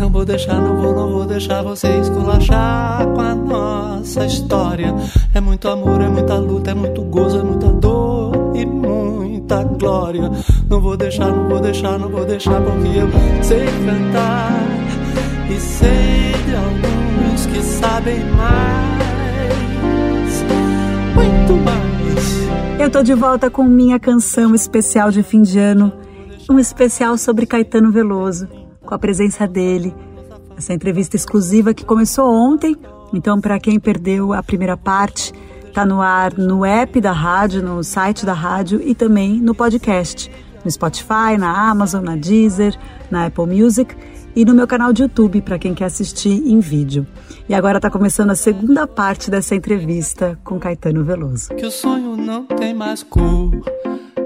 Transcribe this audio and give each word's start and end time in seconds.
Não 0.00 0.08
vou 0.08 0.24
deixar, 0.24 0.54
não 0.54 0.80
vou, 0.80 0.94
não 0.94 1.12
vou 1.12 1.26
deixar 1.26 1.62
você 1.62 1.86
esculachar 1.98 3.06
com 3.08 3.20
a 3.20 3.34
nossa 3.34 4.24
história. 4.24 4.94
É 5.34 5.42
muito 5.42 5.68
amor, 5.68 6.00
é 6.00 6.08
muita 6.08 6.36
luta, 6.36 6.70
é 6.70 6.74
muito 6.74 7.02
gozo, 7.02 7.38
é 7.38 7.42
muita 7.42 7.66
dor 7.66 8.56
e 8.56 8.64
muita 8.64 9.62
glória. 9.62 10.30
Não 10.70 10.80
vou 10.80 10.96
deixar, 10.96 11.26
não 11.30 11.50
vou 11.50 11.60
deixar, 11.60 11.98
não 11.98 12.08
vou 12.08 12.24
deixar, 12.24 12.62
porque 12.62 12.98
eu 12.98 13.10
sei 13.44 13.66
cantar 13.66 14.52
e 15.50 15.60
sei 15.60 16.32
de 16.46 16.54
alguns 16.56 17.44
que 17.44 17.62
sabem 17.62 18.24
mais, 18.30 19.22
muito 21.14 21.62
mais. 21.62 22.80
Eu 22.80 22.88
tô 22.88 23.02
de 23.02 23.12
volta 23.12 23.50
com 23.50 23.64
minha 23.64 24.00
canção 24.00 24.54
especial 24.54 25.10
de 25.10 25.22
fim 25.22 25.42
de 25.42 25.58
ano, 25.58 25.92
um 26.48 26.58
especial 26.58 27.18
sobre 27.18 27.44
Caetano 27.44 27.92
Veloso 27.92 28.59
com 28.90 28.94
a 28.96 28.98
presença 28.98 29.46
dele. 29.46 29.94
Essa 30.58 30.74
entrevista 30.74 31.14
exclusiva 31.14 31.72
que 31.72 31.84
começou 31.84 32.28
ontem. 32.28 32.76
Então, 33.14 33.40
para 33.40 33.58
quem 33.60 33.78
perdeu 33.78 34.32
a 34.32 34.42
primeira 34.42 34.76
parte, 34.76 35.32
está 35.64 35.86
no 35.86 36.00
ar 36.00 36.36
no 36.36 36.64
app 36.64 37.00
da 37.00 37.12
rádio, 37.12 37.62
no 37.62 37.84
site 37.84 38.26
da 38.26 38.32
rádio 38.32 38.82
e 38.84 38.92
também 38.92 39.40
no 39.40 39.54
podcast, 39.54 40.30
no 40.64 40.70
Spotify, 40.70 41.38
na 41.38 41.70
Amazon, 41.70 42.02
na 42.02 42.16
Deezer, 42.16 42.76
na 43.10 43.26
Apple 43.26 43.46
Music 43.46 43.94
e 44.34 44.44
no 44.44 44.54
meu 44.54 44.66
canal 44.66 44.92
de 44.92 45.02
YouTube 45.02 45.40
para 45.40 45.58
quem 45.58 45.72
quer 45.72 45.84
assistir 45.84 46.42
em 46.44 46.58
vídeo. 46.58 47.06
E 47.48 47.54
agora 47.54 47.78
está 47.78 47.90
começando 47.90 48.30
a 48.30 48.34
segunda 48.34 48.88
parte 48.88 49.30
dessa 49.30 49.54
entrevista 49.54 50.36
com 50.42 50.58
Caetano 50.58 51.04
Veloso. 51.04 51.54
Que 51.54 51.66
o 51.66 51.70
sonho 51.70 52.16
não 52.16 52.44
tem 52.44 52.74
mais 52.74 53.04
cor 53.04 53.50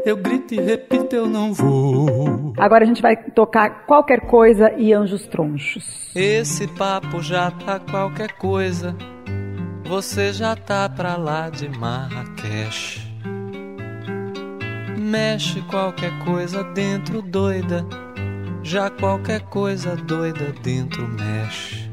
eu 0.05 0.17
grito 0.17 0.55
e 0.55 0.61
repito, 0.61 1.17
eu 1.17 1.27
não 1.27 1.53
vou. 1.53 2.53
Agora 2.59 2.85
a 2.85 2.87
gente 2.87 3.01
vai 3.01 3.17
tocar 3.17 3.87
qualquer 3.87 4.21
coisa 4.23 4.73
e 4.77 4.93
anjos 4.93 5.27
tronchos. 5.27 6.11
Esse 6.15 6.67
papo 6.69 7.23
já 7.23 7.51
tá 7.51 7.81
qualquer 7.81 8.33
coisa. 8.33 8.95
Você 9.87 10.33
já 10.33 10.55
tá 10.55 10.89
pra 10.89 11.17
lá 11.17 11.51
de 11.51 11.69
Marrakech. 11.69 13.03
Mexe 14.99 15.61
qualquer 15.63 16.13
coisa 16.25 16.65
dentro 16.65 17.21
doida. 17.21 17.87
Já 18.63 18.89
qualquer 18.91 19.43
coisa 19.43 19.95
doida 19.97 20.55
dentro 20.63 21.07
mexe. 21.09 21.84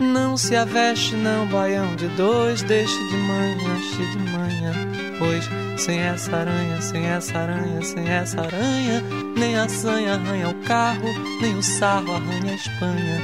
Não 0.00 0.34
se 0.34 0.56
aveste, 0.56 1.14
não, 1.14 1.46
baião 1.46 1.94
de 1.94 2.08
dois, 2.08 2.62
deixe 2.62 2.96
de 3.08 3.16
manhã, 3.16 3.74
de 4.12 4.18
manhã, 4.32 4.72
pois 5.18 5.46
sem 5.78 6.00
essa 6.00 6.36
aranha, 6.36 6.80
sem 6.80 7.06
essa 7.06 7.38
aranha, 7.38 7.82
sem 7.82 8.08
essa 8.08 8.40
aranha, 8.40 9.02
nem 9.36 9.56
a 9.56 9.68
sanha 9.68 10.14
arranha 10.14 10.48
o 10.48 10.54
carro, 10.66 11.08
nem 11.42 11.54
o 11.54 11.62
sarro 11.62 12.14
arranha 12.14 12.52
a 12.52 12.54
Espanha. 12.54 13.20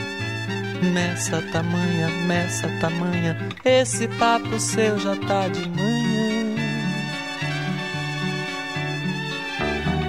Nessa 0.93 1.41
tamanha, 1.51 2.09
nessa 2.27 2.69
tamanha, 2.81 3.37
esse 3.65 4.07
papo 4.09 4.61
seu 4.61 4.99
já 4.99 5.17
tá 5.17 5.49
de 5.49 5.67
manhã. 5.71 6.57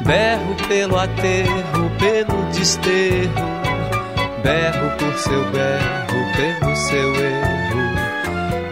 Berro 0.06 0.56
pelo 0.68 0.98
aterro, 0.98 1.92
pelo 2.00 2.44
desterro, 2.52 3.57
berro 4.44 4.98
por 4.98 5.14
seu 5.18 5.52
berro, 5.52 6.36
pelo 6.36 6.76
seu 6.76 7.16
erro. 7.16 7.58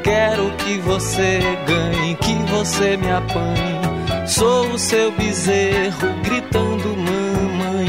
Quero 0.03 0.51
que 0.57 0.77
você 0.79 1.39
ganhe, 1.67 2.15
que 2.15 2.33
você 2.51 2.97
me 2.97 3.11
apanhe. 3.11 4.27
Sou 4.27 4.67
o 4.69 4.79
seu 4.79 5.11
bezerro 5.11 6.13
gritando 6.23 6.95
mamãe. 6.97 7.87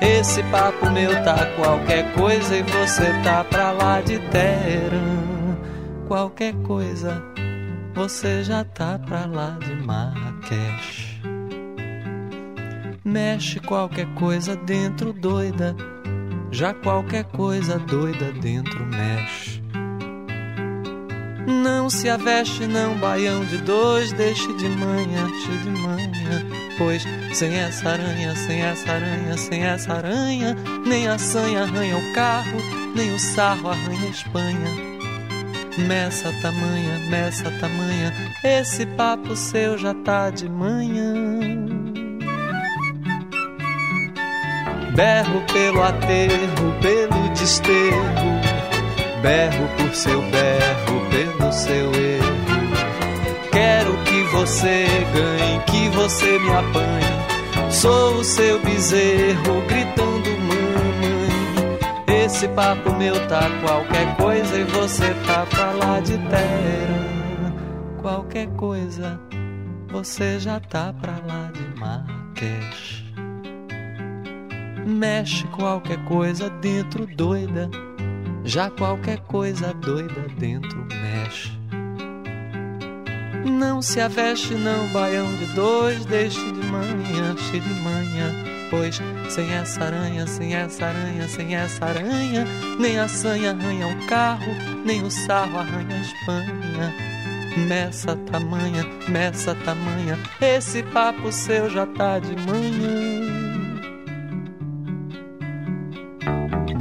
Esse 0.00 0.42
papo 0.44 0.90
meu 0.90 1.10
tá 1.24 1.46
qualquer 1.56 2.12
coisa 2.14 2.56
e 2.56 2.62
você 2.62 3.12
tá 3.22 3.44
pra 3.44 3.72
lá 3.72 4.00
de 4.00 4.18
Teherã. 4.30 5.22
Qualquer 6.08 6.54
coisa, 6.62 7.22
você 7.94 8.42
já 8.44 8.64
tá 8.64 8.98
pra 8.98 9.26
lá 9.26 9.56
de 9.60 9.74
Marrakech. 9.74 11.22
Mexe 13.04 13.58
qualquer 13.60 14.06
coisa 14.14 14.54
dentro 14.54 15.12
doida, 15.12 15.74
já 16.52 16.74
qualquer 16.74 17.24
coisa 17.24 17.78
doida 17.78 18.30
dentro 18.32 18.84
mexe. 18.86 19.62
Não 21.46 21.90
se 21.90 22.08
aveste, 22.08 22.66
não, 22.66 22.96
baião 22.98 23.44
de 23.44 23.56
dois, 23.58 24.12
deixe 24.12 24.52
de 24.54 24.68
manhã, 24.68 25.26
de 25.62 25.70
manhã. 25.70 26.46
Pois 26.78 27.02
sem 27.32 27.54
essa 27.54 27.90
aranha, 27.90 28.36
sem 28.36 28.60
essa 28.60 28.92
aranha, 28.92 29.36
sem 29.36 29.64
essa 29.64 29.94
aranha, 29.94 30.56
nem 30.86 31.08
a 31.08 31.18
sanha 31.18 31.62
arranha 31.62 31.96
o 31.96 32.14
carro, 32.14 32.58
nem 32.94 33.12
o 33.12 33.18
sarro 33.18 33.70
arranha 33.70 34.06
a 34.06 34.10
Espanha. 34.10 34.92
Messa 35.88 36.30
tamanha, 36.42 36.98
messa 37.08 37.50
tamanha, 37.58 38.12
esse 38.44 38.84
papo 38.84 39.34
seu 39.34 39.78
já 39.78 39.94
tá 39.94 40.30
de 40.30 40.48
manhã. 40.48 41.61
Berro 44.94 45.42
pelo 45.50 45.82
aterro, 45.82 46.74
pelo 46.82 47.28
desterro, 47.30 48.04
berro 49.22 49.68
por 49.78 49.94
seu 49.94 50.20
berro 50.22 51.00
pelo 51.10 51.50
seu 51.50 51.92
erro. 51.94 52.32
Quero 53.50 53.96
que 54.04 54.22
você 54.24 54.86
ganhe, 55.14 55.60
que 55.66 55.88
você 55.96 56.38
me 56.38 56.50
apanhe. 56.50 57.70
Sou 57.70 58.16
o 58.16 58.24
seu 58.24 58.58
bezerro 58.60 59.62
gritando 59.66 60.30
mamãe. 60.38 62.24
Esse 62.24 62.46
papo 62.48 62.92
meu 62.92 63.14
tá 63.28 63.48
qualquer 63.62 64.14
coisa 64.16 64.58
e 64.58 64.64
você 64.64 65.14
tá 65.26 65.46
pra 65.46 65.72
lá 65.72 66.00
de 66.00 66.18
terra. 66.18 67.54
Qualquer 68.02 68.46
coisa, 68.56 69.18
você 69.90 70.38
já 70.38 70.60
tá 70.60 70.92
pra 71.00 71.14
lá 71.26 71.50
de 71.50 71.80
Marrakech. 71.80 73.01
Mexe 74.86 75.46
qualquer 75.48 76.02
coisa 76.04 76.50
dentro 76.50 77.06
doida 77.06 77.70
já 78.44 78.70
qualquer 78.70 79.20
coisa 79.20 79.72
doida 79.74 80.26
dentro 80.36 80.86
mexe. 80.88 81.52
Não 83.44 83.80
se 83.80 84.00
aveste, 84.00 84.54
não, 84.54 84.88
baião 84.88 85.32
de 85.36 85.46
dois, 85.46 86.04
deixe 86.06 86.40
de 86.52 86.66
manhã, 86.66 87.36
cheio 87.36 87.62
de 87.62 87.74
manhã. 87.80 88.32
Pois 88.70 89.00
sem 89.28 89.52
essa 89.52 89.84
aranha, 89.84 90.26
sem 90.26 90.54
essa 90.54 90.86
aranha, 90.86 91.28
sem 91.28 91.54
essa 91.54 91.84
aranha, 91.84 92.46
nem 92.78 92.98
a 92.98 93.06
sanha 93.06 93.50
arranha 93.50 93.88
o 93.88 94.06
carro, 94.06 94.52
nem 94.84 95.02
o 95.02 95.10
sarro 95.10 95.58
arranha 95.58 95.96
a 95.96 96.00
Espanha. 96.00 96.94
Nessa 97.68 98.16
tamanha, 98.16 98.84
nessa 99.08 99.54
tamanha, 99.56 100.18
esse 100.40 100.82
papo 100.84 101.30
seu 101.30 101.68
já 101.68 101.86
tá 101.86 102.18
de 102.18 102.34
manhã. 102.46 103.31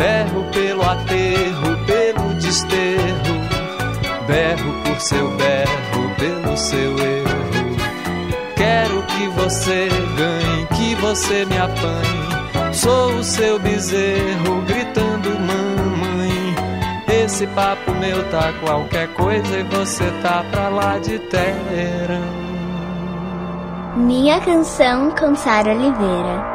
Berro 0.01 0.43
pelo 0.51 0.81
aterro, 0.81 1.77
pelo 1.85 2.33
desterro. 2.33 3.35
Berro 4.25 4.73
por 4.83 4.99
seu 4.99 5.29
berro, 5.37 6.15
pelo 6.17 6.57
seu 6.57 6.97
erro. 6.97 7.75
Quero 8.55 9.03
que 9.03 9.27
você 9.27 9.89
ganhe, 10.17 10.65
que 10.75 10.95
você 10.95 11.45
me 11.45 11.55
apanhe. 11.55 12.73
Sou 12.73 13.13
o 13.13 13.23
seu 13.23 13.59
bezerro, 13.59 14.63
gritando 14.65 15.29
mamãe. 15.39 16.55
Esse 17.23 17.45
papo 17.45 17.91
meu 17.91 18.27
tá 18.31 18.51
qualquer 18.59 19.07
coisa 19.09 19.59
e 19.59 19.63
você 19.63 20.09
tá 20.23 20.43
pra 20.49 20.69
lá 20.69 20.97
de 20.97 21.19
terra. 21.19 22.21
Minha 23.95 24.39
canção 24.39 25.11
com 25.11 25.35
Sara 25.35 25.75
Oliveira. 25.75 26.50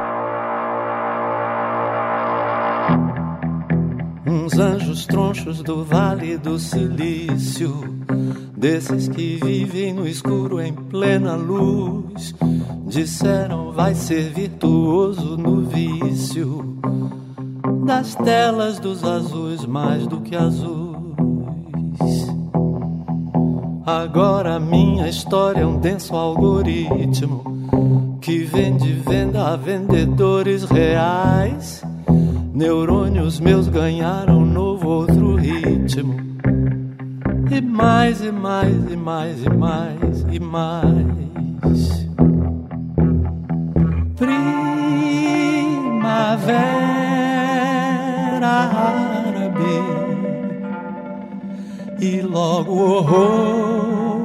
Uns 4.37 4.59
anjos 4.59 5.07
tronchos 5.07 5.63
do 5.63 5.85
Vale 5.85 6.37
do 6.37 6.59
Silício, 6.59 7.73
desses 8.57 9.09
que 9.09 9.39
vivem 9.43 9.95
no 9.95 10.07
escuro 10.07 10.61
em 10.61 10.73
plena 10.73 11.35
luz, 11.35 12.35
disseram 12.87 13.73
vai 13.73 13.95
ser 13.95 14.33
virtuoso 14.33 15.37
no 15.37 15.63
vício. 15.63 16.77
das 17.85 18.17
telas 18.17 18.81
dos 18.81 19.05
azuis 19.05 19.65
mais 19.65 20.07
do 20.07 20.21
que 20.21 20.35
azuis. 20.35 20.97
Agora 23.87 24.59
minha 24.59 25.09
história 25.09 25.61
é 25.61 25.67
um 25.67 25.79
denso 25.79 26.17
algoritmo 26.17 28.19
que 28.21 28.39
vende 28.39 28.93
venda 28.93 29.53
a 29.53 29.57
vendedores 29.57 30.65
reais. 30.65 31.85
Neurônios 32.57 33.39
meus 33.39 33.69
ganharam 33.69 34.41
novo 34.41 34.89
outro 34.89 35.37
ritmo. 35.37 36.17
E 37.51 37.61
mais 37.61 38.23
e 38.23 38.33
mais 38.33 38.91
e 38.91 38.97
mais 38.97 39.45
e 39.45 39.51
mais 39.51 40.27
e 40.33 40.41
mais. 40.41 42.09
Primavera 44.17 44.47
árabe 48.73 49.83
e 52.01 52.23
logo 52.23 52.73
horror 52.73 54.17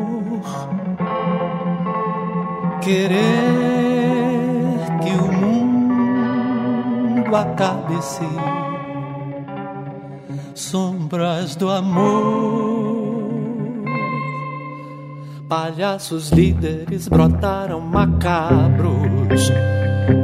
querer 2.81 3.80
mundo 7.31 7.35
acabe-se 7.35 8.27
sombras 10.53 11.55
do 11.55 11.69
amor. 11.69 13.31
Palhaços 15.47 16.29
líderes 16.29 17.07
brotaram 17.07 17.79
macabros 17.79 19.49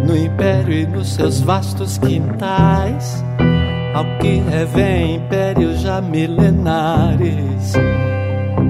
no 0.06 0.16
império 0.16 0.74
e 0.74 0.86
nos 0.86 1.14
seus 1.14 1.40
vastos 1.40 1.98
quintais. 1.98 3.24
Ao 3.94 4.06
que 4.20 4.40
revém 4.40 5.16
impérios 5.16 5.80
já 5.82 6.02
milenares, 6.02 7.74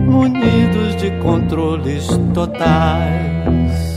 munidos 0.08 0.96
de 0.96 1.12
controles 1.20 2.08
totais. 2.34 3.97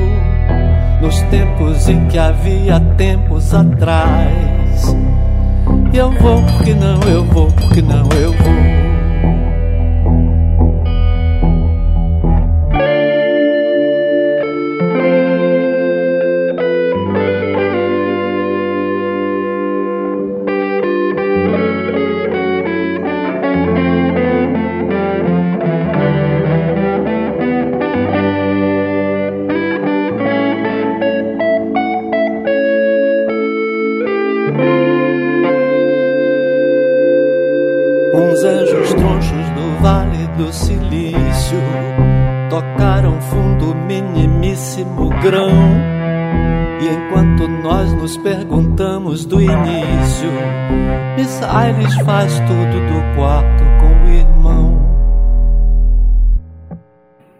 nos 1.01 1.21
tempos 1.23 1.89
em 1.89 2.07
que 2.07 2.17
havia 2.17 2.79
tempos 2.97 3.53
atrás. 3.53 4.95
E 5.93 5.97
eu 5.97 6.11
vou 6.11 6.41
porque 6.43 6.73
não, 6.73 6.99
eu 7.01 7.23
vou 7.25 7.47
porque 7.47 7.81
não, 7.81 8.07
eu 8.19 8.31
vou. 8.31 8.96
Faz 52.07 52.39
tudo 52.39 52.55
do 52.55 53.15
quarto 53.17 53.63
com 53.81 54.05
o 54.05 54.13
irmão. 54.13 54.77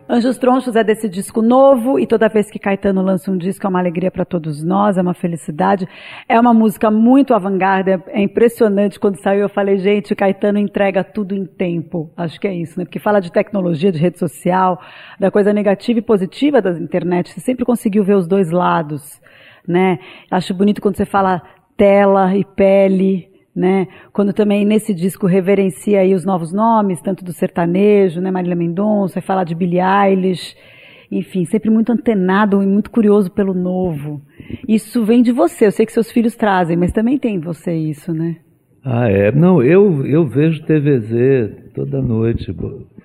Anjos 0.09 0.37
Tronchos 0.37 0.75
é 0.75 0.83
desse 0.83 1.07
disco 1.07 1.41
novo 1.41 1.97
e 1.97 2.05
toda 2.05 2.27
vez 2.27 2.51
que 2.51 2.59
Caetano 2.59 3.01
lança 3.01 3.31
um 3.31 3.37
disco 3.37 3.65
é 3.65 3.69
uma 3.69 3.79
alegria 3.79 4.11
para 4.11 4.25
todos 4.25 4.61
nós, 4.61 4.97
é 4.97 5.01
uma 5.01 5.13
felicidade. 5.13 5.87
É 6.27 6.37
uma 6.37 6.53
música 6.53 6.91
muito 6.91 7.33
avant-garde, 7.33 7.91
é 8.07 8.21
impressionante. 8.21 8.99
Quando 8.99 9.15
saiu 9.21 9.43
eu 9.43 9.49
falei, 9.49 9.77
gente, 9.77 10.11
o 10.11 10.15
Caetano 10.17 10.59
entrega 10.59 11.01
tudo 11.01 11.33
em 11.33 11.45
tempo. 11.45 12.11
Acho 12.17 12.37
que 12.37 12.47
é 12.47 12.53
isso, 12.53 12.77
né? 12.77 12.83
Porque 12.83 12.99
fala 12.99 13.21
de 13.21 13.31
tecnologia, 13.31 13.89
de 13.89 13.99
rede 13.99 14.19
social, 14.19 14.81
da 15.17 15.31
coisa 15.31 15.53
negativa 15.53 15.99
e 15.99 16.01
positiva 16.01 16.61
da 16.61 16.71
internet. 16.71 17.31
Você 17.31 17.39
sempre 17.39 17.63
conseguiu 17.63 18.03
ver 18.03 18.15
os 18.15 18.27
dois 18.27 18.51
lados, 18.51 19.21
né? 19.65 19.97
Acho 20.29 20.53
bonito 20.53 20.81
quando 20.81 20.97
você 20.97 21.05
fala 21.05 21.41
tela 21.77 22.35
e 22.35 22.43
pele, 22.43 23.36
né? 23.57 23.87
Quando 24.13 24.31
também 24.31 24.63
nesse 24.63 24.93
disco 24.93 25.25
reverencia 25.25 26.01
aí 26.01 26.13
os 26.13 26.23
novos 26.23 26.53
nomes, 26.53 27.01
tanto 27.01 27.25
do 27.25 27.33
sertanejo, 27.33 28.21
né? 28.21 28.29
Marília 28.29 28.55
Mendonça, 28.55 29.19
fala 29.19 29.43
de 29.43 29.55
Billie 29.55 29.81
Eilish, 29.81 30.55
enfim, 31.11 31.43
sempre 31.45 31.71
muito 31.71 31.91
antenado 31.91 32.61
e 32.61 32.67
muito 32.67 32.91
curioso 32.91 33.31
pelo 33.31 33.55
novo. 33.55 34.21
Isso 34.67 35.03
vem 35.03 35.23
de 35.23 35.31
você, 35.31 35.65
eu 35.65 35.71
sei 35.71 35.85
que 35.85 35.91
seus 35.91 36.11
filhos 36.11 36.35
trazem, 36.35 36.77
mas 36.77 36.91
também 36.91 37.17
tem 37.17 37.39
você 37.39 37.73
isso, 37.73 38.13
né? 38.13 38.37
Ah, 38.85 39.09
é. 39.09 39.31
Não, 39.31 39.61
eu, 39.61 40.05
eu 40.05 40.25
vejo 40.27 40.63
TVZ 40.63 41.73
toda 41.73 42.01
noite. 42.01 42.55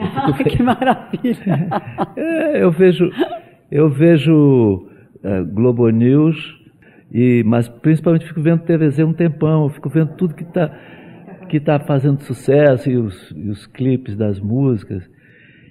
Ah, 0.00 0.32
que 0.32 0.62
maravilha! 0.62 1.68
É, 2.16 2.62
eu 2.62 2.70
vejo, 2.70 3.10
eu 3.68 3.88
vejo 3.88 4.86
uh, 5.24 5.44
Globo 5.52 5.88
News, 5.88 6.36
e, 7.12 7.42
mas 7.44 7.68
principalmente 7.68 8.26
fico 8.26 8.40
vendo 8.40 8.62
TVZ 8.62 9.00
um 9.00 9.12
tempão, 9.12 9.68
fico 9.70 9.88
vendo 9.88 10.14
tudo 10.16 10.34
que 10.34 10.44
está 10.44 10.70
que 11.48 11.58
tá 11.58 11.78
fazendo 11.80 12.20
sucesso 12.20 12.90
e 12.90 12.98
os, 12.98 13.30
e 13.34 13.48
os 13.48 13.66
clipes 13.66 14.14
das 14.14 14.38
músicas. 14.38 15.02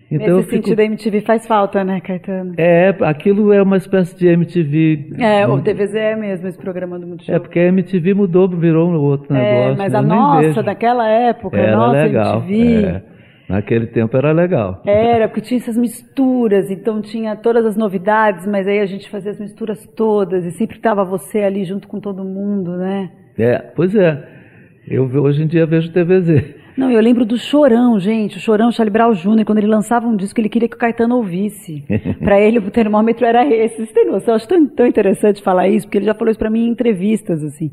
Então, 0.10 0.38
Nesse 0.38 0.50
fico... 0.50 0.63
sentido, 0.63 0.79
a 0.79 0.84
MTV 0.86 1.22
faz 1.22 1.46
falta, 1.46 1.84
né, 1.84 2.00
Caetano? 2.00 2.53
É, 2.58 2.96
aquilo 3.01 3.53
é 3.53 3.62
uma 3.62 3.77
espécie 3.77 4.17
de 4.17 4.27
MTV. 4.27 5.12
É, 5.20 5.46
o 5.46 5.62
TVZ 5.62 5.94
é 5.96 6.15
mesmo, 6.15 6.48
esse 6.48 6.58
programa 6.58 6.98
do 6.98 7.06
Multishow. 7.06 7.36
É, 7.36 7.39
porque 7.39 7.60
a 7.60 7.65
MTV 7.65 8.13
mudou, 8.13 8.50
virou 8.50 8.89
um 8.89 8.96
outro 8.96 9.36
é, 9.36 9.39
negócio. 9.39 9.74
É, 9.74 9.75
mas 9.75 9.94
a 9.94 10.01
nossa, 10.01 10.63
daquela 10.63 11.08
época, 11.08 11.58
era 11.58 11.74
a 11.74 11.77
nossa 11.77 12.03
legal, 12.03 12.41
MTV... 12.41 12.86
É. 12.86 13.16
Naquele 13.50 13.88
tempo 13.88 14.16
era 14.18 14.34
legal. 14.34 14.82
Era, 14.86 15.27
porque 15.27 15.42
tinha 15.42 15.58
essas 15.58 15.77
misturas, 15.77 16.70
então 16.70 17.01
tinha 17.01 17.36
todas 17.36 17.66
as 17.66 17.77
novidades, 17.77 18.46
mas 18.46 18.68
aí 18.68 18.80
a 18.80 18.86
gente 18.86 19.10
fazia 19.10 19.32
as 19.32 19.39
misturas 19.39 19.88
todas 19.96 20.46
e 20.46 20.51
sempre 20.51 20.77
estava 20.77 21.06
você 21.06 21.39
ali 21.39 21.63
junto 21.63 21.88
com 21.88 22.00
todo 22.00 22.25
mundo, 22.25 22.75
né? 22.75 23.10
É, 23.38 23.60
pois 23.60 23.96
é. 23.96 24.22
Eu 24.86 25.06
hoje 25.06 25.44
em 25.44 25.48
dia 25.48 25.66
vejo 25.66 25.92
TVZ. 25.92 26.56
Não, 26.77 26.92
eu 26.92 27.01
lembro 27.01 27.25
do 27.25 27.38
Chorão, 27.38 28.00
gente. 28.00 28.38
O 28.38 28.39
Chorão, 28.39 28.72
Charlie 28.72 28.94
Brown 28.94 29.12
Jr., 29.13 29.46
quando 29.46 29.58
ele 29.58 29.68
lançava 29.68 30.08
um 30.08 30.16
disco, 30.16 30.39
ele 30.39 30.48
queria 30.48 30.70
que 30.70 30.75
o 30.75 30.80
Caetano 30.80 31.16
ouvisse. 31.16 31.84
para 32.24 32.39
ele, 32.39 32.60
o 32.60 32.70
termômetro 32.70 33.25
era 33.25 33.46
esse. 33.48 33.86
Você 33.86 33.94
tem 33.94 34.06
noção? 34.06 34.34
Eu 34.34 34.36
acho 34.36 34.48
tão, 34.48 34.68
tão 34.68 34.86
interessante 34.86 35.42
falar 35.42 35.68
isso, 35.68 35.88
porque 35.88 35.98
ele 35.98 36.06
já 36.06 36.13
falou 36.13 36.30
isso 36.30 36.39
para 36.39 36.51
mim 36.51 36.68
em 36.68 36.70
entrevistas, 36.70 37.44
assim. 37.44 37.72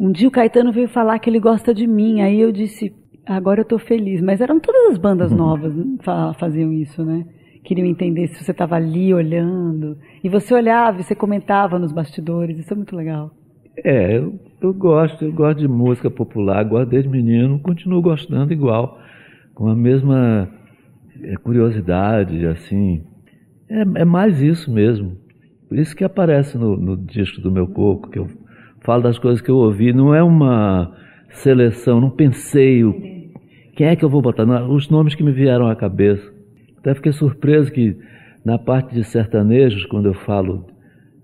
Um 0.00 0.10
dia 0.10 0.26
o 0.26 0.30
Caetano 0.30 0.72
veio 0.72 0.88
falar 0.88 1.18
que 1.18 1.28
ele 1.28 1.38
gosta 1.38 1.74
de 1.74 1.86
mim, 1.86 2.22
aí 2.22 2.40
eu 2.40 2.50
disse, 2.50 2.92
agora 3.26 3.60
eu 3.60 3.64
tô 3.64 3.78
feliz. 3.78 4.20
Mas 4.20 4.40
eram 4.40 4.60
todas 4.60 4.92
as 4.92 4.98
bandas 4.98 5.30
Uhum. 5.30 5.38
novas 5.38 5.72
que 5.74 6.38
faziam 6.38 6.72
isso, 6.72 7.04
né? 7.04 7.24
Queriam 7.64 7.86
entender 7.86 8.26
se 8.28 8.44
você 8.44 8.50
estava 8.50 8.76
ali 8.76 9.12
olhando. 9.14 9.96
E 10.22 10.28
você 10.28 10.52
olhava 10.54 11.00
e 11.00 11.04
você 11.04 11.14
comentava 11.14 11.78
nos 11.78 11.92
bastidores, 11.92 12.58
isso 12.58 12.72
é 12.72 12.76
muito 12.76 12.94
legal. 12.94 13.30
É, 13.82 14.18
eu, 14.18 14.38
eu 14.60 14.72
gosto, 14.74 15.24
eu 15.24 15.32
gosto 15.32 15.58
de 15.58 15.66
música 15.68 16.10
popular, 16.10 16.62
gosto 16.64 16.90
desde 16.90 17.08
menino, 17.08 17.58
continuo 17.58 18.00
gostando 18.02 18.52
igual, 18.52 18.98
com 19.54 19.68
a 19.68 19.74
mesma 19.74 20.48
é, 21.22 21.34
curiosidade, 21.36 22.46
assim. 22.46 23.02
É, 23.68 23.80
é 24.02 24.04
mais 24.04 24.40
isso 24.42 24.70
mesmo. 24.72 25.16
Por 25.68 25.78
isso 25.78 25.96
que 25.96 26.04
aparece 26.04 26.56
no, 26.58 26.76
no 26.76 26.96
disco 26.96 27.40
do 27.40 27.50
meu 27.50 27.66
coco, 27.66 28.10
que 28.10 28.18
eu 28.18 28.28
falo 28.84 29.02
das 29.02 29.18
coisas 29.18 29.40
que 29.40 29.50
eu 29.50 29.56
ouvi, 29.56 29.92
não 29.92 30.14
é 30.14 30.22
uma 30.22 30.94
seleção, 31.30 32.00
não 32.00 32.10
pensei 32.10 32.84
o, 32.84 32.94
quem 33.76 33.88
é 33.88 33.96
que 33.96 34.04
eu 34.04 34.08
vou 34.08 34.22
botar, 34.22 34.46
não, 34.46 34.72
os 34.72 34.88
nomes 34.88 35.14
que 35.14 35.22
me 35.22 35.32
vieram 35.32 35.68
à 35.68 35.74
cabeça. 35.74 36.32
Até 36.78 36.94
fiquei 36.94 37.12
surpreso 37.12 37.72
que 37.72 37.96
na 38.44 38.58
parte 38.58 38.94
de 38.94 39.04
sertanejos, 39.04 39.86
quando 39.86 40.06
eu 40.06 40.14
falo 40.14 40.66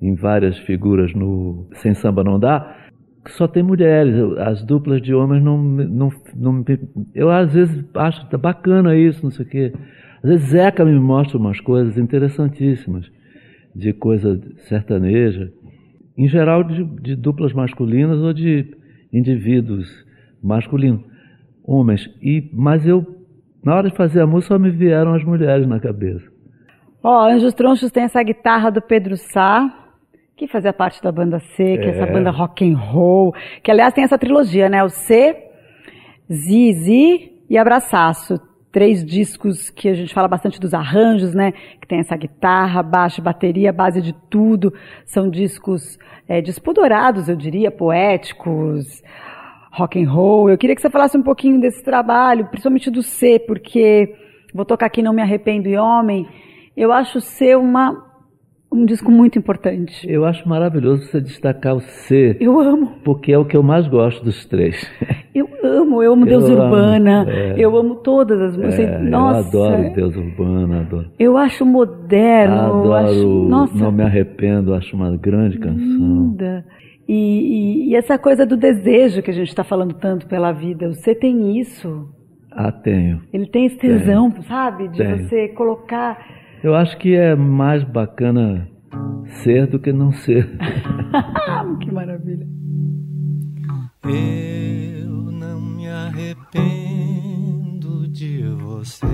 em 0.00 0.14
várias 0.14 0.58
figuras 0.58 1.12
no 1.14 1.66
Sem 1.74 1.94
Samba 1.94 2.24
Não 2.24 2.40
Dá, 2.40 2.76
só 3.28 3.46
tem 3.46 3.62
mulheres, 3.62 4.14
as 4.38 4.64
duplas 4.64 5.02
de 5.02 5.14
homens 5.14 5.42
não, 5.42 5.58
não, 5.58 6.10
não 6.34 6.64
eu 7.14 7.30
às 7.30 7.52
vezes 7.52 7.84
acho 7.94 8.26
bacana 8.38 8.96
isso, 8.96 9.22
não 9.22 9.30
sei 9.30 9.44
o 9.44 9.48
quê. 9.48 9.72
Às 10.22 10.30
vezes 10.30 10.48
Zeca 10.48 10.84
me 10.84 10.98
mostra 10.98 11.36
umas 11.36 11.60
coisas 11.60 11.98
interessantíssimas 11.98 13.10
de 13.74 13.92
coisa 13.92 14.40
sertaneja, 14.68 15.52
em 16.16 16.26
geral 16.28 16.64
de, 16.64 16.82
de 17.02 17.14
duplas 17.14 17.52
masculinas 17.52 18.18
ou 18.18 18.32
de 18.32 18.66
indivíduos 19.12 19.88
masculinos, 20.42 21.02
homens. 21.70 22.10
E 22.20 22.50
mas 22.52 22.84
eu 22.84 23.06
na 23.62 23.76
hora 23.76 23.88
de 23.88 23.96
fazer 23.96 24.20
a 24.20 24.26
música 24.26 24.54
só 24.54 24.58
me 24.58 24.70
vieram 24.70 25.14
as 25.14 25.22
mulheres 25.22 25.66
na 25.66 25.78
cabeça. 25.78 26.26
Ó, 27.02 27.24
oh, 27.24 27.28
Anjos 27.30 27.54
Tronchos 27.54 27.90
tem 27.90 28.02
essa 28.02 28.22
guitarra 28.22 28.70
do 28.70 28.82
Pedro 28.82 29.16
Sá, 29.16 29.70
que 30.36 30.46
fazia 30.48 30.72
parte 30.72 31.02
da 31.02 31.12
banda 31.12 31.38
C, 31.38 31.78
que 31.78 31.84
é 31.84 31.90
essa 31.90 32.06
banda 32.06 32.30
rock 32.30 32.68
and 32.68 32.76
roll, 32.76 33.34
que 33.62 33.70
aliás 33.70 33.94
tem 33.94 34.04
essa 34.04 34.18
trilogia, 34.18 34.68
né? 34.68 34.82
O 34.82 34.88
C, 34.88 35.36
Zizi 36.30 37.32
e 37.48 37.56
Abraçaço. 37.56 38.40
Três 38.72 39.04
discos 39.04 39.68
que 39.68 39.88
a 39.88 39.94
gente 39.94 40.14
fala 40.14 40.28
bastante 40.28 40.60
dos 40.60 40.72
arranjos, 40.72 41.34
né? 41.34 41.52
Que 41.80 41.88
tem 41.88 41.98
essa 41.98 42.16
guitarra, 42.16 42.82
baixo, 42.82 43.20
bateria, 43.20 43.72
base 43.72 44.00
de 44.00 44.14
tudo. 44.30 44.72
São 45.04 45.28
discos 45.28 45.98
é, 46.28 46.40
despodorados, 46.40 47.28
eu 47.28 47.34
diria, 47.34 47.70
poéticos, 47.70 49.02
rock 49.70 50.02
and 50.02 50.10
roll. 50.10 50.50
Eu 50.50 50.58
queria 50.58 50.74
que 50.74 50.82
você 50.82 50.90
falasse 50.90 51.16
um 51.16 51.22
pouquinho 51.22 51.60
desse 51.60 51.82
trabalho, 51.82 52.46
principalmente 52.46 52.90
do 52.90 53.02
C, 53.02 53.38
porque 53.38 54.14
vou 54.54 54.64
tocar 54.64 54.86
aqui 54.86 55.02
Não 55.02 55.12
Me 55.12 55.22
Arrependo 55.22 55.68
e 55.68 55.76
Homem. 55.76 56.26
Eu 56.76 56.92
acho 56.92 57.20
ser 57.20 57.56
uma 57.56 58.10
um 58.72 58.84
disco 58.84 59.10
muito 59.10 59.38
importante. 59.38 60.08
Eu 60.08 60.24
acho 60.24 60.48
maravilhoso 60.48 61.04
você 61.06 61.20
destacar 61.20 61.74
o 61.74 61.80
C. 61.80 62.36
Eu 62.38 62.60
amo. 62.60 62.92
Porque 63.04 63.32
é 63.32 63.38
o 63.38 63.44
que 63.44 63.56
eu 63.56 63.62
mais 63.62 63.88
gosto 63.88 64.24
dos 64.24 64.44
três. 64.46 64.88
Eu 65.32 65.48
amo, 65.62 66.02
eu 66.02 66.12
amo 66.12 66.26
Deus 66.26 66.48
eu 66.48 66.58
Urbana, 66.58 67.20
amo, 67.20 67.30
é, 67.30 67.54
eu 67.56 67.76
amo 67.76 67.94
todas 67.96 68.40
as 68.40 68.56
músicas. 68.56 68.80
É, 68.80 68.98
nossa, 68.98 69.56
eu 69.56 69.62
adoro 69.64 69.94
Deus 69.94 70.16
Urbana, 70.16 70.80
adoro. 70.80 71.10
Eu 71.20 71.36
acho 71.36 71.64
moderno. 71.64 72.60
Adoro, 72.60 72.92
acho, 72.94 73.48
nossa, 73.48 73.78
Não 73.78 73.92
Me 73.92 74.02
Arrependo, 74.02 74.74
acho 74.74 74.96
uma 74.96 75.16
grande 75.16 75.56
canção. 75.60 75.76
Linda. 75.78 76.64
E, 77.10 77.88
e, 77.88 77.90
e 77.90 77.96
essa 77.96 78.18
coisa 78.18 78.46
do 78.46 78.56
desejo 78.56 79.22
que 79.22 79.30
a 79.30 79.34
gente 79.34 79.48
está 79.48 79.64
falando 79.64 79.94
tanto 79.94 80.26
pela 80.26 80.52
vida, 80.52 80.88
você 80.88 81.14
tem 81.14 81.58
isso? 81.58 82.08
Ah, 82.52 82.70
tenho. 82.70 83.22
Ele 83.32 83.46
tem 83.46 83.66
esse 83.66 83.76
tesão, 83.76 84.30
tenho. 84.30 84.44
sabe? 84.44 84.88
De 84.88 84.98
tenho. 84.98 85.18
você 85.28 85.48
colocar 85.48 86.18
eu 86.62 86.74
acho 86.74 86.98
que 86.98 87.14
é 87.16 87.34
mais 87.34 87.82
bacana 87.82 88.68
ser 89.42 89.66
do 89.66 89.78
que 89.78 89.94
não 89.94 90.12
ser. 90.12 90.46
que 91.80 91.90
maravilha. 91.90 92.46
Eu 94.04 95.10
não 95.32 95.58
me 95.58 95.88
arrependo 95.88 96.46
de 98.08 98.42
você. 98.58 99.06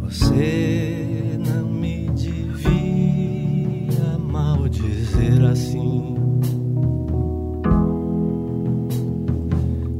Você 0.00 0.99
maldizer 5.20 5.44
assim. 5.44 6.14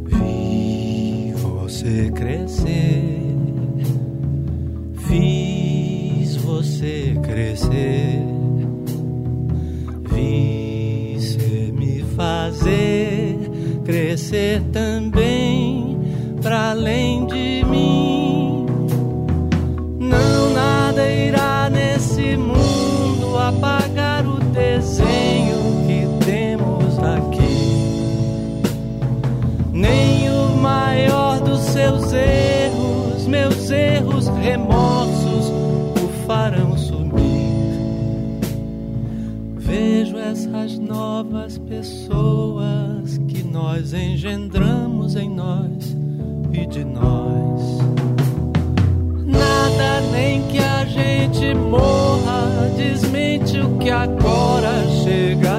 Vi 0.07 1.33
você 1.37 2.11
crescer, 2.15 3.21
fiz 5.09 6.37
você 6.37 7.15
crescer, 7.23 8.23
vi 10.11 11.17
você 11.19 11.73
me 11.73 12.03
fazer 12.17 13.37
crescer 13.85 14.63
também 14.73 15.99
para 16.41 16.71
além 16.71 17.27
de 17.27 17.60
novas 41.23 41.59
pessoas 41.59 43.19
que 43.29 43.43
nós 43.43 43.93
engendramos 43.93 45.17
em 45.17 45.29
nós 45.29 45.95
e 46.51 46.65
de 46.67 46.83
nós. 46.83 47.79
Nada 49.27 50.01
nem 50.13 50.43
que 50.49 50.59
a 50.59 50.83
gente 50.87 51.55
morra 51.55 52.71
desmente 52.75 53.59
o 53.61 53.77
que 53.77 53.91
agora 53.91 54.87
chega 55.05 55.50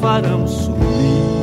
farão 0.00 0.46
sumir. 0.46 1.38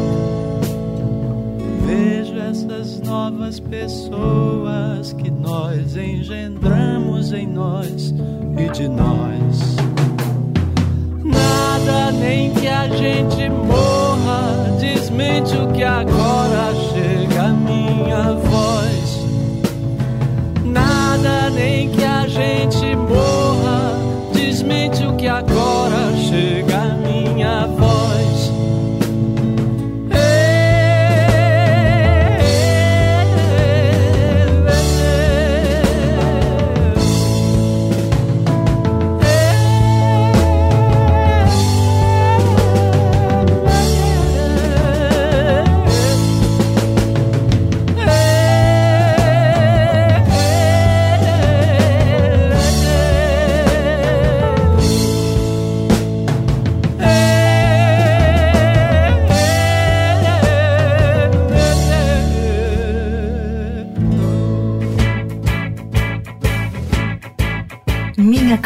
essas 2.56 3.02
novas 3.02 3.60
pessoas 3.60 5.12
que 5.14 5.30
nós 5.30 5.96
engendramos 5.98 7.34
em 7.34 7.48
nós 7.48 8.14
e 8.58 8.70
de 8.72 8.88
nós. 8.88 9.76
Nada 11.24 12.12
nem 12.14 12.54
que 12.54 12.68
a 12.68 12.88
gente 12.88 13.50
morra 13.50 14.72
desmente 14.80 15.56
o 15.58 15.68
que 15.74 15.84
agora 15.84 16.74
chega 16.94 17.44
a 17.44 17.52
minha 17.52 18.34
voz. 18.34 19.26
Nada 20.64 21.50
nem 21.50 21.90
que 21.90 22.05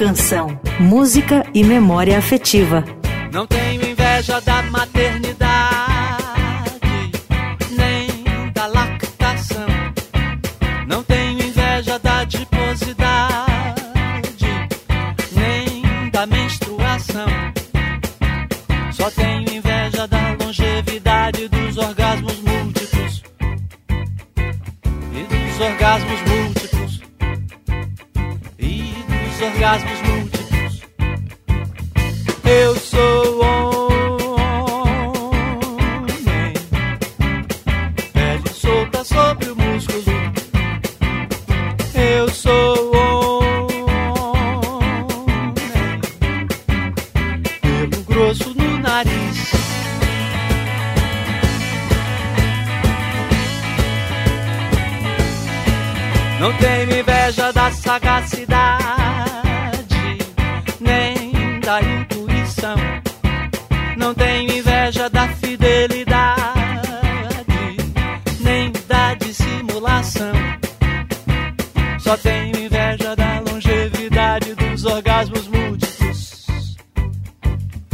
Canção. 0.09 0.59
Música 0.79 1.45
e 1.53 1.63
memória 1.63 2.17
afetiva. 2.17 2.83
Não 56.39 56.53
tenho 56.53 56.99
inveja 56.99 57.51
da 57.51 57.69
sagacidade, 57.69 58.79
nem 60.79 61.59
da 61.59 61.81
intuição. 61.81 62.77
Não 63.97 64.13
tenho 64.13 64.49
inveja 64.49 65.09
da 65.09 65.27
fidelidade, 65.27 66.37
nem 68.39 68.71
da 68.87 69.15
dissimulação. 69.15 70.31
Só 71.99 72.15
tenho 72.15 72.57
inveja 72.57 73.17
da 73.17 73.41
longevidade 73.41 74.55
dos 74.55 74.85
orgasmos 74.85 75.45
múltiplos. 75.49 76.77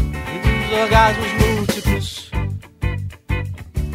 E 0.07 0.37
dos 0.69 0.79
orgasmos 0.81 1.31
múltiplos. 1.33 2.31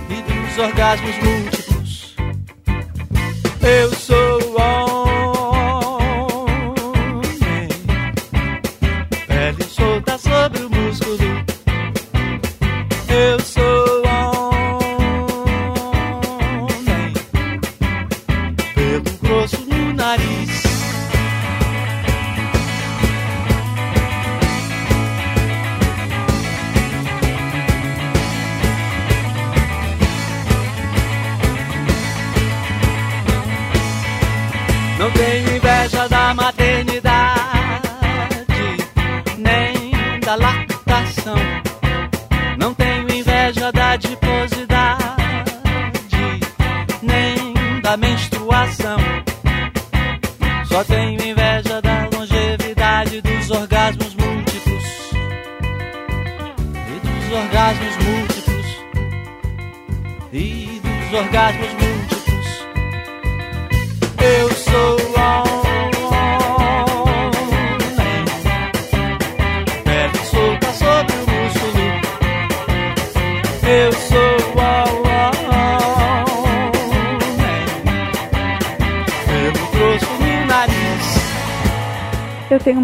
E 0.09 0.23
dos 0.23 0.59
orgasmos 0.59 1.17
múltiplos. 1.19 2.17
Eu 3.63 3.95
sou 3.95 4.40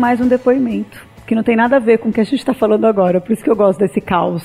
mais 0.06 0.20
um 0.20 0.28
depoimento, 0.28 1.04
que 1.26 1.34
não 1.34 1.42
tem 1.42 1.56
nada 1.56 1.78
a 1.78 1.80
ver 1.80 1.98
com 1.98 2.10
o 2.10 2.12
que 2.12 2.20
a 2.20 2.24
gente 2.24 2.38
está 2.38 2.54
falando 2.54 2.84
agora, 2.84 3.20
por 3.20 3.32
isso 3.32 3.42
que 3.42 3.50
eu 3.50 3.56
gosto 3.56 3.80
desse 3.80 4.00
caos. 4.00 4.44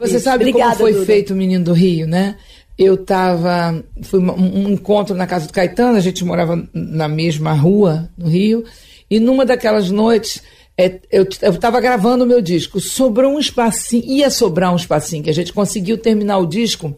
Você 0.00 0.16
Isso. 0.16 0.24
sabe 0.24 0.42
Obrigada, 0.42 0.72
como 0.72 0.80
foi 0.80 0.92
Duda. 0.94 1.06
feito 1.06 1.32
o 1.32 1.36
Menino 1.36 1.64
do 1.64 1.72
Rio, 1.72 2.08
né? 2.08 2.36
Eu 2.76 2.96
tava. 2.96 3.84
Foi 4.02 4.18
um, 4.18 4.32
um 4.32 4.68
encontro 4.70 5.14
na 5.14 5.24
casa 5.24 5.46
do 5.46 5.52
Caetano, 5.52 5.96
a 5.96 6.00
gente 6.00 6.24
morava 6.24 6.60
na 6.74 7.06
mesma 7.06 7.52
rua, 7.52 8.10
no 8.18 8.26
Rio, 8.26 8.64
e 9.08 9.20
numa 9.20 9.46
daquelas 9.46 9.92
noites. 9.92 10.42
é, 10.76 10.98
eu, 11.12 11.24
eu 11.40 11.56
tava 11.56 11.80
gravando 11.80 12.24
o 12.24 12.26
meu 12.26 12.42
disco, 12.42 12.80
sobrou 12.80 13.32
um 13.32 13.38
espacinho, 13.38 14.04
ia 14.06 14.28
sobrar 14.28 14.72
um 14.72 14.76
espacinho, 14.76 15.22
que 15.22 15.30
a 15.30 15.34
gente 15.34 15.52
conseguiu 15.52 15.96
terminar 15.98 16.38
o 16.38 16.46
disco 16.46 16.92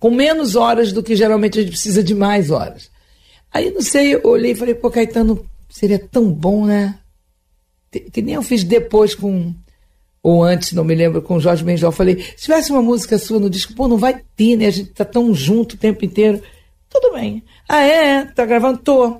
com 0.00 0.10
menos 0.10 0.56
horas 0.56 0.92
do 0.92 1.04
que 1.04 1.14
geralmente 1.14 1.60
a 1.60 1.62
gente 1.62 1.70
precisa 1.70 2.02
de 2.02 2.16
mais 2.16 2.50
horas. 2.50 2.90
Aí, 3.52 3.70
não 3.70 3.80
sei, 3.80 4.16
eu 4.16 4.22
olhei 4.24 4.50
e 4.50 4.56
falei, 4.56 4.74
pô, 4.74 4.90
Caetano, 4.90 5.46
seria 5.70 6.00
tão 6.00 6.32
bom, 6.32 6.66
né? 6.66 6.98
Que- 8.00 8.22
nem 8.22 8.34
eu 8.34 8.42
fiz 8.42 8.64
depois 8.64 9.14
com 9.14 9.54
ou 10.22 10.42
antes, 10.42 10.72
não 10.72 10.84
me 10.84 10.94
lembro, 10.94 11.20
com 11.20 11.36
o 11.36 11.40
Jorge 11.40 11.62
Benjol, 11.62 11.92
falei, 11.92 12.18
se 12.18 12.44
tivesse 12.44 12.70
uma 12.72 12.80
música 12.80 13.18
sua 13.18 13.38
no 13.38 13.50
disco, 13.50 13.74
pô, 13.74 13.86
não 13.86 13.98
vai 13.98 14.22
ter, 14.34 14.56
né? 14.56 14.68
A 14.68 14.70
gente 14.70 14.88
tá 14.90 15.04
tão 15.04 15.34
junto 15.34 15.74
o 15.74 15.78
tempo 15.78 16.02
inteiro. 16.02 16.42
Tudo 16.88 17.12
bem. 17.12 17.42
Ah, 17.68 17.82
é? 17.82 18.24
Tá 18.24 18.46
gravando? 18.46 18.78
Tô. 18.78 19.18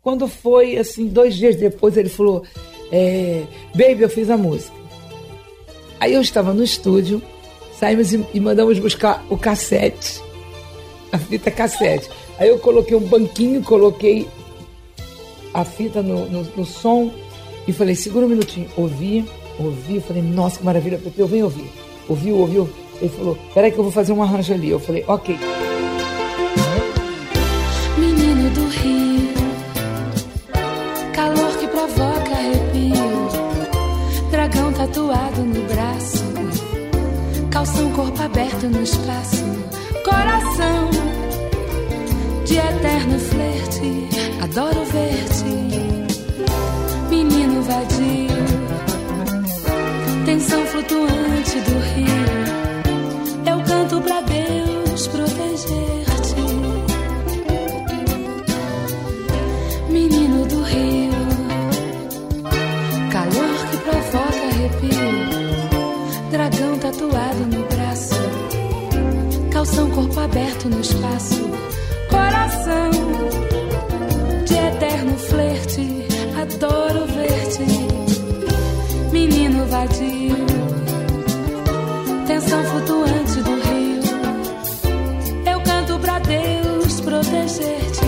Quando 0.00 0.26
foi, 0.26 0.78
assim, 0.78 1.08
dois 1.08 1.34
dias 1.36 1.56
depois, 1.56 1.94
ele 1.94 2.08
falou, 2.08 2.42
é, 2.90 3.42
Baby, 3.74 4.00
eu 4.02 4.08
fiz 4.08 4.30
a 4.30 4.36
música. 4.38 4.74
Aí 6.00 6.14
eu 6.14 6.22
estava 6.22 6.54
no 6.54 6.64
estúdio, 6.64 7.20
saímos 7.78 8.14
e, 8.14 8.24
e 8.32 8.40
mandamos 8.40 8.78
buscar 8.78 9.22
o 9.28 9.36
cassete, 9.36 10.22
a 11.12 11.18
fita 11.18 11.50
cassete. 11.50 12.08
Aí 12.38 12.48
eu 12.48 12.58
coloquei 12.58 12.96
um 12.96 13.00
banquinho, 13.06 13.62
coloquei 13.62 14.26
a 15.52 15.64
fita 15.66 16.00
no, 16.02 16.24
no, 16.30 16.44
no 16.44 16.64
som 16.64 17.12
e 17.68 17.72
falei, 17.72 17.94
segura 17.94 18.24
um 18.24 18.30
minutinho. 18.30 18.66
Ouvi, 18.78 19.26
ouvi. 19.58 19.96
Eu 19.96 20.00
falei, 20.00 20.22
nossa, 20.22 20.58
que 20.58 20.64
maravilha, 20.64 20.98
Pepe, 20.98 21.20
eu 21.20 21.28
venho 21.28 21.44
ouvir. 21.44 21.70
Ouviu, 22.08 22.38
ouviu. 22.38 22.70
Ele 22.98 23.10
falou, 23.10 23.38
peraí 23.52 23.70
que 23.70 23.76
eu 23.78 23.84
vou 23.84 23.92
fazer 23.92 24.10
um 24.10 24.22
arranjo 24.22 24.54
ali. 24.54 24.70
Eu 24.70 24.80
falei, 24.80 25.04
ok. 25.06 25.38
Menino 27.98 28.48
do 28.50 28.68
Rio, 28.68 29.34
calor 31.12 31.56
que 31.58 31.68
provoca 31.68 32.32
arrepio, 32.32 34.30
dragão 34.30 34.72
tatuado 34.72 35.42
no 35.42 35.62
braço, 35.68 36.24
calção 37.50 37.92
corpo 37.92 38.22
aberto 38.22 38.66
no 38.68 38.82
espaço, 38.82 39.44
coração 40.04 40.90
de 42.46 42.56
eterno 42.56 43.18
flerte, 43.18 44.08
adoro 44.40 44.84
ver-te 44.86 45.67
menino 47.24 47.62
vadio, 47.62 48.38
tensão 50.24 50.64
flutuante 50.66 51.60
do 51.60 51.78
rio, 51.90 52.28
eu 53.44 53.60
canto 53.64 54.00
pra 54.02 54.20
Deus 54.20 55.08
proteger-te, 55.08 56.36
menino 59.90 60.46
do 60.46 60.62
rio, 60.62 61.10
calor 63.10 63.66
que 63.70 63.76
provoca 63.78 64.44
arrepio, 64.52 65.18
dragão 66.30 66.78
tatuado 66.78 67.46
no 67.46 67.66
braço, 67.66 68.14
calção, 69.50 69.90
corpo 69.90 70.20
aberto 70.20 70.68
no 70.68 70.80
espaço. 70.80 71.48
Coração 72.08 72.90
de 74.44 74.54
eterno 74.54 75.16
flerte, 75.18 76.07
adoro 76.40 77.04
ver-te, 77.06 77.64
menino 79.10 79.66
vadio, 79.66 80.36
tensão 82.26 82.62
flutuante 82.64 83.42
do 83.42 83.54
rio. 83.60 83.98
Eu 85.52 85.60
canto 85.62 85.98
pra 85.98 86.18
Deus 86.20 87.00
proteger-te. 87.00 88.07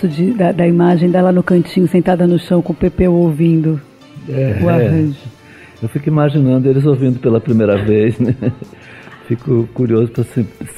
Gosto 0.00 0.08
de, 0.08 0.32
da, 0.32 0.52
da 0.52 0.66
imagem 0.66 1.10
dela 1.10 1.30
no 1.30 1.42
cantinho, 1.42 1.86
sentada 1.86 2.26
no 2.26 2.38
chão, 2.38 2.62
com 2.62 2.72
o 2.72 2.76
Pepeu 2.76 3.12
ouvindo 3.12 3.80
É, 4.28 4.58
o 4.62 4.68
arranjo. 4.68 5.18
Eu 5.82 5.88
fico 5.88 6.08
imaginando 6.08 6.68
eles 6.68 6.84
ouvindo 6.86 7.18
pela 7.18 7.40
primeira 7.40 7.76
vez, 7.76 8.18
né? 8.18 8.34
Fico 9.26 9.68
curioso 9.72 10.10
para 10.10 10.24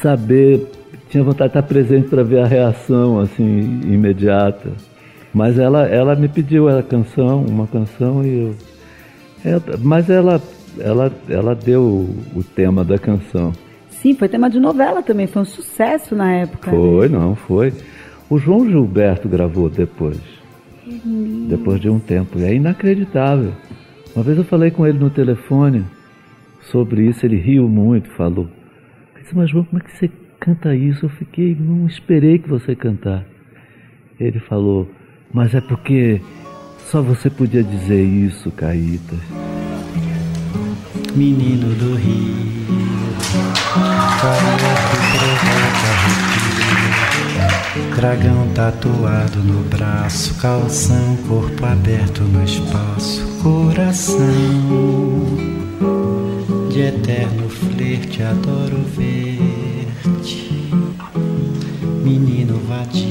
saber, 0.00 0.66
tinha 1.08 1.24
vontade 1.24 1.52
de 1.52 1.58
estar 1.58 1.62
presente 1.62 2.08
para 2.08 2.22
ver 2.22 2.40
a 2.40 2.46
reação 2.46 3.18
assim 3.18 3.80
imediata. 3.84 4.70
Mas 5.32 5.58
ela, 5.58 5.86
ela 5.86 6.14
me 6.14 6.28
pediu 6.28 6.68
a 6.68 6.82
canção, 6.82 7.44
uma 7.48 7.66
canção 7.66 8.22
e 8.22 8.54
eu, 9.42 9.56
é, 9.56 9.76
mas 9.80 10.10
ela, 10.10 10.40
ela, 10.78 11.10
ela 11.30 11.54
deu 11.54 11.82
o, 12.36 12.44
tema 12.44 12.84
da 12.84 12.98
canção. 12.98 13.52
Sim, 13.88 14.14
foi 14.14 14.28
tema 14.28 14.50
de 14.50 14.60
novela 14.60 15.02
também, 15.02 15.26
foi 15.26 15.42
um 15.42 15.46
sucesso 15.46 16.14
na 16.14 16.32
época. 16.32 16.70
né? 16.70 16.76
Foi, 16.76 17.08
não, 17.08 17.34
foi. 17.34 17.72
O 18.32 18.38
João 18.38 18.66
Gilberto 18.66 19.28
gravou 19.28 19.68
depois. 19.68 20.18
Depois 21.50 21.78
de 21.78 21.90
um 21.90 21.98
tempo. 21.98 22.38
É 22.38 22.54
inacreditável. 22.54 23.52
Uma 24.16 24.24
vez 24.24 24.38
eu 24.38 24.44
falei 24.44 24.70
com 24.70 24.86
ele 24.86 24.98
no 24.98 25.10
telefone 25.10 25.84
sobre 26.62 27.06
isso, 27.06 27.26
ele 27.26 27.36
riu 27.36 27.68
muito, 27.68 28.08
falou. 28.12 28.48
Eu 29.14 29.20
disse, 29.20 29.36
mas 29.36 29.50
João, 29.50 29.64
como 29.64 29.82
é 29.82 29.84
que 29.84 29.94
você 29.94 30.10
canta 30.40 30.74
isso? 30.74 31.04
Eu 31.04 31.10
fiquei, 31.10 31.54
não 31.54 31.86
esperei 31.86 32.38
que 32.38 32.48
você 32.48 32.74
cantar. 32.74 33.22
Ele 34.18 34.40
falou, 34.40 34.90
mas 35.30 35.54
é 35.54 35.60
porque 35.60 36.18
só 36.90 37.02
você 37.02 37.28
podia 37.28 37.62
dizer 37.62 38.02
isso, 38.02 38.50
Caíta. 38.52 39.14
Menino 41.14 41.68
do 41.74 41.96
Rio, 41.96 42.32
calor 44.22 44.78
que 44.88 45.18
provoca 45.18 45.86
arrepio, 45.92 46.31
dragão 47.94 48.48
tatuado 48.54 49.38
no 49.38 49.62
braço, 49.64 50.34
calção, 50.34 51.16
corpo 51.26 51.64
aberto 51.64 52.22
no 52.22 52.44
espaço, 52.44 53.26
coração 53.42 54.18
de 56.70 56.80
eterno 56.80 57.48
flerte, 57.48 58.22
adoro 58.22 58.76
ver-te, 58.96 60.70
menino 62.04 62.58
vadio, 62.68 63.06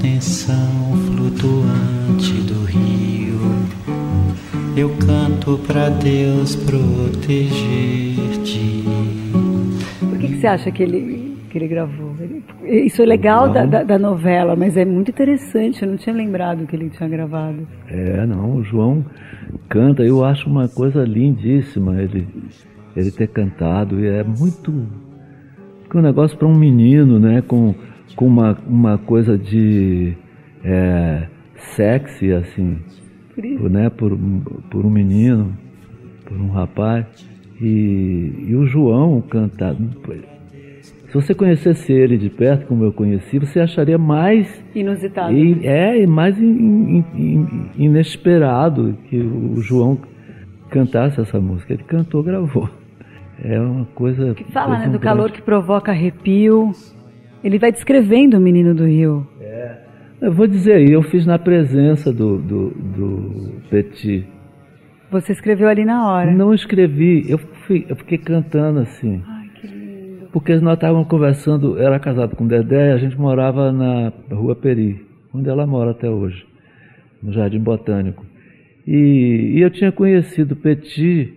tensão 0.00 0.96
flutuante 1.06 2.32
do 2.32 2.64
rio. 2.64 3.38
Eu 4.74 4.96
canto 5.04 5.58
pra 5.66 5.90
Deus 5.90 6.56
proteger-te. 6.56 7.58
Por 10.00 10.18
que, 10.18 10.28
que 10.28 10.40
você 10.40 10.46
acha 10.46 10.70
que 10.70 10.82
ele, 10.82 11.27
que 11.48 11.58
ele 11.58 11.68
gravou? 11.68 12.12
Ele- 12.20 12.42
isso 12.86 13.02
é 13.02 13.06
legal 13.06 13.50
da, 13.52 13.64
da, 13.64 13.82
da 13.82 13.98
novela, 13.98 14.54
mas 14.54 14.76
é 14.76 14.84
muito 14.84 15.10
interessante. 15.10 15.82
Eu 15.82 15.88
não 15.90 15.96
tinha 15.96 16.14
lembrado 16.14 16.66
que 16.66 16.76
ele 16.76 16.90
tinha 16.90 17.08
gravado. 17.08 17.66
É, 17.88 18.24
não, 18.26 18.56
o 18.56 18.62
João 18.64 19.04
canta, 19.68 20.02
eu 20.02 20.24
acho 20.24 20.48
uma 20.48 20.68
coisa 20.68 21.02
lindíssima 21.04 22.00
ele, 22.02 22.26
ele 22.96 23.10
ter 23.10 23.28
cantado, 23.28 23.98
e 24.00 24.06
é 24.06 24.22
muito. 24.22 24.72
que 25.90 25.96
um 25.96 26.02
negócio 26.02 26.36
para 26.36 26.46
um 26.46 26.54
menino, 26.56 27.18
né, 27.18 27.42
com, 27.42 27.74
com 28.14 28.26
uma, 28.26 28.56
uma 28.66 28.98
coisa 28.98 29.36
de. 29.38 30.12
É, 30.64 31.26
sexy, 31.74 32.32
assim, 32.32 32.78
Por 33.34 33.44
isso. 33.44 33.58
por, 33.60 33.70
né, 33.70 33.90
por, 33.90 34.12
um- 34.12 34.40
por 34.70 34.84
um 34.86 34.90
menino. 34.90 35.52
por 36.26 36.36
um 36.36 36.50
rapaz. 36.50 37.06
E, 37.60 38.32
e 38.48 38.54
o 38.54 38.66
João 38.66 39.20
cantava. 39.22 39.76
Se 41.08 41.14
você 41.14 41.34
conhecesse 41.34 41.90
ele 41.90 42.18
de 42.18 42.28
perto, 42.28 42.66
como 42.66 42.84
eu 42.84 42.92
conheci, 42.92 43.38
você 43.38 43.60
acharia 43.60 43.96
mais. 43.96 44.62
Inusitado. 44.74 45.32
E, 45.32 45.66
é, 45.66 46.06
mais 46.06 46.38
in, 46.38 47.02
in, 47.14 47.46
inesperado 47.78 48.96
que 49.08 49.16
o 49.16 49.56
João 49.62 49.98
cantasse 50.70 51.18
essa 51.18 51.40
música. 51.40 51.72
Ele 51.72 51.82
cantou, 51.84 52.22
gravou. 52.22 52.68
É 53.42 53.58
uma 53.58 53.86
coisa. 53.86 54.34
Que 54.34 54.44
fala, 54.52 54.78
né, 54.78 54.88
do 54.88 54.98
calor 54.98 55.30
que 55.30 55.40
provoca 55.40 55.92
arrepio. 55.92 56.72
Ele 57.42 57.58
vai 57.58 57.72
descrevendo 57.72 58.36
o 58.36 58.40
menino 58.40 58.74
do 58.74 58.84
Rio. 58.84 59.26
É. 59.40 59.78
Eu 60.20 60.32
vou 60.32 60.46
dizer 60.46 60.74
aí, 60.74 60.92
eu 60.92 61.02
fiz 61.02 61.24
na 61.24 61.38
presença 61.38 62.12
do, 62.12 62.36
do, 62.38 62.70
do 62.70 63.52
Petit. 63.70 64.26
Você 65.10 65.32
escreveu 65.32 65.68
ali 65.68 65.86
na 65.86 66.10
hora? 66.10 66.30
Não 66.32 66.52
escrevi, 66.52 67.24
eu, 67.30 67.38
fui, 67.38 67.86
eu 67.88 67.96
fiquei 67.96 68.18
cantando 68.18 68.80
assim. 68.80 69.22
Lindo. 69.22 69.37
Porque 70.38 70.54
nós 70.60 70.74
estávamos 70.74 71.08
conversando, 71.08 71.80
era 71.80 71.98
casado 71.98 72.36
com 72.36 72.46
Dedé, 72.46 72.92
a 72.92 72.96
gente 72.96 73.18
morava 73.18 73.72
na 73.72 74.12
Rua 74.30 74.54
Peri, 74.54 75.04
onde 75.34 75.48
ela 75.48 75.66
mora 75.66 75.90
até 75.90 76.08
hoje, 76.08 76.46
no 77.20 77.32
Jardim 77.32 77.58
Botânico. 77.58 78.24
E, 78.86 79.54
e 79.56 79.60
eu 79.60 79.68
tinha 79.68 79.90
conhecido 79.90 80.54
Petit 80.54 81.34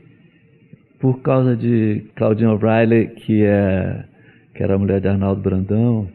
por 0.99 1.19
causa 1.23 1.55
de 1.55 2.03
Claudine 2.15 2.51
O'Reilly, 2.51 3.07
que, 3.15 3.41
é, 3.43 4.05
que 4.53 4.61
era 4.61 4.75
a 4.75 4.77
mulher 4.77 5.01
de 5.01 5.07
Arnaldo 5.07 5.41
Brandão, 5.41 6.07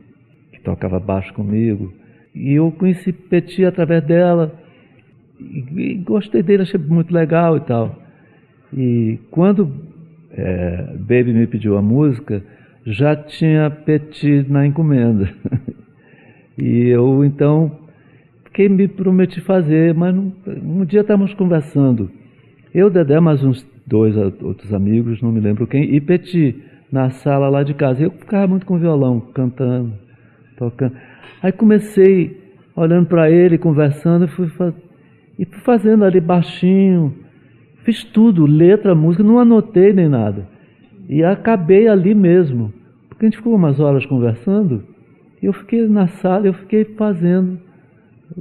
que 0.52 0.60
tocava 0.60 1.00
baixo 1.00 1.34
comigo. 1.34 1.92
E 2.32 2.52
eu 2.52 2.70
conheci 2.70 3.12
Petit 3.12 3.64
através 3.64 4.04
dela 4.04 4.54
e, 5.40 5.64
e 5.76 5.94
gostei 5.96 6.40
dele, 6.40 6.62
achei 6.62 6.78
muito 6.78 7.12
legal 7.12 7.56
e 7.56 7.60
tal. 7.62 8.00
E 8.72 9.18
quando 9.32 9.74
é, 10.30 10.94
Baby 11.00 11.32
me 11.32 11.48
pediu 11.48 11.76
a 11.76 11.82
música, 11.82 12.44
já 12.86 13.16
tinha 13.16 13.68
Petit 13.70 14.46
na 14.48 14.66
encomenda. 14.66 15.28
e 16.56 16.88
eu 16.88 17.24
então 17.24 17.78
fiquei 18.44 18.68
me 18.68 18.86
prometi 18.86 19.40
fazer, 19.40 19.92
mas 19.92 20.14
não, 20.14 20.32
um 20.62 20.84
dia 20.84 21.00
estávamos 21.00 21.34
conversando. 21.34 22.10
Eu, 22.72 22.88
Dedé, 22.88 23.18
mais 23.18 23.42
uns 23.42 23.66
dois 23.86 24.16
outros 24.16 24.72
amigos, 24.72 25.20
não 25.20 25.32
me 25.32 25.40
lembro 25.40 25.66
quem, 25.66 25.94
e 25.94 26.00
Petit 26.00 26.62
na 26.90 27.10
sala 27.10 27.48
lá 27.48 27.62
de 27.62 27.74
casa. 27.74 28.02
Eu 28.02 28.12
ficava 28.12 28.46
muito 28.46 28.64
com 28.64 28.78
violão, 28.78 29.20
cantando, 29.34 29.92
tocando. 30.56 30.96
Aí 31.42 31.52
comecei 31.52 32.46
olhando 32.74 33.06
para 33.06 33.30
ele, 33.30 33.58
conversando, 33.58 34.28
fui, 34.28 34.46
e 35.38 35.44
fui 35.44 35.60
fazendo 35.60 36.04
ali 36.04 36.20
baixinho. 36.20 37.14
Fiz 37.84 38.04
tudo, 38.04 38.46
letra, 38.46 38.94
música, 38.94 39.22
não 39.22 39.38
anotei 39.38 39.92
nem 39.92 40.08
nada. 40.08 40.48
E 41.08 41.22
acabei 41.22 41.88
ali 41.88 42.14
mesmo. 42.14 42.72
Porque 43.16 43.24
a 43.24 43.28
gente 43.30 43.38
ficou 43.38 43.54
umas 43.54 43.80
horas 43.80 44.04
conversando, 44.04 44.84
e 45.42 45.46
eu 45.46 45.52
fiquei 45.54 45.88
na 45.88 46.06
sala, 46.06 46.46
eu 46.46 46.52
fiquei 46.52 46.84
fazendo 46.84 47.58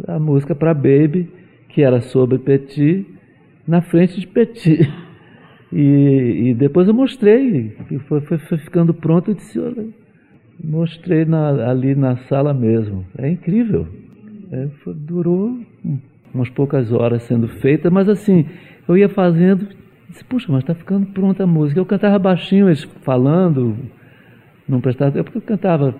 a 0.06 0.20
música 0.20 0.54
para 0.54 0.74
Baby, 0.74 1.30
que 1.70 1.82
era 1.82 2.02
sobre 2.02 2.38
Petit, 2.40 3.06
na 3.66 3.82
frente 3.82 4.20
de 4.20 4.28
Petit. 4.28 4.92
E, 5.72 6.50
e 6.50 6.54
depois 6.54 6.88
eu 6.88 6.94
mostrei, 6.94 7.76
foi, 8.08 8.22
foi, 8.22 8.38
foi, 8.38 8.58
ficando 8.58 8.94
pronto, 8.94 9.32
eu 9.32 9.36
disse, 9.36 9.60
olha, 9.60 9.86
mostrei 10.64 11.26
na, 11.26 11.70
ali 11.70 11.96
na 11.96 12.18
sala 12.28 12.54
mesmo. 12.54 13.06
É 13.18 13.30
incrível. 13.30 13.88
É, 14.52 14.68
foi, 14.84 14.94
durou 14.94 15.58
umas 16.34 16.50
poucas 16.50 16.92
horas 16.92 17.24
sendo 17.24 17.48
feita, 17.48 17.90
mas 17.90 18.08
assim, 18.08 18.46
eu 18.88 18.98
ia 18.98 19.10
fazendo, 19.10 19.68
disse, 20.10 20.24
puxa, 20.26 20.52
mas 20.52 20.64
está 20.64 20.76
ficando 20.76 21.08
pronta 21.08 21.44
a 21.44 21.48
música. 21.48 21.80
Eu 21.80 21.86
cantava 21.86 22.20
baixinho, 22.20 22.68
eles 22.68 22.84
falando, 23.04 23.76
não 24.68 24.82
prestava, 24.82 25.18
eu 25.18 25.24
cantava 25.42 25.96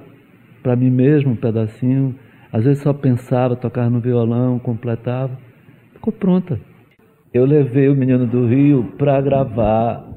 para 0.62 0.76
mim 0.76 0.90
mesmo 0.90 1.32
um 1.32 1.36
pedacinho, 1.36 2.16
às 2.52 2.64
vezes 2.64 2.82
só 2.82 2.94
pensava, 2.94 3.56
tocava 3.56 3.90
no 3.90 4.00
violão, 4.00 4.60
completava, 4.60 5.38
ficou 5.94 6.12
pronta 6.12 6.60
eu 7.36 7.44
levei 7.44 7.90
o 7.90 7.96
Menino 7.96 8.26
do 8.26 8.48
Rio 8.48 8.94
para 8.98 9.20
gravar 9.20 10.08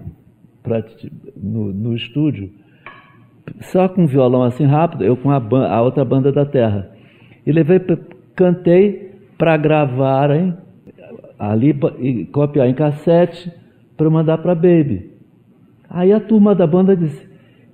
pra, 0.62 0.84
no, 1.36 1.72
no, 1.72 1.96
estúdio, 1.96 2.48
só 3.60 3.88
com 3.88 4.06
violão 4.06 4.44
assim 4.44 4.64
rápido, 4.64 5.02
eu 5.02 5.16
com 5.16 5.28
a, 5.32 5.38
a 5.68 5.82
outra 5.82 6.04
banda 6.04 6.30
da 6.30 6.46
Terra. 6.46 6.92
E 7.44 7.50
levei, 7.50 7.80
cantei 8.36 9.16
para 9.36 9.56
gravarem 9.56 10.56
ali 11.36 11.76
e 11.98 12.24
copiar 12.26 12.68
em 12.68 12.74
cassete 12.74 13.52
para 13.96 14.08
mandar 14.08 14.38
para 14.38 14.54
Baby. 14.54 15.10
Aí 15.90 16.12
a 16.12 16.20
turma 16.20 16.54
da 16.54 16.68
banda 16.68 16.96
disse, 16.96 17.27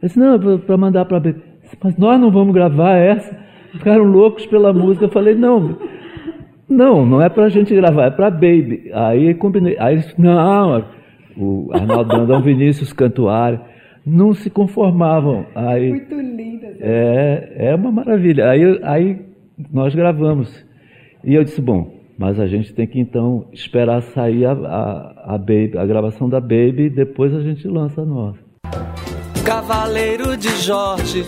disse 0.07 0.19
não, 0.19 0.38
para 0.59 0.77
mandar 0.77 1.05
para 1.05 1.21
Baby. 1.21 1.43
Mas 1.83 1.97
nós 1.97 2.21
não 2.21 2.31
vamos 2.31 2.55
gravar 2.55 2.97
essa. 2.97 3.37
Ficaram 3.73 4.05
loucos 4.05 4.47
pela 4.47 4.73
música. 4.73 5.07
Eu 5.07 5.11
falei, 5.11 5.35
não, 5.35 5.77
não, 6.69 7.05
não 7.05 7.23
é 7.23 7.29
pra 7.29 7.49
gente 7.49 7.75
gravar, 7.75 8.07
é 8.07 8.11
pra 8.11 8.31
Baby. 8.31 8.90
Aí 8.93 9.35
combinei. 9.35 9.77
Aí 9.79 10.05
não, 10.17 10.85
o 11.37 11.71
Arnaldo 11.73 12.09
Brandão, 12.09 12.43
Vinícius 12.43 12.93
Cantuário, 12.93 13.61
não 14.07 14.33
se 14.35 14.51
conformavam. 14.51 15.47
Aí, 15.55 15.90
Muito 15.90 16.14
linda. 16.14 16.77
É, 16.81 17.71
é 17.71 17.75
uma 17.75 17.90
maravilha. 17.90 18.49
Aí, 18.49 18.81
aí 18.83 19.21
nós 19.73 19.95
gravamos. 19.95 20.64
E 21.25 21.35
eu 21.35 21.43
disse, 21.43 21.61
bom, 21.61 21.90
mas 22.19 22.38
a 22.38 22.47
gente 22.47 22.73
tem 22.75 22.87
que 22.87 23.01
então 23.01 23.47
esperar 23.53 24.03
sair 24.03 24.45
a, 24.45 24.53
a, 24.53 25.35
a, 25.35 25.38
Baby, 25.38 25.73
a 25.77 25.87
gravação 25.87 26.29
da 26.29 26.40
Baby 26.40 26.85
e 26.85 26.90
depois 26.90 27.35
a 27.35 27.40
gente 27.40 27.67
lança 27.67 28.03
a 28.03 28.05
nossa. 28.05 28.45
Cavaleiro 29.45 30.39
de 30.39 30.49
Jorge, 30.57 31.27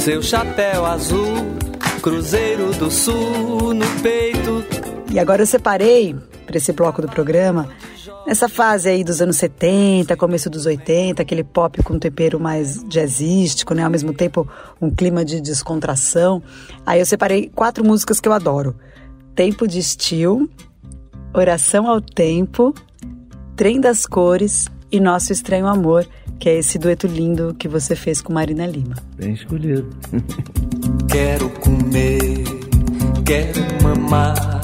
seu 0.00 0.20
chapéu 0.20 0.84
azul 0.84 1.54
Cruzeiro 2.02 2.72
do 2.72 2.90
Sul 2.90 3.72
no 3.72 3.86
peito. 4.02 4.64
E 5.12 5.20
agora 5.20 5.42
eu 5.42 5.46
separei 5.46 6.16
para 6.44 6.56
esse 6.56 6.72
bloco 6.72 7.00
do 7.00 7.08
programa 7.08 7.68
nessa 8.26 8.48
fase 8.48 8.88
aí 8.88 9.04
dos 9.04 9.20
anos 9.20 9.36
70, 9.36 10.16
começo 10.16 10.50
dos 10.50 10.66
80, 10.66 11.22
aquele 11.22 11.44
pop 11.44 11.80
com 11.84 12.00
tempero 12.00 12.40
mais 12.40 12.82
jazzístico, 12.88 13.74
né? 13.74 13.84
Ao 13.84 13.90
mesmo 13.90 14.12
tempo 14.12 14.48
um 14.80 14.90
clima 14.90 15.24
de 15.24 15.40
descontração. 15.40 16.42
Aí 16.84 16.98
eu 16.98 17.06
separei 17.06 17.48
quatro 17.54 17.84
músicas 17.84 18.18
que 18.18 18.28
eu 18.28 18.32
adoro: 18.32 18.74
Tempo 19.36 19.68
de 19.68 19.78
Estilo, 19.78 20.50
Oração 21.32 21.88
ao 21.88 22.00
Tempo, 22.00 22.74
Trem 23.54 23.80
das 23.80 24.04
Cores 24.04 24.68
e 24.92 25.00
Nosso 25.00 25.32
Estranho 25.32 25.66
Amor, 25.66 26.06
que 26.38 26.50
é 26.50 26.58
esse 26.58 26.78
dueto 26.78 27.06
lindo 27.06 27.56
que 27.58 27.66
você 27.66 27.96
fez 27.96 28.20
com 28.20 28.32
Marina 28.32 28.66
Lima. 28.66 28.94
Bem 29.16 29.32
escolhido. 29.32 29.88
Quero 31.08 31.48
comer, 31.60 32.44
quero 33.24 33.60
mamar, 33.82 34.62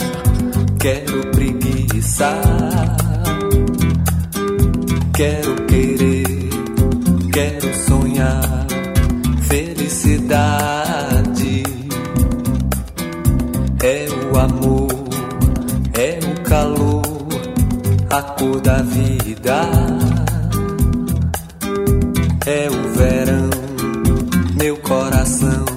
quero 0.81 1.31
preguiçar. 1.31 2.41
Quero 5.13 5.67
querer, 5.67 6.25
quero 7.33 7.75
sonhar, 7.75 8.67
felicidade. 9.43 10.45
É 13.83 14.07
o 14.33 14.39
amor, 14.39 14.89
é 15.99 16.19
o 16.25 16.43
calor, 16.45 17.03
a 18.11 18.23
cor 18.23 18.61
da 18.63 18.81
vida. 18.83 20.18
É 22.51 22.69
o 22.71 22.89
verão, 22.95 23.51
meu 24.57 24.77
coração 24.79 25.69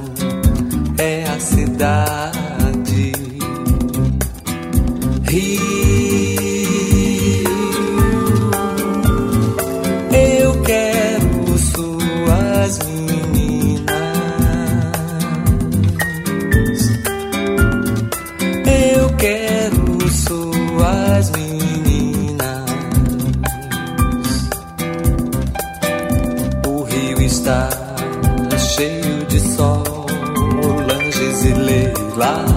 cidade. 1.42 2.41
De 29.32 29.40
sol 29.40 30.06
e 31.46 31.54
Leilas, 31.54 32.52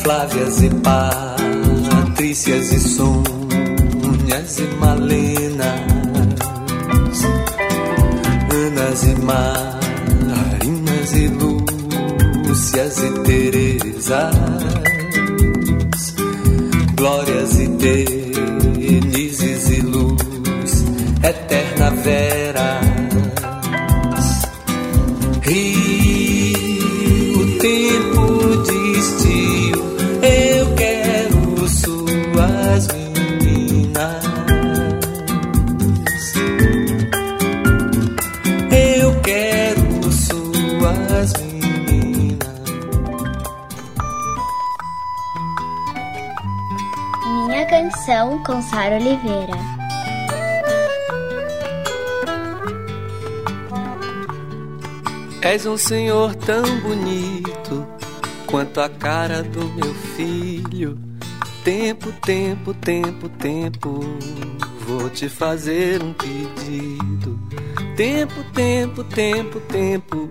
Flávias 0.00 0.62
e 0.62 0.70
Patrícias 0.70 2.72
e 2.72 2.80
Sônias 2.80 4.60
e 4.60 4.68
Malenas, 4.78 5.66
Anas 8.52 9.02
e 9.02 9.16
Marinas 9.26 11.12
e 11.14 11.26
Lúcias 12.46 12.98
e 12.98 13.10
Terezas, 13.24 14.36
Glórias 16.96 17.58
e 17.58 17.68
Terezas 17.68 18.21
com 48.44 48.60
Sara 48.62 48.96
Oliveira. 48.96 49.52
És 55.42 55.66
um 55.66 55.76
senhor 55.76 56.34
tão 56.36 56.62
bonito 56.80 57.86
quanto 58.46 58.80
a 58.80 58.88
cara 58.88 59.42
do 59.42 59.64
meu 59.74 59.94
filho. 59.94 60.98
Tempo, 61.64 62.12
tempo, 62.24 62.74
tempo, 62.74 63.28
tempo, 63.28 64.00
vou 64.86 65.08
te 65.10 65.28
fazer 65.28 66.02
um 66.02 66.12
pedido. 66.12 67.38
Tempo, 67.96 68.42
tempo, 68.52 69.04
tempo, 69.04 69.60
tempo. 69.60 70.28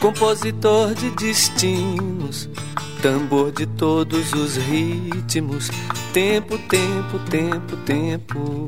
Compositor 0.00 0.94
de 0.94 1.10
destinos, 1.10 2.19
tambor 3.00 3.50
de 3.52 3.66
todos 3.66 4.32
os 4.32 4.56
ritmos. 4.56 5.70
Tempo, 6.12 6.58
tempo, 6.58 7.18
tempo, 7.30 7.76
tempo. 7.78 8.66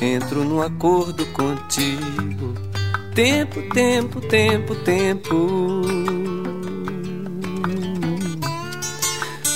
Entro 0.00 0.44
num 0.44 0.60
acordo 0.60 1.24
contigo. 1.26 2.54
Tempo, 3.14 3.62
tempo, 3.74 4.20
tempo, 4.20 4.74
tempo. 4.76 5.82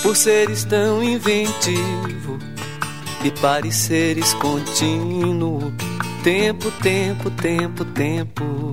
Por 0.02 0.16
seres 0.16 0.64
tão 0.64 1.02
inventivo 1.02 2.38
e 3.24 3.30
pareceres 3.40 4.32
contínuo. 4.34 5.72
Tempo, 6.22 6.70
tempo, 6.82 7.30
tempo, 7.30 7.84
tempo. 7.84 8.70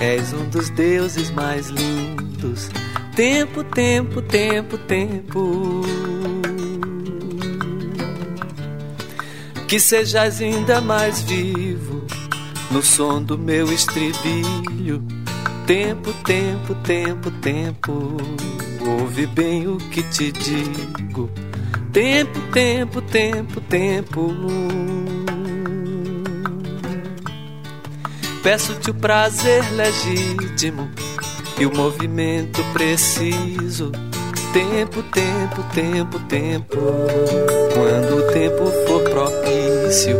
És 0.00 0.32
um 0.32 0.48
dos 0.48 0.70
deuses 0.70 1.30
mais 1.30 1.68
lindos. 1.68 2.70
Tempo, 3.20 3.62
tempo, 3.62 4.22
tempo, 4.22 4.78
tempo. 4.78 5.82
Que 9.68 9.78
sejas 9.78 10.40
ainda 10.40 10.80
mais 10.80 11.20
vivo 11.20 12.06
no 12.70 12.82
som 12.82 13.22
do 13.22 13.36
meu 13.36 13.70
estribilho. 13.70 15.04
Tempo, 15.66 16.14
tempo, 16.24 16.74
tempo, 16.76 17.30
tempo. 17.42 18.16
Ouve 18.80 19.26
bem 19.26 19.68
o 19.68 19.76
que 19.76 20.02
te 20.04 20.32
digo. 20.32 21.30
Tempo, 21.92 22.40
tempo, 22.52 23.02
tempo, 23.02 23.60
tempo. 23.60 24.34
Peço-te 28.42 28.90
o 28.90 28.94
prazer 28.94 29.62
legítimo 29.74 30.88
e 31.60 31.66
o 31.66 31.76
movimento 31.76 32.64
preciso. 32.72 33.92
Tempo, 34.52 35.02
tempo, 35.02 35.62
tempo, 35.74 36.18
tempo. 36.20 36.76
Quando 37.74 38.16
o 38.16 38.32
tempo 38.32 38.64
for 38.86 39.02
propício. 39.02 40.16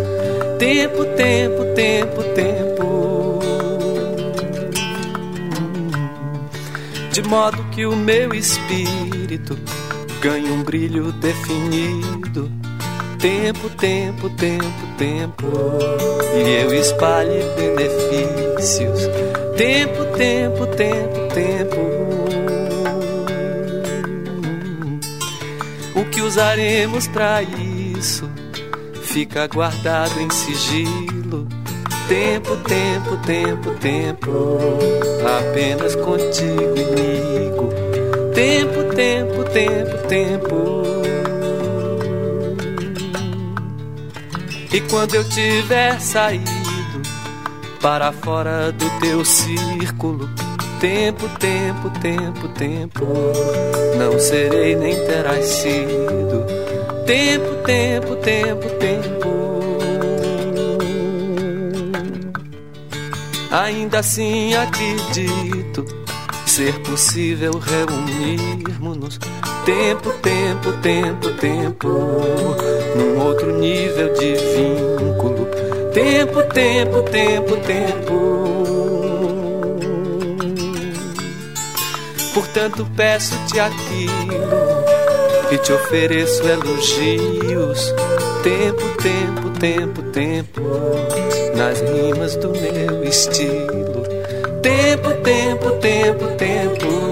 Tempo, 0.59 1.05
tempo, 1.16 1.64
tempo, 1.74 2.22
tempo. 2.35 3.40
De 7.11 7.22
modo 7.22 7.64
que 7.70 7.87
o 7.87 7.96
meu 7.96 8.35
espírito 8.35 9.59
ganhe 10.20 10.50
um 10.50 10.62
brilho 10.62 11.11
definido. 11.12 12.53
Tempo, 13.18 13.68
tempo, 13.70 14.29
tempo, 14.31 14.87
tempo. 14.98 15.46
E 16.35 16.62
eu 16.62 16.74
espalhe 16.74 17.42
benefícios. 17.57 19.09
Tempo, 19.61 20.07
tempo, 20.16 20.66
tempo, 20.68 21.35
tempo. 21.35 21.77
O 25.94 26.05
que 26.07 26.23
usaremos 26.23 27.07
para 27.09 27.42
isso 27.42 28.27
fica 29.03 29.46
guardado 29.49 30.18
em 30.18 30.31
sigilo. 30.31 31.46
Tempo, 32.09 32.57
tempo, 32.57 33.18
tempo, 33.18 33.70
tempo. 33.79 34.59
Apenas 35.38 35.94
contigo, 35.94 36.75
amigo. 36.88 37.68
Tempo, 38.35 38.94
tempo, 38.94 39.44
tempo, 39.44 40.09
tempo. 40.09 40.83
E 44.73 44.81
quando 44.88 45.16
eu 45.16 45.25
tiver 45.29 46.01
saído 46.01 46.60
para 47.81 48.12
fora 48.12 48.71
do 48.73 49.01
teu 49.01 49.25
círculo, 49.25 50.29
tempo, 50.79 51.27
tempo, 51.38 51.90
tempo, 52.01 52.49
tempo, 52.49 53.07
não 53.97 54.19
serei 54.19 54.77
nem 54.77 54.95
terás 55.07 55.47
sido. 55.47 56.45
Tempo, 57.07 57.57
tempo, 57.64 58.16
tempo, 58.16 58.69
tempo. 58.79 59.40
Ainda 63.51 63.99
assim 63.99 64.55
acredito 64.55 65.85
ser 66.47 66.79
possível 66.81 67.53
reunirmos-nos. 67.59 69.19
Tempo, 69.64 70.11
tempo, 70.21 70.73
tempo, 70.83 71.31
tempo, 71.40 71.88
num 72.97 73.21
outro 73.21 73.59
nível 73.59 74.12
de 74.14 74.35
vínculo. 74.35 75.69
Tempo, 75.92 76.42
tempo, 76.44 77.03
tempo, 77.03 77.57
tempo. 77.57 78.40
Portanto, 82.33 82.87
peço-te 82.96 83.59
aquilo 83.59 84.31
e 85.50 85.59
te 85.59 85.72
ofereço 85.72 86.42
elogios. 86.48 87.92
Tempo, 88.44 88.88
tempo, 89.03 89.50
tempo, 89.59 90.03
tempo, 90.12 90.61
nas 91.57 91.81
rimas 91.81 92.37
do 92.37 92.50
meu 92.50 93.03
estilo. 93.03 94.05
Tempo, 94.62 95.11
tempo, 95.22 95.70
tempo, 95.72 96.26
tempo. 96.37 97.10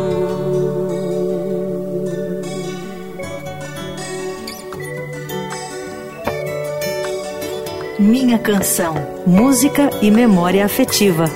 Minha 8.09 8.39
canção, 8.39 8.95
música 9.27 9.91
e 10.01 10.11
memória 10.11 10.65
afetiva. 10.65 11.27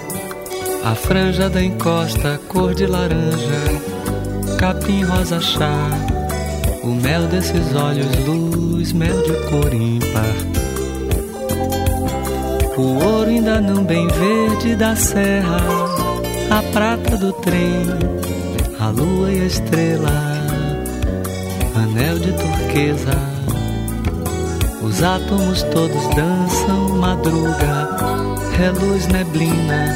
A 0.82 0.94
franja 0.94 1.50
da 1.50 1.62
encosta, 1.62 2.40
cor 2.48 2.74
de 2.74 2.86
laranja, 2.86 3.60
capim 4.58 5.02
rosa 5.02 5.38
chá. 5.38 5.90
O 6.82 6.86
mel 6.86 7.26
desses 7.26 7.74
olhos, 7.74 8.08
luz, 8.26 8.90
mel 8.94 9.22
de 9.22 9.34
cor 9.50 9.74
ímpar. 9.74 10.34
O 12.78 13.04
ouro 13.04 13.28
ainda 13.28 13.60
não 13.60 13.84
bem 13.84 14.08
verde 14.08 14.74
da 14.74 14.96
serra, 14.96 15.60
a 16.50 16.62
prata 16.72 17.18
do 17.18 17.34
trem, 17.34 17.82
a 18.80 18.88
lua 18.88 19.30
e 19.30 19.42
a 19.42 19.44
estrela, 19.44 20.10
anel 21.76 22.18
de 22.18 22.32
turquesa. 22.32 23.31
Os 24.92 25.02
átomos 25.02 25.62
todos 25.62 26.06
dançam, 26.14 26.98
madruga, 26.98 27.88
reluz 28.58 29.06
neblina. 29.06 29.86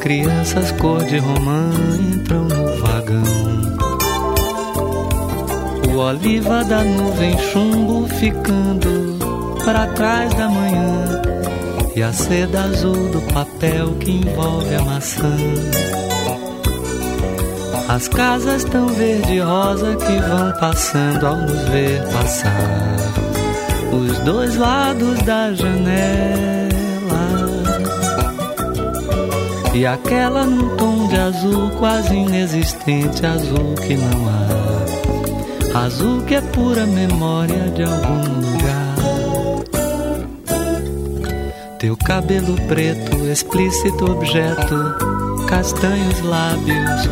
Crianças 0.00 0.72
cor 0.72 1.04
de 1.04 1.18
romã 1.18 1.68
entram 2.00 2.44
no 2.44 2.80
vagão. 2.80 3.76
O 5.92 5.98
oliva 5.98 6.64
da 6.64 6.82
nuvem 6.82 7.36
chumbo 7.38 8.08
ficando 8.08 9.18
para 9.62 9.86
trás 9.88 10.32
da 10.32 10.48
manhã. 10.48 11.22
E 11.94 12.02
a 12.02 12.10
seda 12.10 12.62
azul 12.62 13.10
do 13.10 13.20
papel 13.34 13.92
que 14.00 14.12
envolve 14.12 14.74
a 14.76 14.82
maçã. 14.82 15.36
As 17.86 18.08
casas 18.08 18.64
tão 18.64 18.88
verde 18.88 19.40
rosa 19.40 19.94
que 19.94 20.18
vão 20.26 20.52
passando 20.58 21.26
ao 21.26 21.36
nos 21.36 21.68
ver 21.68 22.02
passar. 22.10 23.35
Dois 24.26 24.56
lados 24.56 25.22
da 25.22 25.54
janela. 25.54 25.86
E 29.72 29.86
aquela 29.86 30.44
num 30.44 30.76
tom 30.76 31.06
de 31.06 31.16
azul 31.16 31.70
quase 31.78 32.12
inexistente, 32.12 33.24
azul 33.24 33.76
que 33.86 33.94
não 33.94 34.28
há. 34.28 35.78
Azul 35.84 36.22
que 36.22 36.34
é 36.34 36.40
pura 36.40 36.84
memória 36.86 37.70
de 37.70 37.84
algum 37.84 38.24
lugar. 38.40 38.96
Teu 41.78 41.96
cabelo 41.96 42.56
preto, 42.66 43.16
explícito 43.28 44.10
objeto, 44.10 44.96
castanhos 45.48 46.20
lábios, 46.22 47.08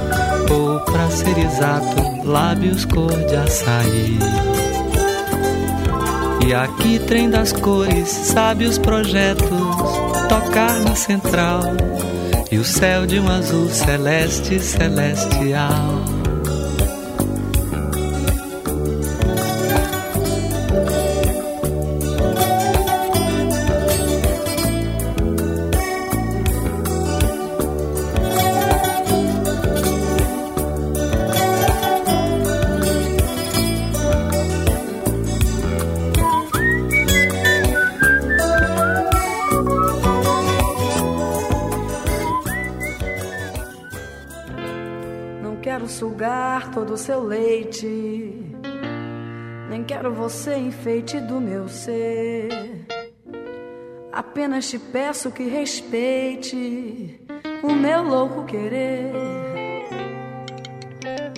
ou 0.50 0.80
pra 0.80 1.08
ser 1.10 1.38
exato, 1.38 2.24
lábios 2.24 2.84
cor 2.84 3.12
de 3.12 3.36
açaí. 3.36 4.63
E 6.46 6.52
aqui 6.52 6.98
trem 6.98 7.30
das 7.30 7.52
cores, 7.52 8.08
sabe 8.08 8.66
os 8.66 8.78
projetos, 8.78 9.48
tocar 10.28 10.78
na 10.80 10.94
central, 10.94 11.62
e 12.52 12.58
o 12.58 12.64
céu 12.64 13.06
de 13.06 13.18
um 13.18 13.28
azul 13.28 13.70
celeste 13.70 14.60
celestial. 14.60 16.13
Seu 46.96 47.22
leite. 47.22 48.32
Nem 49.68 49.84
quero 49.84 50.12
você 50.12 50.56
enfeite 50.56 51.20
do 51.20 51.40
meu 51.40 51.68
ser. 51.68 52.48
Apenas 54.12 54.68
te 54.68 54.78
peço 54.78 55.30
que 55.32 55.44
respeite 55.44 57.20
o 57.62 57.72
meu 57.72 58.02
louco 58.02 58.44
querer. 58.44 59.12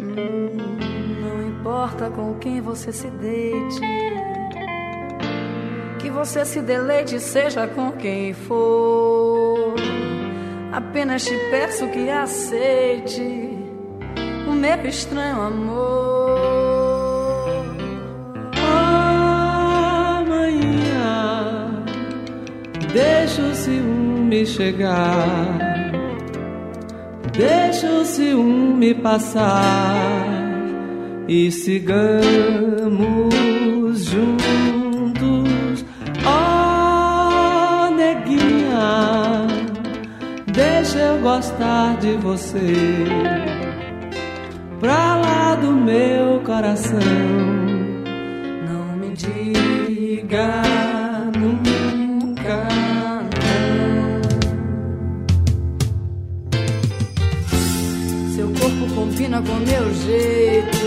Hum, 0.02 0.78
não 1.22 1.48
importa 1.48 2.10
com 2.10 2.34
quem 2.38 2.60
você 2.60 2.92
se 2.92 3.08
deite, 3.08 3.80
que 5.98 6.10
você 6.10 6.44
se 6.44 6.60
deleite, 6.60 7.18
seja 7.18 7.66
com 7.66 7.92
quem 7.92 8.34
for. 8.34 9.74
Apenas 10.72 11.24
te 11.24 11.34
peço 11.50 11.88
que 11.88 12.10
aceite 12.10 13.55
meu 14.56 14.86
estranho 14.86 15.40
amor. 15.42 16.36
Amanhã 20.18 21.84
deixa 22.92 23.42
o 23.42 23.54
ciúme 23.54 24.46
chegar, 24.46 25.58
deixa 27.36 27.86
o 27.86 28.04
ciúme 28.04 28.94
passar 28.94 30.26
e 31.28 31.50
sigamos 31.50 33.34
juntos. 34.04 35.84
Oh, 36.24 37.90
neguinha, 37.94 39.46
deixa 40.46 40.98
eu 40.98 41.20
gostar 41.20 41.96
de 41.98 42.12
você. 42.14 43.35
Pra 44.86 45.16
lá 45.16 45.56
do 45.56 45.72
meu 45.72 46.40
coração, 46.46 47.00
não 48.68 48.96
me 48.96 49.16
diga 49.16 50.62
nunca. 51.36 52.68
Seu 58.32 58.46
corpo 58.46 58.94
combina 58.94 59.42
com 59.42 59.54
meu 59.54 59.92
jeito. 60.04 60.86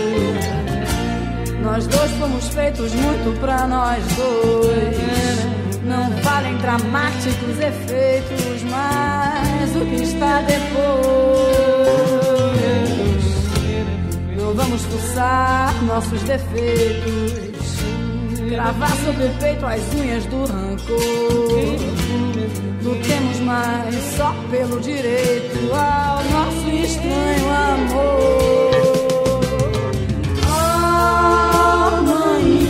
Nós 1.62 1.86
dois 1.86 2.10
fomos 2.12 2.48
feitos 2.54 2.94
muito 2.94 3.38
pra 3.38 3.66
nós 3.66 4.02
dois. 4.16 5.84
Não 5.84 6.10
falem 6.22 6.56
dramáticos 6.56 7.58
efeitos, 7.58 8.62
mas 8.62 9.76
o 9.76 9.84
que 9.84 10.02
está 10.04 10.40
depois. 10.40 12.29
Vamos 14.70 14.84
fuçar 14.84 15.82
nossos 15.82 16.22
defeitos. 16.22 17.80
Gravar 18.48 18.96
sobre 19.04 19.24
o 19.24 19.30
peito 19.40 19.66
as 19.66 19.82
unhas 19.94 20.24
do 20.26 20.44
rancor. 20.44 20.96
Lutemos 22.80 23.40
mais 23.40 23.96
só 24.16 24.32
pelo 24.48 24.78
direito 24.80 25.74
ao 25.74 26.22
nosso 26.22 26.70
estranho 26.70 27.50
amor. 27.50 28.70
Amanhã, 31.98 32.68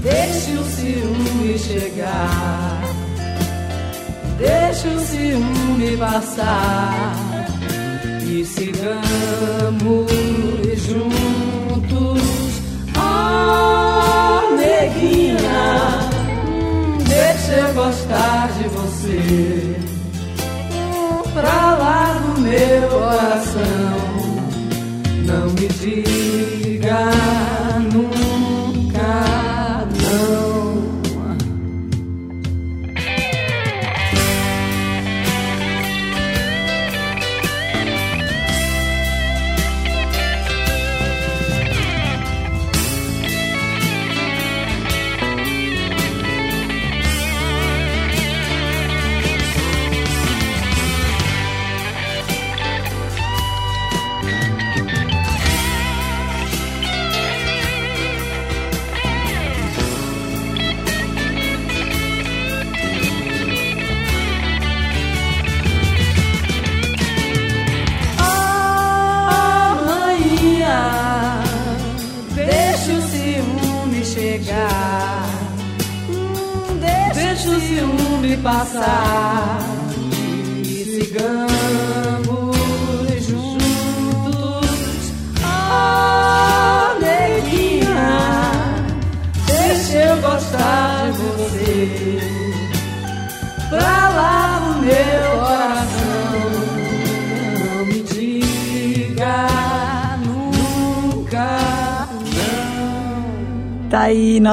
deixe 0.00 0.52
o 0.52 0.64
ciúme 0.64 1.58
chegar, 1.58 2.82
deixe 4.38 4.86
o 4.86 5.00
ciúme 5.00 5.96
passar 5.96 7.23
e 8.34 8.44
sigamos 8.44 10.10
juntos. 10.76 12.22
Oh, 12.96 14.56
neguinha, 14.56 16.00
deixa 17.06 17.52
eu 17.52 17.74
gostar 17.74 18.48
de 18.58 18.68
você. 18.70 19.63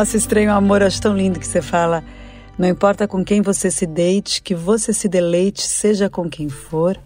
Nosso 0.02 0.18
estranho 0.18 0.52
amor, 0.52 0.82
acho 0.82 1.00
tão 1.00 1.16
lindo 1.16 1.40
que 1.40 1.46
você 1.46 1.62
fala. 1.62 2.04
Não 2.58 2.68
importa 2.68 3.08
com 3.08 3.24
quem 3.24 3.40
você 3.40 3.70
se 3.70 3.86
deite, 3.86 4.42
que 4.42 4.56
você 4.56 4.92
se 4.94 5.08
deleite, 5.08 5.62
seja 5.62 6.10
com 6.10 6.28
quem 6.28 6.50
for, 6.50 6.98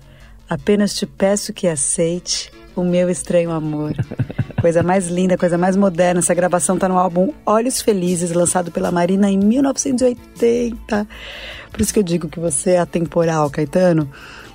apenas 0.49 0.95
te 0.95 1.05
peço 1.05 1.51
que 1.51 1.67
aceite 1.67 2.49
o 2.73 2.85
meu 2.85 3.09
estranho 3.09 3.51
amor. 3.51 3.93
Coisa 4.61 4.81
mais 4.81 5.09
linda, 5.09 5.37
coisa 5.37 5.57
mais 5.57 5.75
moderna. 5.75 6.21
Essa 6.21 6.33
gravação 6.33 6.75
tá 6.75 6.87
no 6.87 6.97
álbum 6.97 7.31
Olhos 7.45 7.81
Felizes, 7.81 8.31
lançado 8.31 8.71
pela 8.71 8.91
Marina 8.91 9.29
em 9.29 9.37
1980. 9.37 11.07
Por 11.71 11.81
isso 11.81 11.93
que 11.93 11.99
eu 11.99 12.03
digo 12.03 12.29
que 12.29 12.39
você 12.39 12.71
é 12.71 12.79
atemporal, 12.79 13.49
Caetano. 13.49 14.09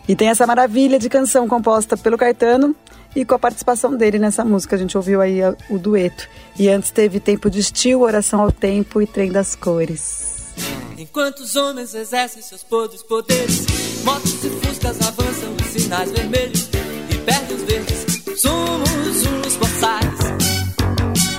E 0.08 0.16
tem 0.16 0.28
essa 0.28 0.46
maravilha 0.46 0.98
de 0.98 1.08
canção 1.08 1.46
composta 1.46 1.96
pelo 1.96 2.16
Caetano 2.16 2.74
e 3.14 3.24
com 3.24 3.34
a 3.34 3.38
participação 3.38 3.96
dele 3.96 4.18
nessa 4.18 4.44
música. 4.44 4.76
A 4.76 4.78
gente 4.78 4.96
ouviu 4.96 5.20
aí 5.20 5.42
a- 5.42 5.54
o 5.68 5.78
dueto. 5.78 6.28
E 6.58 6.68
antes 6.68 6.90
teve 6.90 7.18
Tempo 7.20 7.50
de 7.50 7.60
Estio, 7.60 8.00
Oração 8.02 8.40
ao 8.40 8.52
Tempo 8.52 9.00
e 9.02 9.06
Trem 9.06 9.30
das 9.32 9.54
Cores. 9.56 10.52
Enquanto 10.98 11.38
os 11.40 11.56
homens 11.56 11.94
exercem 11.94 12.42
seus 12.42 12.62
podres 12.62 13.02
poderes, 13.02 13.66
motos 14.04 14.44
e 14.44 14.50
fuscas 14.50 15.00
avançam 15.00 15.48
os 15.58 15.66
sinais 15.68 16.10
vermelhos 16.12 16.68
e 17.10 17.16
perdem 17.18 17.56
os 17.56 17.62
verdes. 17.62 18.40
Somos 18.40 19.26
uns 19.46 19.56
boçais. 19.56 20.20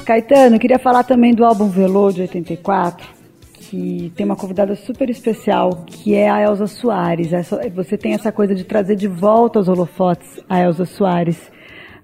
Caetano, 0.06 0.56
eu 0.56 0.60
queria 0.60 0.80
falar 0.80 1.04
também 1.04 1.34
do 1.34 1.46
álbum 1.46 1.70
Velô 1.70 2.12
de 2.12 2.22
84, 2.22 3.08
que 3.54 4.12
tem 4.16 4.26
uma 4.26 4.36
convidada 4.36 4.76
super 4.76 5.10
especial, 5.10 5.84
que 5.86 6.16
é 6.16 6.30
a 6.30 6.42
Elza 6.42 6.66
Soares. 6.68 7.30
Você 7.76 7.98
tem 7.98 8.14
essa 8.14 8.32
coisa 8.32 8.54
de 8.56 8.64
trazer 8.64 8.96
de 8.96 9.08
volta 9.08 9.60
aos 9.60 9.68
holofotes 9.68 10.40
a 10.50 10.60
Elza 10.60 10.86
Soares 10.86 11.38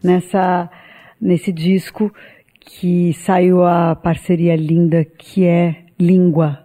nessa, 0.04 0.70
nesse 1.20 1.52
disco 1.52 2.14
que 2.60 3.14
saiu 3.14 3.64
a 3.66 3.96
parceria 3.96 4.56
linda 4.56 5.04
que 5.06 5.46
é 5.46 5.84
Língua. 6.00 6.60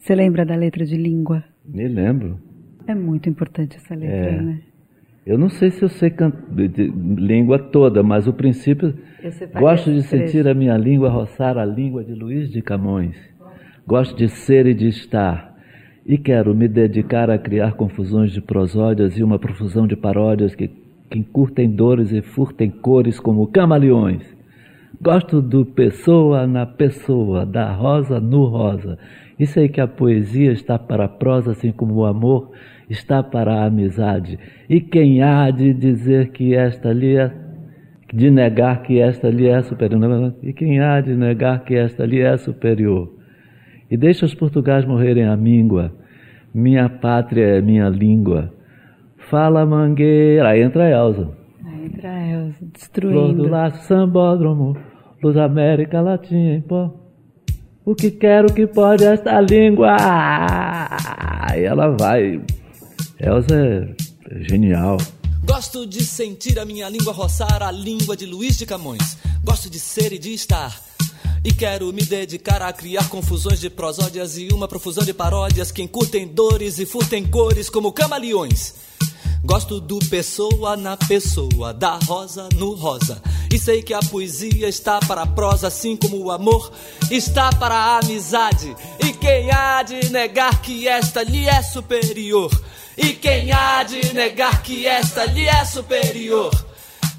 Você 0.00 0.14
lembra 0.14 0.44
da 0.44 0.54
letra 0.56 0.84
de 0.84 0.96
Língua? 0.96 1.44
Me 1.64 1.86
lembro. 1.88 2.38
É 2.86 2.94
muito 2.94 3.28
importante 3.28 3.76
essa 3.76 3.94
letra, 3.94 4.16
É. 4.16 4.42
né? 4.42 4.60
Eu 5.24 5.38
não 5.38 5.48
sei 5.48 5.70
se 5.70 5.80
eu 5.84 5.88
sei 5.88 6.10
can- 6.10 6.32
língua 7.16 7.56
toda, 7.56 8.02
mas 8.02 8.26
o 8.26 8.32
princípio. 8.32 8.92
Gosto 9.56 9.92
de 9.92 10.02
sentir 10.02 10.48
a 10.48 10.52
minha 10.54 10.76
língua 10.76 11.08
roçar 11.08 11.56
a 11.56 11.64
língua 11.64 12.02
de 12.02 12.12
Luiz 12.12 12.50
de 12.50 12.60
Camões. 12.60 13.14
Gosto 13.86 14.16
de 14.16 14.28
ser 14.28 14.66
e 14.66 14.74
de 14.74 14.88
estar. 14.88 15.56
E 16.04 16.18
quero 16.18 16.52
me 16.56 16.66
dedicar 16.66 17.30
a 17.30 17.38
criar 17.38 17.74
confusões 17.74 18.32
de 18.32 18.40
prosódias 18.40 19.16
e 19.16 19.22
uma 19.22 19.38
profusão 19.38 19.86
de 19.86 19.94
paródias 19.94 20.56
que 20.56 20.68
que 21.12 21.22
curtem 21.22 21.70
dores 21.70 22.10
e 22.10 22.22
furtem 22.22 22.70
cores 22.70 23.20
como 23.20 23.46
camaleões. 23.46 24.22
Gosto 24.98 25.42
do 25.42 25.66
pessoa 25.66 26.46
na 26.46 26.64
pessoa, 26.64 27.44
da 27.44 27.70
rosa 27.70 28.18
no 28.18 28.46
rosa. 28.46 28.98
Isso 29.38 29.60
aí 29.60 29.68
que 29.68 29.80
a 29.80 29.86
poesia 29.86 30.52
está 30.52 30.78
para 30.78 31.04
a 31.04 31.08
prosa, 31.08 31.50
assim 31.50 31.70
como 31.70 31.96
o 31.96 32.06
amor 32.06 32.52
está 32.88 33.22
para 33.22 33.52
a 33.52 33.66
amizade. 33.66 34.38
E 34.70 34.80
quem 34.80 35.22
há 35.22 35.50
de 35.50 35.74
dizer 35.74 36.30
que 36.30 36.54
esta 36.54 36.88
ali 36.88 37.16
é 37.16 37.30
de 38.10 38.30
negar 38.30 38.82
que 38.82 38.98
esta 38.98 39.28
ali 39.28 39.48
é 39.48 39.60
superior. 39.62 40.34
E 40.42 40.54
quem 40.54 40.80
há 40.80 40.98
de 41.02 41.14
negar 41.14 41.62
que 41.64 41.74
esta 41.74 42.04
ali 42.04 42.20
é 42.20 42.38
superior? 42.38 43.12
E 43.90 43.98
deixa 43.98 44.24
os 44.24 44.34
portugais 44.34 44.86
morrerem 44.86 45.24
a 45.24 45.36
míngua. 45.36 45.92
Minha 46.54 46.88
pátria 46.88 47.58
é 47.58 47.60
minha 47.60 47.90
língua. 47.90 48.50
Fala 49.30 49.64
mangueira. 49.64 50.50
Aí 50.50 50.62
entra 50.62 50.84
a 50.84 50.90
Elza. 50.90 51.30
Aí 51.64 51.86
entra 51.86 52.10
a 52.10 52.26
Elza, 52.26 52.56
Flor 52.58 52.70
destruindo. 52.72 53.42
do 53.44 53.48
laço, 53.48 53.86
sambódromo, 53.86 54.76
luz 55.22 55.36
América 55.36 56.00
Latina 56.00 56.54
em 56.56 56.60
pó. 56.60 56.94
O 57.84 57.94
que 57.94 58.10
quero 58.10 58.52
que 58.52 58.66
pode 58.66 59.04
esta 59.04 59.40
língua? 59.40 59.96
Aí 61.50 61.64
ela 61.64 61.88
vai. 61.98 62.40
Elza 63.18 63.54
é 64.30 64.44
genial. 64.48 64.98
Gosto 65.44 65.84
de 65.86 66.04
sentir 66.04 66.58
a 66.60 66.64
minha 66.64 66.88
língua 66.88 67.12
roçar 67.12 67.62
a 67.62 67.72
língua 67.72 68.16
de 68.16 68.26
Luiz 68.26 68.56
de 68.56 68.64
Camões. 68.66 69.18
Gosto 69.44 69.68
de 69.68 69.80
ser 69.80 70.12
e 70.12 70.18
de 70.18 70.32
estar. 70.32 70.80
E 71.44 71.52
quero 71.52 71.92
me 71.92 72.02
dedicar 72.02 72.62
a 72.62 72.72
criar 72.72 73.08
confusões 73.08 73.58
de 73.58 73.68
prosódias 73.68 74.38
e 74.38 74.48
uma 74.52 74.68
profusão 74.68 75.04
de 75.04 75.12
paródias 75.12 75.72
que 75.72 75.82
encurtem 75.82 76.28
dores 76.28 76.78
e 76.78 76.86
furtem 76.86 77.26
cores 77.26 77.68
como 77.68 77.92
camaleões. 77.92 78.74
Gosto 79.44 79.80
do 79.80 79.98
pessoa 80.08 80.76
na 80.76 80.96
pessoa, 80.96 81.74
da 81.74 81.98
rosa 82.06 82.48
no 82.54 82.74
rosa. 82.74 83.20
E 83.52 83.58
sei 83.58 83.82
que 83.82 83.92
a 83.92 83.98
poesia 83.98 84.68
está 84.68 85.00
para 85.00 85.22
a 85.22 85.26
prosa, 85.26 85.66
assim 85.66 85.96
como 85.96 86.16
o 86.16 86.30
amor 86.30 86.70
está 87.10 87.50
para 87.50 87.74
a 87.74 87.98
amizade. 87.98 88.74
E 89.04 89.12
quem 89.12 89.50
há 89.50 89.82
de 89.82 90.10
negar 90.10 90.62
que 90.62 90.86
esta 90.86 91.24
lhe 91.24 91.48
é 91.48 91.60
superior? 91.60 92.52
E 92.96 93.14
quem 93.14 93.50
há 93.50 93.82
de 93.82 94.14
negar 94.14 94.62
que 94.62 94.86
esta 94.86 95.24
lhe 95.24 95.48
é 95.48 95.64
superior? 95.64 96.52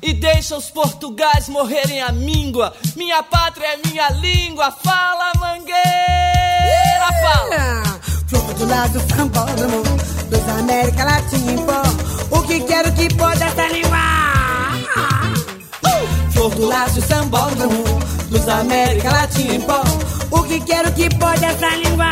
E 0.01 0.13
deixa 0.13 0.55
os 0.55 0.69
portugais 0.69 1.49
morrerem 1.49 2.01
a 2.01 2.13
míngua. 2.13 2.73
Minha 2.95 3.21
pátria 3.21 3.67
é 3.67 3.79
minha 3.85 4.09
língua. 4.11 4.71
Fala, 4.71 5.33
mangueira, 5.37 5.73
fala. 7.21 7.83
Flor 8.27 8.53
do 8.53 8.65
lado 8.65 8.99
sambódromo, 9.13 9.83
dos 10.29 10.59
América 10.59 11.03
Latina 11.03 11.72
que 12.53 12.59
quero 12.65 12.91
que 12.93 13.15
pode 13.15 13.41
essa 13.41 13.67
língua? 13.67 13.97
Flor 16.31 16.53
do 16.53 16.65
laço 16.67 17.01
sambódromo, 17.01 17.83
dos 18.29 18.47
América 18.47 19.11
Latina 19.11 19.55
em 19.55 19.61
pó. 19.61 19.81
O 20.29 20.43
que 20.43 20.59
quero 20.59 20.91
que 20.91 21.09
pode 21.15 21.43
essa 21.43 21.69
língua? 21.77 22.05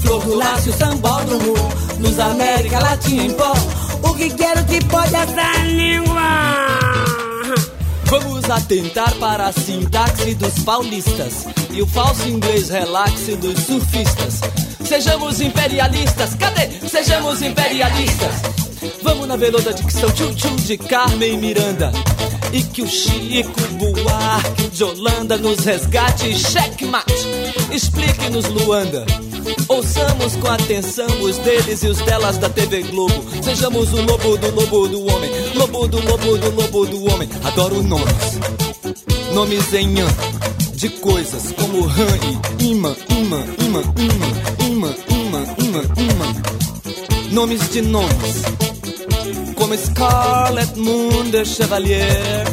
Flor 0.00 0.24
do 0.24 0.34
laço 0.36 0.72
sambódromo, 0.72 1.54
dos 1.98 2.18
América 2.20 2.78
Latina 2.78 3.24
em 3.24 3.32
pó. 3.32 3.54
O 4.04 4.14
que 4.14 4.30
quero 4.30 4.64
que 4.66 4.84
pode 4.84 5.14
essa 5.16 5.64
língua? 5.64 6.22
Vamos 8.04 8.48
atentar 8.50 9.12
para 9.14 9.48
a 9.48 9.52
sintaxe 9.52 10.34
dos 10.36 10.62
paulistas 10.62 11.46
e 11.70 11.82
o 11.82 11.86
falso 11.88 12.28
inglês 12.28 12.68
relaxe 12.68 13.34
dos 13.34 13.58
surfistas. 13.64 14.61
Sejamos 14.92 15.40
imperialistas, 15.40 16.34
cadê? 16.34 16.68
Sejamos 16.86 17.40
imperialistas. 17.40 18.30
Vamos 19.02 19.26
na 19.26 19.36
veloda 19.36 19.72
dicção 19.72 20.10
tchum-tchum 20.10 20.54
de 20.56 20.76
Carmen 20.76 21.38
Miranda. 21.38 21.90
E 22.52 22.62
que 22.62 22.82
o 22.82 22.86
Chico 22.86 23.58
Buarque 23.78 24.68
de 24.68 24.84
Holanda 24.84 25.38
nos 25.38 25.60
resgate 25.60 26.34
checkmate. 26.38 27.26
Explique-nos, 27.70 28.44
Luanda. 28.48 29.06
Ouçamos 29.66 30.36
com 30.36 30.48
atenção 30.48 31.08
os 31.22 31.38
deles 31.38 31.82
e 31.82 31.86
os 31.86 31.96
delas 32.02 32.36
da 32.36 32.50
TV 32.50 32.82
Globo. 32.82 33.24
Sejamos 33.42 33.94
o 33.94 34.02
lobo 34.02 34.36
do 34.36 34.54
lobo 34.54 34.88
do 34.88 35.06
homem. 35.10 35.30
Lobo 35.54 35.88
do 35.88 36.06
lobo 36.06 36.36
do 36.36 36.50
lobo 36.50 36.84
do 36.84 37.10
homem. 37.10 37.30
Adoro 37.44 37.82
nomes. 37.82 38.38
Nomes 39.32 39.72
em 39.72 40.02
an 40.02 40.08
de 40.82 40.88
coisas 40.88 41.52
como 41.52 41.86
rã 41.86 42.08
e 42.58 42.72
imã, 42.72 42.92
imã, 43.08 43.44
imã, 43.60 43.82
imã, 43.96 44.61
imã, 44.72 44.94
imã, 45.08 45.44
imã, 45.58 45.82
imã. 45.98 46.28
Nomes 47.30 47.70
de 47.70 47.82
nomes. 47.82 48.42
Como 49.54 49.76
Scarlet 49.76 50.78
Moon 50.78 51.30
de 51.30 51.44
Chevalier. 51.44 52.44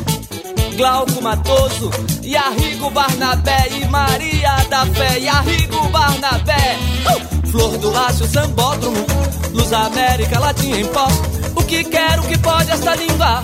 Glauco 0.75 1.21
Matoso, 1.21 1.91
e 2.23 2.37
Arrigo 2.37 2.89
Barnabé 2.89 3.67
e 3.69 3.85
Maria 3.87 4.55
da 4.69 4.85
Fé, 4.85 5.19
e 5.19 5.27
Arrigo 5.27 5.89
Barnabé. 5.89 6.77
Uh! 7.05 7.47
Flor 7.51 7.77
do 7.79 7.91
Lácio 7.91 8.25
Sambódromo, 8.27 9.05
Luz 9.51 9.73
América 9.73 10.39
Latina 10.39 10.77
em 10.77 10.85
pó. 10.85 11.07
O 11.55 11.63
que 11.63 11.83
quero 11.83 12.21
que 12.23 12.37
pode 12.37 12.71
esta 12.71 12.95
língua? 12.95 13.43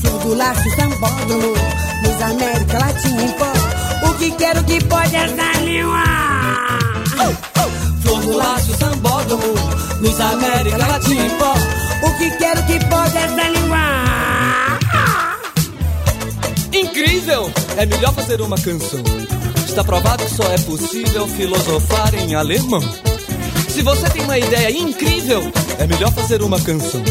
Flor 0.00 0.18
do 0.20 0.34
laço 0.34 0.70
sambódromo, 0.76 1.54
dos 2.02 2.22
América 2.22 2.78
Latina 2.78 3.22
em 3.22 3.32
pó. 3.32 4.08
O 4.10 4.14
que 4.18 4.30
quero 4.32 4.62
que 4.64 4.84
pode 4.84 5.16
essa 5.16 5.60
língua? 5.60 6.23
Flor 8.02 8.20
do 8.22 8.36
Lácio 8.36 8.76
Sambódromo, 8.76 9.54
Luz 10.00 10.20
América 10.20 10.86
Latina. 10.86 11.54
O 12.02 12.18
que 12.18 12.30
quero 12.32 12.62
que 12.66 12.84
pode 12.86 13.16
essa 13.16 13.48
língua? 13.48 13.78
Incrível! 16.72 17.50
É 17.76 17.86
melhor 17.86 18.12
fazer 18.12 18.40
uma 18.40 18.56
canção. 18.56 19.02
Está 19.66 19.84
provado 19.84 20.24
que 20.24 20.30
só 20.30 20.44
é 20.52 20.58
possível 20.58 21.26
filosofar 21.28 22.14
em 22.14 22.34
alemão. 22.34 22.82
Se 23.68 23.82
você 23.82 24.08
tem 24.10 24.22
uma 24.22 24.38
ideia 24.38 24.70
incrível, 24.70 25.42
é 25.78 25.86
melhor 25.86 26.12
fazer 26.12 26.42
uma 26.42 26.60
canção. 26.60 27.02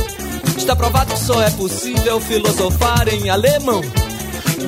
Está 0.58 0.76
provado 0.76 1.14
que 1.14 1.20
só 1.20 1.42
é 1.42 1.50
possível 1.52 2.20
filosofar 2.22 3.08
em 3.08 3.30
alemão. 3.30 3.82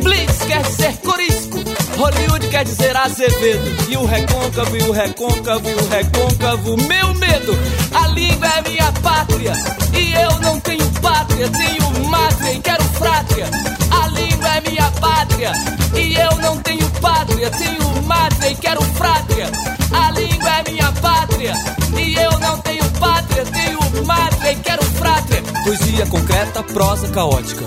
Blitz 0.01 0.39
quer 0.45 0.61
dizer 0.63 0.97
corisco, 0.97 1.54
Hollywood 1.97 2.47
quer 2.49 2.65
dizer 2.65 2.95
Azevedo. 2.95 3.89
E 3.89 3.97
o 3.97 4.05
recôncavo, 4.05 4.77
e 4.77 4.83
o 4.83 4.91
recôncavo, 4.91 5.69
e 5.69 5.73
o 5.73 5.87
recôncavo, 5.87 6.77
meu 6.87 7.13
medo. 7.15 7.57
A 7.93 8.07
língua 8.07 8.47
é 8.47 8.69
minha 8.69 8.91
pátria, 9.01 9.53
e 9.93 10.13
eu 10.13 10.39
não 10.39 10.59
tenho 10.59 10.85
pátria, 11.01 11.49
tenho 11.49 12.09
mátria 12.09 12.53
e 12.53 12.59
quero 12.59 12.83
frátria. 12.83 13.45
A 13.91 14.07
língua 14.07 14.49
é 14.49 14.61
minha 14.69 14.91
pátria, 14.91 15.51
e 15.95 16.15
eu 16.15 16.37
não 16.41 16.57
tenho 16.61 16.89
pátria, 17.01 17.49
tenho 17.51 18.03
mátria 18.03 18.49
e 18.51 18.55
quero 18.55 18.81
frátria. 18.81 19.51
A 19.91 20.11
língua 20.11 20.49
é 20.49 20.71
minha 20.71 20.91
pátria, 20.93 21.53
e 21.97 22.15
eu 22.15 22.39
não 22.39 22.59
tenho 22.59 22.85
pátria, 22.99 23.45
tenho 23.45 24.05
mátria 24.05 24.51
e 24.51 24.55
quero 24.57 24.83
frátria. 24.83 25.41
Poesia 25.63 26.05
concreta, 26.07 26.61
prosa 26.63 27.07
caótica, 27.09 27.65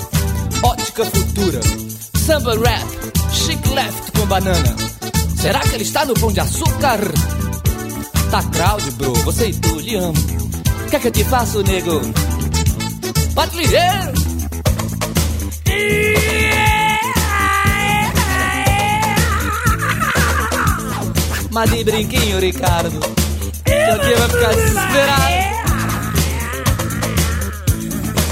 ótica 0.63 1.05
futura, 1.07 1.61
samba 2.15 2.55
rap, 2.59 3.18
chic 3.33 3.67
left 3.75 4.13
com 4.13 4.27
banana. 4.27 4.77
Será 5.37 5.61
que 5.61 5.75
ele 5.75 5.85
está 5.85 6.05
no 6.05 6.15
pão 6.15 6.33
de 6.33 6.41
açúcar? 6.41 6.99
Tá 8.31 8.43
crowd, 8.43 8.91
bro, 8.93 9.13
você 9.25 9.49
e 9.49 9.55
tu, 9.55 9.79
lhe 9.81 9.97
amo. 9.97 10.15
O 10.87 10.91
que 10.91 10.97
é 10.97 10.99
que 10.99 11.09
eu 11.09 11.13
te 11.13 11.25
faço, 11.25 11.63
nego? 11.63 12.01
Pode 13.35 13.57
ligar! 13.57 14.13
Mas 21.51 21.71
de 21.71 21.85
brinquinho, 21.85 22.39
Ricardo. 22.39 23.01
Seu 23.01 23.99
dia 23.99 24.17
vai 24.17 24.29
ficar 24.29 24.55
desesperado. 24.55 25.49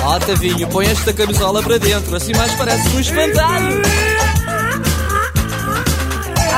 Ó, 0.05 0.19
Tavinho, 0.21 0.69
põe 0.69 0.87
esta 0.87 1.13
camisola 1.13 1.63
para 1.63 1.79
dentro, 1.79 2.15
assim 2.15 2.33
mais 2.35 2.53
parece 2.55 2.89
um 2.91 3.01
espantalho. 3.01 3.83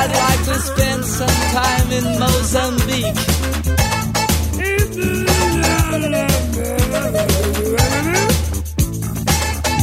I'd 0.00 0.14
like 0.14 0.44
to 0.44 0.54
spend 0.60 1.04
some 1.04 1.38
time 1.58 1.90
in 1.90 2.04
Mozambique. 2.20 3.18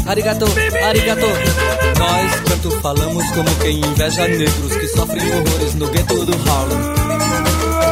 Arigato, 0.07 0.45
arigato. 0.86 1.28
Nós 1.99 2.32
tanto 2.47 2.72
falamos 2.80 3.30
como 3.32 3.55
quem 3.55 3.80
inveja 3.82 4.26
negros 4.26 4.76
que 4.78 4.88
sofrem 4.88 5.28
horrores 5.34 5.76
no 5.76 5.88
gueto 5.89 6.26
do 6.26 6.34
Harlem. 6.49 6.80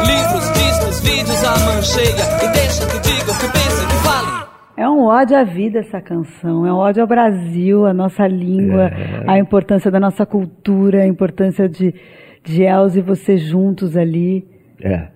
Livros, 0.07 0.45
discos, 0.53 0.99
vídeos 1.01 1.43
a 1.43 1.57
mancheia 1.59 2.25
e 2.41 2.47
deixa 2.53 2.85
que 2.85 2.99
digam, 2.99 3.35
que 3.35 3.47
pensem, 3.49 3.87
que 3.87 3.95
falem. 4.05 4.52
É 4.83 4.89
um 4.89 5.03
ódio 5.05 5.37
à 5.37 5.43
vida 5.45 5.79
essa 5.79 6.01
canção, 6.01 6.65
é 6.65 6.73
um 6.73 6.75
ódio 6.75 7.01
ao 7.01 7.07
Brasil, 7.07 7.85
à 7.85 7.93
nossa 7.93 8.27
língua, 8.27 8.91
É. 8.91 9.23
à 9.31 9.39
importância 9.39 9.89
da 9.89 9.97
nossa 9.97 10.25
cultura, 10.25 11.03
a 11.03 11.07
importância 11.07 11.69
de, 11.69 11.93
de 12.43 12.63
Elza 12.63 12.99
e 12.99 13.01
você 13.01 13.37
juntos 13.37 13.95
ali. 13.95 14.45
É. 14.81 15.07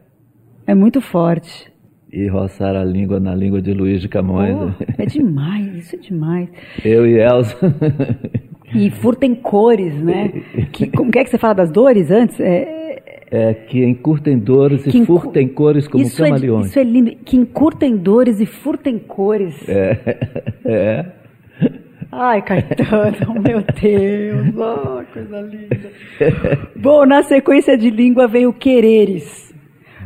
É 0.66 0.74
muito 0.74 1.02
forte. 1.02 1.70
e 2.14 2.28
roçar 2.28 2.78
a 2.78 2.84
língua 2.86 3.20
na 3.20 3.36
língua 3.36 3.62
de 3.62 3.74
Luiz 3.74 4.00
de 4.00 4.08
Camões. 4.08 4.56
Oh, 4.56 4.72
é 4.98 5.06
demais, 5.06 5.76
isso 5.76 5.96
é 5.98 6.00
demais. 6.00 6.48
Eu 6.86 7.06
e 7.06 7.20
Elza. 7.20 7.58
E 8.74 8.90
furtem 8.90 9.36
cores, 9.36 9.94
né? 10.02 10.32
Que, 10.72 10.88
como 10.88 11.12
que 11.12 11.20
é 11.20 11.24
que 11.26 11.30
você 11.30 11.38
fala 11.38 11.56
das 11.56 11.72
dores 11.72 12.10
antes? 12.10 12.40
É, 12.40 12.87
é 13.30 13.54
que 13.54 13.84
encurtem 13.84 14.40
dores 14.40 14.86
e 14.86 14.98
encur... 14.98 15.22
furtem 15.22 15.48
cores 15.48 15.88
como 15.88 16.04
isso 16.04 16.18
camaleões. 16.18 16.66
É, 16.66 16.70
isso 16.70 16.80
é 16.80 16.84
lindo. 16.84 17.12
Que 17.26 17.36
encurtem 17.36 17.98
dores 17.98 18.40
e 18.40 18.46
furtem 18.46 18.98
cores. 18.98 19.68
É, 19.68 20.18
é. 20.66 21.06
Ai, 22.12 22.42
Caetano, 22.42 23.34
meu 23.44 23.62
Deus, 23.62 24.56
oh, 24.56 25.04
coisa 25.12 25.42
linda. 25.42 25.92
Bom, 26.76 27.06
na 27.06 27.22
sequência 27.22 27.78
de 27.78 27.90
língua 27.90 28.28
vem 28.28 28.48
o 28.48 28.54
quereres. 28.54 29.54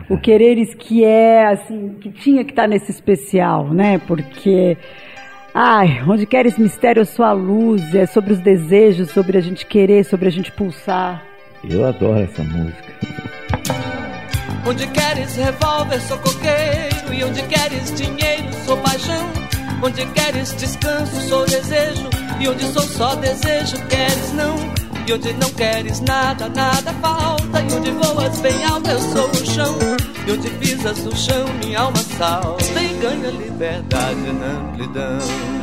O 0.09 0.17
quereres 0.17 0.73
que 0.73 1.05
é, 1.05 1.45
assim, 1.45 1.95
que 2.01 2.09
tinha 2.09 2.43
que 2.43 2.51
estar 2.51 2.67
nesse 2.67 2.91
especial, 2.91 3.71
né? 3.71 4.01
Porque, 4.07 4.75
ai, 5.53 6.01
onde 6.07 6.25
queres 6.25 6.57
mistério, 6.57 7.01
eu 7.01 7.05
sou 7.05 7.23
a 7.23 7.31
luz, 7.31 7.93
é 7.93 8.05
sobre 8.05 8.33
os 8.33 8.39
desejos, 8.39 9.11
sobre 9.11 9.37
a 9.37 9.41
gente 9.41 9.65
querer, 9.65 10.03
sobre 10.03 10.27
a 10.27 10.31
gente 10.31 10.51
pulsar. 10.51 11.30
Eu 11.63 11.85
adoro 11.85 12.19
essa 12.19 12.43
música. 12.43 12.91
Onde 14.65 14.87
queres 14.87 15.35
revólver, 15.35 16.01
sou 16.01 16.17
coqueiro, 16.17 17.13
e 17.13 17.23
onde 17.23 17.43
queres 17.43 17.93
dinheiro, 17.95 18.47
sou 18.65 18.77
paixão. 18.77 19.29
Onde 19.83 20.05
queres 20.07 20.55
descanso, 20.55 21.21
sou 21.27 21.45
desejo. 21.45 22.09
E 22.39 22.47
onde 22.47 22.65
sou 22.71 22.83
só 22.83 23.15
desejo, 23.15 23.77
queres 23.87 24.33
não. 24.33 24.55
E 25.07 25.13
onde 25.13 25.33
não 25.33 25.49
queres 25.51 25.99
nada, 26.01 26.49
nada 26.49 26.93
falta. 26.93 27.61
E 27.61 27.73
onde 27.73 27.91
voas 27.91 28.39
bem 28.39 28.63
alto, 28.65 28.89
eu 28.89 28.99
sou 28.99 29.29
o 29.29 29.45
chão. 29.45 29.77
E 30.27 30.31
onde 30.31 30.49
pisas 30.51 31.05
o 31.05 31.15
chão, 31.15 31.45
minha 31.63 31.79
alma 31.81 31.97
salta 32.17 32.81
e 32.81 32.99
ganha 33.01 33.31
liberdade 33.31 34.33
na 34.33 34.47
amplidão. 34.47 35.60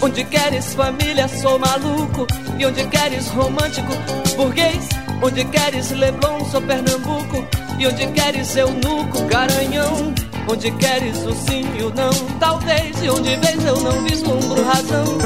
Onde 0.00 0.24
queres 0.24 0.74
família, 0.74 1.26
sou 1.28 1.58
maluco. 1.58 2.26
E 2.58 2.66
onde 2.66 2.86
queres 2.86 3.28
romântico, 3.28 3.92
burguês. 4.36 4.88
Onde 5.22 5.44
queres 5.46 5.90
Leblon, 5.90 6.44
sou 6.50 6.60
Pernambuco. 6.62 7.46
E 7.78 7.86
onde 7.86 8.06
queres 8.08 8.56
eunuco, 8.56 9.22
garanhão. 9.26 10.14
Onde 10.48 10.70
queres 10.72 11.18
o 11.24 11.32
sim 11.32 11.64
e 11.78 11.82
o 11.82 11.90
não, 11.90 12.10
talvez. 12.38 13.02
E 13.02 13.10
onde 13.10 13.36
vês 13.36 13.64
eu 13.64 13.80
não 13.80 14.02
vislumbro 14.04 14.62
razão. 14.64 15.18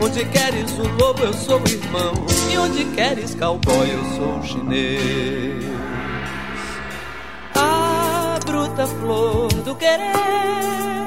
Onde 0.00 0.24
queres 0.26 0.70
o 0.78 0.88
lobo, 0.96 1.22
eu 1.24 1.32
sou 1.32 1.60
o 1.60 1.68
irmão. 1.68 2.12
E 2.52 2.58
onde 2.58 2.84
queres 2.94 3.34
cowboy, 3.34 3.90
eu 3.90 4.04
sou 4.16 4.38
o 4.38 4.44
chinês. 4.44 5.64
A 7.54 8.38
bruta 8.44 8.86
flor 8.86 9.52
do 9.64 9.74
querer. 9.74 10.97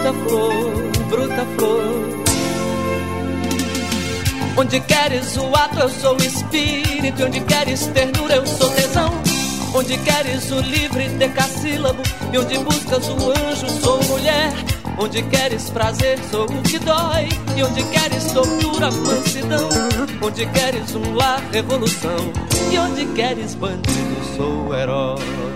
Bruta 0.00 0.12
flor, 0.14 0.72
bruta 1.10 1.46
flor. 1.58 1.82
Onde 4.56 4.80
queres 4.80 5.36
o 5.36 5.54
ato, 5.54 5.78
eu 5.78 5.88
sou 5.90 6.14
o 6.14 6.22
espírito. 6.22 7.24
Onde 7.24 7.40
queres 7.40 7.86
ternura, 7.88 8.36
eu 8.36 8.46
sou 8.46 8.70
tesão. 8.70 9.10
Onde 9.74 9.98
queres 9.98 10.50
o 10.50 10.60
livre 10.60 11.06
decassílabo 11.10 12.02
E 12.32 12.38
onde 12.38 12.58
buscas 12.58 13.08
o 13.08 13.30
anjo, 13.30 13.68
sou 13.80 14.02
mulher 14.04 14.52
Onde 14.98 15.22
queres 15.22 15.70
prazer, 15.70 16.18
sou 16.28 16.44
o 16.44 16.62
que 16.62 16.78
dói 16.80 17.28
E 17.56 17.62
onde 17.62 17.84
queres 17.84 18.32
tortura, 18.32 18.90
mansidão 18.90 19.68
Onde 20.20 20.46
queres 20.46 20.94
um 20.96 21.14
lar, 21.14 21.40
revolução 21.52 22.32
E 22.72 22.78
onde 22.78 23.06
queres 23.14 23.54
bandido, 23.54 24.36
sou 24.36 24.68
o 24.70 24.74
herói 24.74 25.49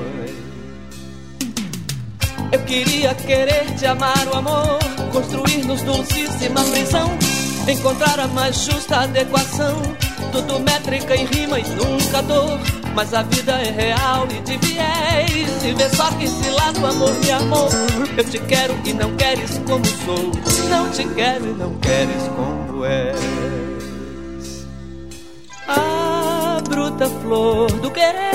Eu 2.55 2.61
queria 2.61 3.13
querer 3.17 3.65
te 3.77 3.85
amar 3.85 4.29
o 4.33 4.37
amor 4.37 4.79
Construir-nos 5.11 5.83
dulcíssima 5.83 6.63
prisão 6.63 7.11
Encontrar 7.69 8.21
a 8.21 8.29
mais 8.29 8.55
justa 8.65 9.01
adequação 9.01 9.83
Tudo 10.31 10.61
métrica 10.61 11.17
e 11.17 11.25
rima 11.25 11.59
e 11.59 11.65
nunca 11.71 12.23
dor 12.23 12.61
mas 12.95 13.13
a 13.13 13.23
vida 13.23 13.51
é 13.55 13.73
real 13.73 14.29
e 14.31 14.41
de 14.43 14.57
viés. 14.59 15.65
E 15.65 15.73
vê 15.73 15.91
só 15.97 16.13
que 16.13 16.29
se 16.29 16.49
lá 16.51 16.71
do 16.71 16.87
amor 16.87 17.13
me 17.19 17.31
amou. 17.33 17.69
Eu 18.17 18.25
te 18.25 18.39
quero 18.39 18.73
e 18.85 18.93
não 18.93 19.17
queres 19.17 19.59
como 19.67 19.85
sou. 19.85 20.31
Não 20.69 20.89
te 20.91 21.05
quero 21.09 21.45
e 21.45 21.55
não 21.55 21.75
queres 21.81 22.23
como 22.37 22.85
és. 22.85 23.17
A 25.67 26.63
bruta 26.69 27.09
flor 27.21 27.73
do 27.81 27.91
querer. 27.91 28.31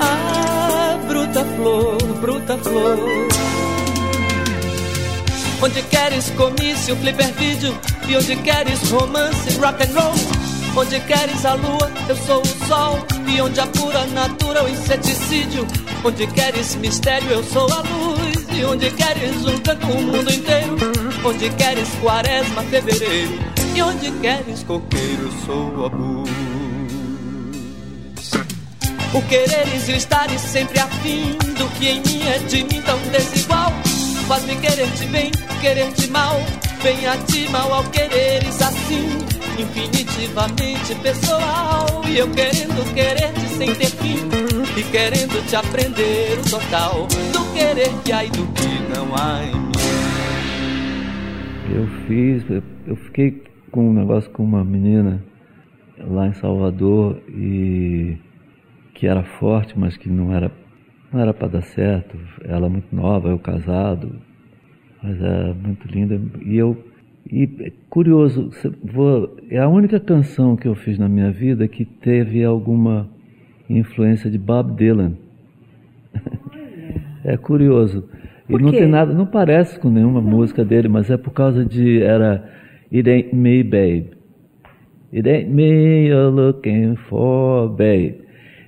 A 0.00 0.41
bruta 1.32 1.44
flor, 1.56 1.96
bruta 2.20 2.58
flor. 2.58 2.98
Onde 5.62 5.82
queres 5.82 6.28
comício, 6.30 6.96
flipper 6.96 7.32
vídeo 7.34 7.72
E 8.08 8.16
onde 8.16 8.34
queres 8.34 8.90
romance, 8.90 9.56
rock 9.58 9.84
and 9.84 9.94
roll 9.94 10.12
Onde 10.76 10.98
queres 11.00 11.44
a 11.46 11.54
lua, 11.54 11.90
eu 12.08 12.16
sou 12.16 12.42
o 12.42 12.66
sol. 12.66 12.98
E 13.28 13.40
onde 13.40 13.60
a 13.60 13.66
pura 13.66 14.06
natura, 14.06 14.64
o 14.64 14.68
inseticídio. 14.68 15.66
Onde 16.02 16.26
queres 16.28 16.74
mistério, 16.76 17.30
eu 17.30 17.44
sou 17.44 17.70
a 17.70 17.82
luz. 17.82 18.58
E 18.58 18.64
onde 18.64 18.90
queres 18.90 19.46
um 19.46 19.58
canto, 19.58 19.86
o 19.86 20.02
mundo 20.02 20.32
inteiro. 20.32 20.76
Onde 21.24 21.50
queres 21.50 21.88
quaresma, 22.00 22.62
fevereiro. 22.64 23.38
E 23.76 23.82
onde 23.82 24.10
queres 24.12 24.64
coqueiro, 24.64 25.24
eu 25.26 25.46
sou 25.46 25.84
a 25.84 25.88
luz. 25.88 26.51
O 29.14 29.20
quereres 29.28 29.88
e 29.88 29.92
o 29.92 29.96
estares 29.96 30.40
sempre 30.40 30.80
afim 30.80 31.32
do 31.58 31.68
que 31.76 31.88
em 31.88 32.00
mim 32.00 32.26
é 32.26 32.38
de 32.38 32.64
mim 32.64 32.80
tão 32.80 32.98
desigual. 33.10 33.70
Faz-me 34.26 34.56
querer-te 34.56 35.04
bem, 35.06 35.30
querer-te 35.60 36.08
mal. 36.08 36.40
Bem 36.82 37.06
a 37.06 37.16
ti, 37.18 37.46
mal 37.50 37.70
ao 37.72 37.84
quereres 37.84 38.62
assim 38.62 39.18
infinitivamente 39.58 40.94
pessoal. 41.02 42.02
E 42.08 42.16
eu 42.16 42.30
querendo 42.30 42.94
querer-te 42.94 43.48
sem 43.48 43.74
ter 43.74 43.90
fim. 43.90 44.16
E 44.78 44.82
querendo 44.84 45.46
te 45.46 45.56
aprender 45.56 46.38
o 46.38 46.50
total 46.50 47.06
do 47.06 47.52
querer 47.52 47.90
que 48.04 48.12
há 48.12 48.24
e 48.24 48.30
do 48.30 48.46
que 48.54 48.96
não 48.96 49.14
há 49.14 49.44
em 49.44 49.54
mim. 49.54 49.72
Eu 51.74 51.86
fiz, 52.06 52.62
eu 52.86 52.96
fiquei 52.96 53.44
com 53.70 53.90
um 53.90 53.92
negócio 53.92 54.30
com 54.30 54.42
uma 54.42 54.64
menina 54.64 55.22
lá 55.98 56.28
em 56.28 56.34
Salvador 56.34 57.20
e 57.28 58.16
que 59.02 59.08
era 59.08 59.24
forte, 59.24 59.76
mas 59.76 59.96
que 59.96 60.08
não 60.08 60.32
era 60.32 60.48
não 61.12 61.20
era 61.20 61.34
para 61.34 61.48
dar 61.48 61.62
certo. 61.62 62.16
Ela 62.44 62.68
muito 62.68 62.94
nova, 62.94 63.30
eu 63.30 63.38
casado, 63.38 64.14
mas 65.02 65.20
era 65.20 65.52
muito 65.52 65.88
linda 65.88 66.20
e 66.40 66.56
eu 66.56 66.78
e 67.28 67.72
curioso, 67.90 68.50
vou, 68.80 69.36
é 69.50 69.58
a 69.58 69.68
única 69.68 69.98
canção 69.98 70.54
que 70.54 70.68
eu 70.68 70.76
fiz 70.76 71.00
na 71.00 71.08
minha 71.08 71.32
vida 71.32 71.66
que 71.66 71.84
teve 71.84 72.44
alguma 72.44 73.08
influência 73.68 74.30
de 74.30 74.38
Bob 74.38 74.76
Dylan. 74.76 75.14
é 77.24 77.36
curioso. 77.36 78.08
E 78.48 78.56
não 78.56 78.70
tem 78.70 78.86
nada, 78.86 79.12
não 79.12 79.26
parece 79.26 79.80
com 79.80 79.90
nenhuma 79.90 80.20
música 80.20 80.64
dele, 80.64 80.86
mas 80.86 81.10
é 81.10 81.16
por 81.16 81.32
causa 81.32 81.64
de 81.64 82.00
era 82.00 82.48
It 82.92 83.10
Ain't 83.10 83.34
Me, 83.34 83.64
Babe. 83.64 84.10
It 85.12 85.28
ain't 85.28 85.50
me 85.50 86.06
you're 86.06 86.30
looking 86.30 86.94
for, 86.94 87.68
babe. 87.68 88.21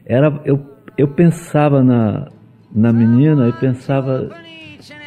Era 0.07 0.41
eu 0.45 0.61
eu 0.97 1.09
pensava 1.09 1.83
na 1.83 2.29
na 2.75 2.93
menina 2.93 3.49
e 3.49 3.53
pensava 3.53 4.29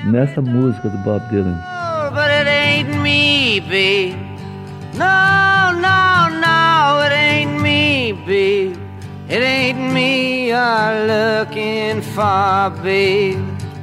nessa 0.05 0.41
música 0.41 0.89
do 0.89 0.97
Bob 0.99 1.21
Dylan. 1.29 1.57
but 2.11 2.31
it 2.31 2.47
ain't 2.47 2.89
me, 3.01 3.59
babe. 3.59 4.15
No, 4.95 5.71
no, 5.73 6.29
no, 6.41 7.01
it 7.03 7.13
ain't 7.13 7.61
me, 7.61 8.13
babe. 8.25 8.75
It 9.29 9.43
ain't 9.43 9.93
me 9.93 10.49
you're 10.49 11.05
looking 11.05 12.01
for, 12.01 12.71
babe. 12.81 13.37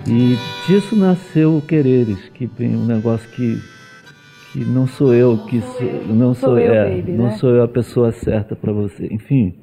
E 0.07 0.37
disso 0.67 0.97
nasceu 0.97 1.57
o 1.57 1.63
Quereres, 1.63 2.29
que 2.35 2.47
vem 2.47 2.77
um 2.77 2.85
negócio 2.85 3.29
que 3.31 3.59
que 4.53 4.65
não 4.65 4.87
sou 4.87 5.13
eu 5.13 5.39
que 5.47 5.61
sou, 5.61 6.05
não 6.07 6.33
sou, 6.35 6.51
sou 6.51 6.59
eu, 6.59 6.73
é, 6.75 6.97
baby, 6.97 7.13
não 7.13 7.27
né? 7.27 7.37
sou 7.39 7.51
eu 7.51 7.65
a 7.65 7.69
pessoa 7.69 8.13
certa 8.13 8.55
para 8.55 8.73
você. 8.73 9.09
Enfim, 9.11 9.55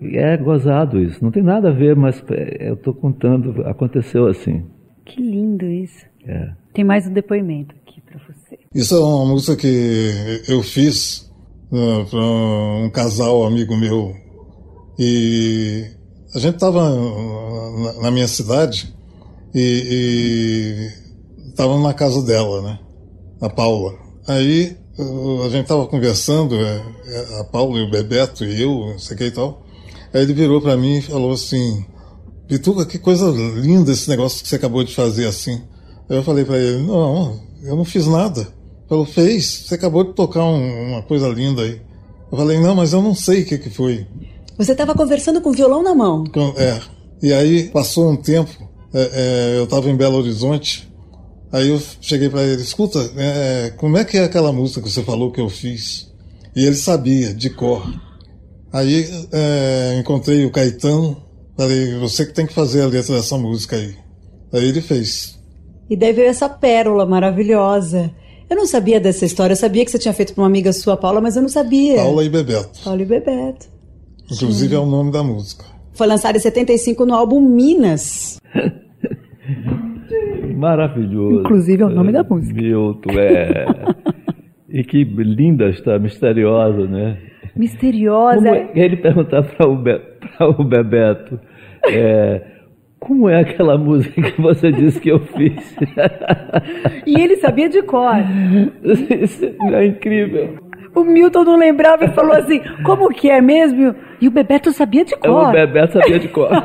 é 0.00 0.36
gozado 0.36 1.00
isso. 1.00 1.22
Não 1.22 1.30
tem 1.30 1.42
nada 1.42 1.68
a 1.68 1.72
ver, 1.72 1.94
mas 1.96 2.22
é, 2.30 2.70
eu 2.70 2.74
estou 2.74 2.94
contando, 2.94 3.62
aconteceu 3.66 4.26
assim. 4.26 4.64
Que 5.04 5.20
lindo 5.20 5.66
isso. 5.66 6.04
É. 6.26 6.50
Tem 6.74 6.84
mais 6.84 7.06
um 7.06 7.12
depoimento 7.12 7.74
aqui 7.82 8.00
para 8.00 8.18
você. 8.18 8.58
Isso 8.74 8.94
é 8.94 8.98
uma 8.98 9.26
música 9.26 9.56
que 9.56 10.42
eu 10.48 10.62
fiz 10.62 11.30
uh, 11.70 12.04
para 12.10 12.20
um 12.20 12.90
casal 12.90 13.44
amigo 13.44 13.76
meu. 13.76 14.12
E 14.98 15.84
a 16.34 16.38
gente 16.38 16.54
estava 16.54 16.90
na, 16.90 18.02
na, 18.02 18.10
minha 18.10 18.26
cidade 18.26 18.94
e 19.54 20.88
estava 21.48 21.78
na 21.78 21.94
casa 21.94 22.22
dela, 22.22 22.62
né? 22.62 22.78
A 23.40 23.48
Paula. 23.48 23.94
Aí 24.26 24.76
uh, 24.98 25.42
a 25.42 25.48
gente 25.48 25.62
estava 25.62 25.86
conversando, 25.86 26.56
é, 26.56 27.40
a 27.40 27.44
Paula 27.44 27.78
e 27.78 27.82
o 27.82 27.90
Bebeto 27.90 28.44
e 28.44 28.60
eu, 28.60 28.70
não 28.70 28.98
sei 28.98 29.14
o 29.14 29.18
que 29.18 29.24
e 29.24 29.30
tal. 29.30 29.65
Aí 30.16 30.22
ele 30.22 30.32
virou 30.32 30.62
para 30.62 30.78
mim 30.78 30.96
e 30.96 31.02
falou 31.02 31.30
assim: 31.32 31.84
Pituca, 32.48 32.86
que 32.86 32.98
coisa 32.98 33.30
linda 33.30 33.92
esse 33.92 34.08
negócio 34.08 34.42
que 34.42 34.48
você 34.48 34.56
acabou 34.56 34.82
de 34.82 34.94
fazer 34.94 35.26
assim. 35.26 35.60
Aí 36.08 36.16
eu 36.16 36.22
falei 36.22 36.42
para 36.42 36.56
ele: 36.56 36.82
Não, 36.84 37.38
eu 37.62 37.76
não 37.76 37.84
fiz 37.84 38.06
nada. 38.06 38.40
Ele 38.40 38.88
falou: 38.88 39.04
Fez, 39.04 39.66
você 39.66 39.74
acabou 39.74 40.04
de 40.04 40.14
tocar 40.14 40.42
um, 40.42 40.92
uma 40.92 41.02
coisa 41.02 41.28
linda 41.28 41.60
aí. 41.60 41.82
Eu 42.32 42.38
falei: 42.38 42.58
Não, 42.58 42.74
mas 42.74 42.94
eu 42.94 43.02
não 43.02 43.14
sei 43.14 43.42
o 43.42 43.44
que, 43.44 43.58
que 43.58 43.68
foi. 43.68 44.06
Você 44.56 44.72
estava 44.72 44.94
conversando 44.94 45.42
com 45.42 45.50
o 45.50 45.52
violão 45.52 45.82
na 45.82 45.94
mão. 45.94 46.24
É. 46.56 46.80
E 47.22 47.34
aí 47.34 47.64
passou 47.68 48.10
um 48.10 48.16
tempo, 48.16 48.66
é, 48.94 49.10
é, 49.12 49.58
eu 49.58 49.64
estava 49.64 49.90
em 49.90 49.96
Belo 49.96 50.16
Horizonte. 50.16 50.90
Aí 51.52 51.68
eu 51.68 51.82
cheguei 52.00 52.30
para 52.30 52.42
ele: 52.42 52.62
Escuta, 52.62 53.00
é, 53.18 53.74
como 53.76 53.98
é 53.98 54.04
que 54.04 54.16
é 54.16 54.24
aquela 54.24 54.50
música 54.50 54.80
que 54.80 54.90
você 54.90 55.02
falou 55.02 55.30
que 55.30 55.42
eu 55.42 55.50
fiz? 55.50 56.10
E 56.54 56.64
ele 56.64 56.76
sabia, 56.76 57.34
de 57.34 57.50
cor. 57.50 57.86
Aí 58.76 59.06
é, 59.32 59.98
encontrei 59.98 60.44
o 60.44 60.50
Caetano, 60.50 61.16
falei, 61.56 61.94
você 61.98 62.26
que 62.26 62.34
tem 62.34 62.46
que 62.46 62.52
fazer 62.52 62.82
a 62.82 62.86
letra 62.86 63.14
dessa 63.14 63.38
música 63.38 63.74
aí. 63.74 63.94
Aí 64.52 64.68
ele 64.68 64.82
fez. 64.82 65.40
E 65.88 65.96
daí 65.96 66.12
veio 66.12 66.28
essa 66.28 66.46
pérola 66.46 67.06
maravilhosa. 67.06 68.10
Eu 68.50 68.54
não 68.54 68.66
sabia 68.66 69.00
dessa 69.00 69.24
história. 69.24 69.54
Eu 69.54 69.56
sabia 69.56 69.82
que 69.82 69.90
você 69.90 69.98
tinha 69.98 70.12
feito 70.12 70.34
para 70.34 70.42
uma 70.42 70.46
amiga 70.46 70.74
sua, 70.74 70.94
Paula, 70.94 71.22
mas 71.22 71.36
eu 71.36 71.42
não 71.42 71.48
sabia. 71.48 71.96
Paula 71.96 72.22
e 72.22 72.28
Bebeto. 72.28 72.78
Paula 72.84 73.00
e 73.00 73.06
Bebeto. 73.06 73.66
Inclusive 74.30 74.74
é 74.74 74.78
o 74.78 74.84
nome 74.84 75.10
da 75.10 75.22
música. 75.22 75.64
Foi 75.94 76.06
lançado 76.06 76.36
em 76.36 76.40
75 76.40 77.06
no 77.06 77.14
álbum 77.14 77.40
Minas. 77.40 78.38
Maravilhoso. 80.54 81.40
Inclusive 81.40 81.82
é 81.82 81.86
o 81.86 81.90
nome 81.90 82.12
da 82.12 82.22
música. 82.22 82.60
Milton, 82.60 83.10
é. 83.12 83.64
e 84.68 84.84
que 84.84 85.02
linda 85.02 85.70
está, 85.70 85.98
misteriosa, 85.98 86.86
né? 86.86 87.18
Misteriosa. 87.56 88.36
Como 88.36 88.54
é- 88.54 88.68
ele 88.74 88.96
perguntar 88.96 89.42
para 89.42 89.66
o, 89.68 89.76
Be, 89.76 90.00
o 90.58 90.64
Bebeto, 90.64 91.40
é, 91.88 92.42
como 92.98 93.28
é 93.28 93.40
aquela 93.40 93.76
música 93.78 94.22
que 94.22 94.40
você 94.40 94.70
disse 94.72 95.00
que 95.00 95.08
eu 95.10 95.20
fiz? 95.20 95.76
E 97.06 97.20
ele 97.20 97.36
sabia 97.36 97.68
de 97.68 97.82
cor. 97.82 98.14
Isso 99.22 99.44
é 99.72 99.86
incrível. 99.86 100.66
O 100.94 101.04
Milton 101.04 101.44
não 101.44 101.56
lembrava 101.56 102.06
e 102.06 102.08
falou 102.08 102.32
assim: 102.32 102.60
como 102.82 103.08
que 103.10 103.28
é 103.28 103.40
mesmo? 103.40 103.94
E 104.20 104.26
o 104.26 104.30
Bebeto 104.30 104.72
sabia 104.72 105.04
de 105.04 105.14
cor. 105.16 105.48
O 105.48 105.52
Bebeto 105.52 105.92
sabia 105.92 106.18
de 106.18 106.28
cor. 106.28 106.48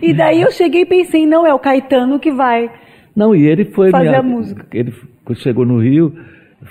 E 0.00 0.12
daí 0.12 0.42
eu 0.42 0.50
cheguei 0.52 0.82
e 0.82 0.86
pensei: 0.86 1.26
não, 1.26 1.44
é 1.46 1.52
o 1.52 1.58
Caetano 1.58 2.18
que 2.20 2.30
vai. 2.30 2.70
Não, 3.14 3.34
e 3.34 3.44
ele 3.46 3.64
foi 3.64 3.90
Fazer 3.90 4.08
minha, 4.08 4.20
a 4.20 4.22
música. 4.22 4.64
Ele 4.72 4.92
chegou 5.34 5.64
no 5.64 5.78
Rio, 5.78 6.14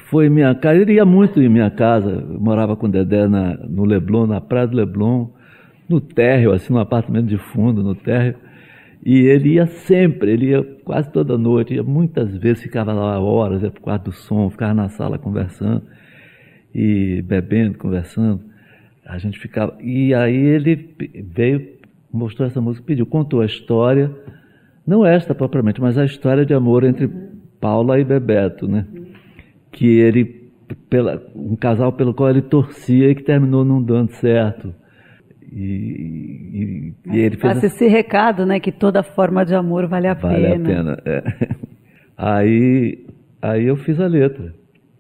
foi 0.10 0.30
minha 0.30 0.54
casa. 0.56 0.80
Ele 0.80 0.94
ia 0.94 1.06
muito 1.06 1.42
em 1.42 1.50
minha 1.50 1.70
casa. 1.70 2.10
Eu 2.10 2.40
morava 2.40 2.76
com 2.76 2.88
o 2.88 2.90
Dedé 2.90 3.28
na, 3.28 3.56
no 3.58 3.84
Leblon, 3.84 4.28
na 4.28 4.40
Praia 4.40 4.68
do 4.68 4.76
Leblon, 4.76 5.28
no 5.88 6.00
térreo, 6.00 6.54
assim, 6.54 6.74
no 6.74 6.80
apartamento 6.80 7.28
de 7.28 7.38
fundo, 7.38 7.84
no 7.84 7.96
térreo. 7.96 8.36
E 9.04 9.22
ele 9.22 9.54
ia 9.54 9.66
sempre, 9.66 10.32
ele 10.32 10.50
ia 10.52 10.64
quase 10.86 11.12
toda 11.12 11.38
noite, 11.38 11.74
ia 11.74 11.82
muitas 11.82 12.38
vezes, 12.38 12.62
ficava 12.62 12.94
lá 12.94 13.20
horas, 13.20 13.64
ia 13.64 13.72
pro 13.72 13.82
quarto 13.82 14.06
do 14.06 14.12
som, 14.12 14.50
ficava 14.50 14.76
na 14.76 14.90
sala 14.90 15.18
conversando 15.18 15.82
e 16.74 17.22
bebendo, 17.24 17.78
conversando. 17.78 18.42
A 19.06 19.18
gente 19.18 19.40
ficava. 19.40 19.76
E 19.82 20.14
aí 20.14 20.36
ele 20.36 20.96
veio, 21.34 21.68
mostrou 22.14 22.48
essa 22.48 22.62
música, 22.62 22.86
pediu, 22.86 23.06
contou 23.06 23.42
a 23.42 23.46
história, 23.46 24.12
não 24.86 25.06
esta 25.06 25.34
propriamente, 25.34 25.82
mas 25.82 25.98
a 25.98 26.06
história 26.06 26.46
de 26.46 26.54
amor 26.54 26.84
entre 26.84 27.10
Paula 27.60 28.00
e 28.00 28.04
Bebeto, 28.04 28.68
né? 28.68 28.86
Que 29.72 29.88
ele, 30.00 30.52
pela, 30.90 31.22
um 31.36 31.56
casal 31.56 31.92
pelo 31.94 32.14
qual 32.14 32.30
ele 32.30 32.42
torcia 32.42 33.10
e 33.10 33.16
que 33.16 33.24
terminou 33.24 33.64
não 33.66 33.82
dando 33.82 34.12
certo. 34.16 34.74
E, 35.54 35.58
e- 35.64 36.94
e 37.14 37.20
ele 37.20 37.36
fez 37.38 37.54
Passa 37.56 37.66
esse 37.68 37.88
recado, 37.88 38.46
né? 38.46 38.60
Que 38.60 38.72
toda 38.72 39.04
forma 39.04 39.46
de 39.46 39.54
amor 39.54 39.88
vale 39.88 40.08
a 40.08 40.14
Vale 40.14 40.42
pena. 40.48 40.54
a 40.54 40.76
pena. 40.76 41.02
é. 41.06 41.48
Aí, 42.18 43.04
aí 43.42 43.66
eu 43.66 43.76
fiz 43.76 44.00
a 44.00 44.06
letra. 44.06 44.54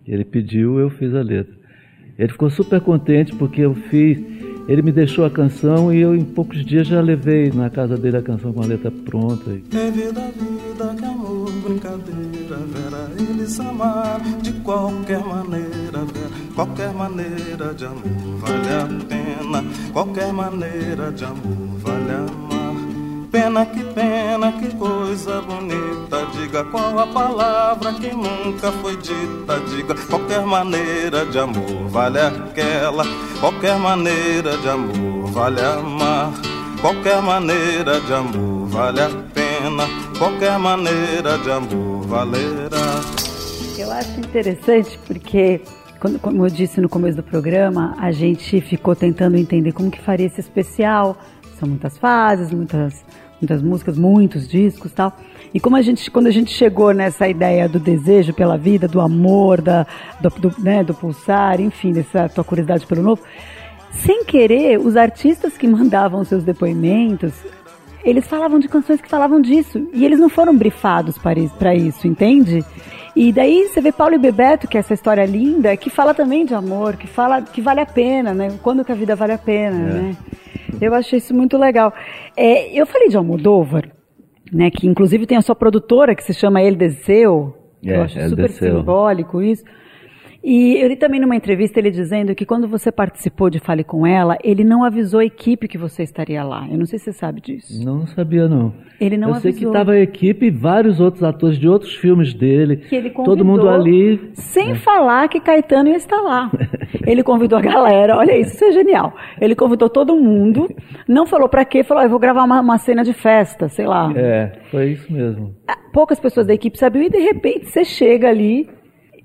Ele 0.07 0.25
pediu, 0.25 0.79
eu 0.79 0.89
fiz 0.89 1.13
a 1.13 1.21
letra. 1.21 1.53
Ele 2.17 2.31
ficou 2.31 2.49
super 2.49 2.81
contente 2.81 3.35
porque 3.35 3.61
eu 3.61 3.75
fiz. 3.75 4.19
Ele 4.67 4.81
me 4.81 4.91
deixou 4.91 5.23
a 5.25 5.29
canção 5.29 5.93
e 5.93 5.99
eu 6.01 6.15
em 6.15 6.23
poucos 6.23 6.65
dias 6.65 6.87
já 6.87 6.99
levei 6.99 7.51
na 7.51 7.69
casa 7.69 7.95
dele 7.97 8.17
a 8.17 8.21
canção 8.23 8.51
com 8.53 8.61
a 8.63 8.65
letra 8.65 8.89
pronta. 8.89 9.51
É 9.51 9.91
vida, 9.91 10.21
vida, 10.31 10.95
que 10.97 11.05
amor, 11.05 11.51
brincadeira, 11.63 12.57
Vera, 12.67 13.07
amaram 13.59 14.39
de 14.41 14.51
qualquer 14.61 15.19
maneira, 15.19 15.99
Vera, 16.05 16.31
qualquer 16.55 16.93
maneira 16.93 17.73
de 17.73 17.85
amor 17.85 18.37
vale 18.37 18.69
a 18.69 19.05
pena, 19.07 19.63
qualquer 19.91 20.31
maneira 20.31 21.11
de 21.11 21.25
amor 21.25 21.79
vale 21.79 22.11
amar. 22.11 22.61
Pena 23.31 23.65
que 23.65 23.83
pena, 23.83 24.51
que 24.51 24.75
coisa 24.75 25.41
bonita, 25.41 26.25
diga 26.33 26.65
qual 26.65 26.99
a 26.99 27.07
palavra 27.07 27.93
que 27.93 28.11
nunca 28.11 28.71
foi 28.73 28.97
dita, 28.97 29.59
diga 29.69 29.95
qualquer 30.09 30.45
maneira 30.45 31.25
de 31.25 31.39
amor 31.39 31.87
vale 31.89 32.19
aquela, 32.19 33.05
qualquer 33.39 33.77
maneira 33.79 34.57
de 34.57 34.69
amor 34.69 35.31
vale 35.31 35.61
amar. 35.61 36.31
Qualquer 36.81 37.21
maneira 37.21 38.01
de 38.01 38.11
amor 38.11 38.67
vale 38.67 39.01
a 39.01 39.09
pena, 39.35 39.87
qualquer 40.17 40.57
maneira 40.57 41.37
de 41.37 41.51
amor 41.51 42.07
valerá. 42.07 43.30
Eu 43.81 43.91
acho 43.91 44.19
interessante 44.19 44.99
porque, 45.07 45.59
como 46.21 46.45
eu 46.45 46.51
disse 46.51 46.79
no 46.79 46.87
começo 46.87 47.17
do 47.17 47.23
programa, 47.23 47.95
a 47.97 48.11
gente 48.11 48.61
ficou 48.61 48.95
tentando 48.95 49.35
entender 49.35 49.71
como 49.71 49.89
que 49.89 49.99
faria 49.99 50.27
esse 50.27 50.39
especial. 50.39 51.17
São 51.59 51.67
muitas 51.67 51.97
fases, 51.97 52.53
muitas, 52.53 53.03
muitas 53.41 53.59
músicas, 53.59 53.97
muitos 53.97 54.47
discos, 54.47 54.91
tal. 54.91 55.17
E 55.51 55.59
como 55.59 55.75
a 55.75 55.81
gente, 55.81 56.11
quando 56.11 56.27
a 56.27 56.31
gente 56.31 56.51
chegou 56.51 56.93
nessa 56.93 57.27
ideia 57.27 57.67
do 57.67 57.79
desejo 57.79 58.35
pela 58.35 58.55
vida, 58.55 58.87
do 58.87 59.01
amor, 59.01 59.59
da, 59.61 59.87
do, 60.19 60.29
do, 60.29 60.61
né, 60.61 60.83
do 60.83 60.93
pulsar, 60.93 61.59
enfim, 61.59 61.91
dessa 61.91 62.29
tua 62.29 62.43
curiosidade 62.43 62.85
pelo 62.85 63.01
novo, 63.01 63.23
sem 63.89 64.23
querer, 64.23 64.77
os 64.79 64.95
artistas 64.95 65.57
que 65.57 65.67
mandavam 65.67 66.23
seus 66.23 66.43
depoimentos, 66.43 67.33
eles 68.03 68.27
falavam 68.27 68.59
de 68.59 68.67
canções 68.67 69.01
que 69.01 69.09
falavam 69.09 69.41
disso. 69.41 69.89
E 69.91 70.05
eles 70.05 70.19
não 70.19 70.29
foram 70.29 70.55
brifados 70.55 71.17
para 71.17 71.73
isso, 71.73 72.07
entende? 72.07 72.63
E 73.15 73.31
daí 73.31 73.67
você 73.67 73.81
vê 73.81 73.91
Paulo 73.91 74.15
e 74.15 74.17
Bebeto, 74.17 74.67
que 74.67 74.77
é 74.77 74.79
essa 74.79 74.93
história 74.93 75.25
linda, 75.25 75.75
que 75.75 75.89
fala 75.89 76.13
também 76.13 76.45
de 76.45 76.53
amor, 76.53 76.95
que 76.95 77.07
fala 77.07 77.41
que 77.41 77.61
vale 77.61 77.81
a 77.81 77.85
pena, 77.85 78.33
né? 78.33 78.57
Quando 78.63 78.85
que 78.85 78.91
a 78.91 78.95
vida 78.95 79.15
vale 79.15 79.33
a 79.33 79.37
pena, 79.37 79.77
né? 79.77 80.17
Eu 80.79 80.93
achei 80.93 81.17
isso 81.17 81.33
muito 81.33 81.57
legal. 81.57 81.93
É, 82.35 82.71
eu 82.73 82.85
falei 82.85 83.09
de 83.09 83.17
Almodóvar, 83.17 83.89
né? 84.51 84.71
Que 84.71 84.87
inclusive 84.87 85.25
tem 85.25 85.37
a 85.37 85.41
sua 85.41 85.55
produtora 85.55 86.15
que 86.15 86.23
se 86.23 86.33
chama 86.33 86.61
El 86.61 86.75
Deseu. 86.75 87.55
É, 87.83 87.97
eu 87.97 88.03
acho 88.03 88.19
El 88.19 88.29
super 88.29 88.49
simbólico 88.49 89.41
isso. 89.41 89.63
E 90.43 90.77
eu 90.81 90.87
li 90.87 90.95
também 90.95 91.19
numa 91.19 91.35
entrevista 91.35 91.79
ele 91.79 91.91
dizendo 91.91 92.33
que 92.33 92.45
quando 92.45 92.67
você 92.67 92.91
participou 92.91 93.49
de 93.49 93.59
Fale 93.59 93.83
Com 93.83 94.07
Ela, 94.07 94.37
ele 94.43 94.63
não 94.63 94.83
avisou 94.83 95.19
a 95.19 95.25
equipe 95.25 95.67
que 95.67 95.77
você 95.77 96.01
estaria 96.01 96.43
lá. 96.43 96.67
Eu 96.69 96.77
não 96.79 96.85
sei 96.85 96.97
se 96.97 97.05
você 97.05 97.13
sabe 97.13 97.39
disso. 97.41 97.83
Não, 97.85 98.07
sabia 98.07 98.47
não. 98.47 98.73
Ele 98.99 99.17
não 99.17 99.29
eu 99.29 99.35
sei 99.35 99.51
que 99.51 99.57
avisou. 99.57 99.71
estava 99.71 99.91
a 99.91 99.99
equipe 99.99 100.47
e 100.47 100.51
vários 100.51 100.99
outros 100.99 101.23
atores 101.23 101.59
de 101.59 101.67
outros 101.67 101.95
filmes 101.95 102.33
dele. 102.33 102.77
Que 102.77 102.95
ele 102.95 103.11
todo 103.11 103.45
mundo 103.45 103.61
convidou, 103.61 103.69
ali. 103.69 104.31
Sem 104.33 104.73
falar 104.75 105.27
que 105.29 105.39
Caetano 105.39 105.89
ia 105.89 105.97
estar 105.97 106.21
lá. 106.21 106.51
Ele 107.07 107.23
convidou 107.23 107.57
a 107.57 107.61
galera, 107.61 108.15
olha 108.15 108.37
isso, 108.37 108.53
isso 108.53 108.65
é 108.65 108.71
genial. 108.73 109.13
Ele 109.39 109.55
convidou 109.55 109.89
todo 109.89 110.15
mundo, 110.15 110.67
não 111.07 111.25
falou 111.25 111.49
pra 111.49 111.65
quê, 111.65 111.83
falou, 111.83 112.03
"Ah, 112.03 112.05
eu 112.05 112.09
vou 112.09 112.19
gravar 112.19 112.43
uma, 112.43 112.61
uma 112.61 112.77
cena 112.77 113.03
de 113.03 113.11
festa, 113.11 113.67
sei 113.67 113.87
lá. 113.87 114.11
É, 114.15 114.51
foi 114.69 114.91
isso 114.91 115.11
mesmo. 115.11 115.55
Poucas 115.91 116.19
pessoas 116.19 116.45
da 116.45 116.53
equipe 116.53 116.77
sabiam 116.77 117.03
e 117.03 117.09
de 117.09 117.19
repente 117.19 117.65
você 117.69 117.83
chega 117.83 118.29
ali 118.29 118.69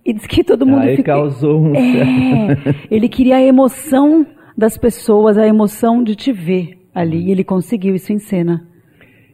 e 0.06 0.12
diz 0.12 0.26
que 0.26 0.44
todo 0.44 0.64
mundo 0.64 0.82
Aí 0.82 0.96
fica... 0.96 1.12
causou 1.14 1.60
um 1.60 1.74
É, 1.74 2.56
ele 2.88 3.08
queria 3.08 3.36
a 3.36 3.42
emoção 3.42 4.24
das 4.56 4.78
pessoas, 4.78 5.36
a 5.36 5.46
emoção 5.46 6.02
de 6.02 6.14
te 6.14 6.32
ver 6.32 6.78
ali, 6.94 7.26
e 7.26 7.30
ele 7.32 7.42
conseguiu 7.42 7.94
isso 7.94 8.12
em 8.12 8.18
cena. 8.18 8.66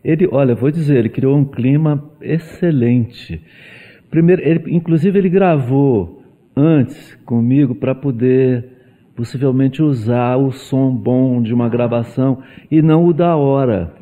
Ele, 0.03 0.27
olha, 0.33 0.55
vou 0.55 0.71
dizer, 0.71 0.97
ele 0.97 1.09
criou 1.11 1.37
um 1.37 1.45
clima 1.45 2.11
excelente. 2.21 3.41
Primeiro, 4.11 4.43
ele, 4.43 4.75
inclusive 4.75 5.17
ele 5.19 5.29
gravou 5.29 6.23
antes 6.57 7.15
comigo 7.25 7.75
para 7.75 7.95
poder 7.95 8.69
possivelmente 9.15 9.83
usar 9.83 10.37
o 10.37 10.51
som 10.51 10.91
bom 10.91 11.41
de 11.43 11.53
uma 11.55 11.69
gravação 11.69 12.43
e 12.71 12.83
não 12.83 13.05
o 13.05 13.13
da 13.13 13.37
hora, 13.37 13.95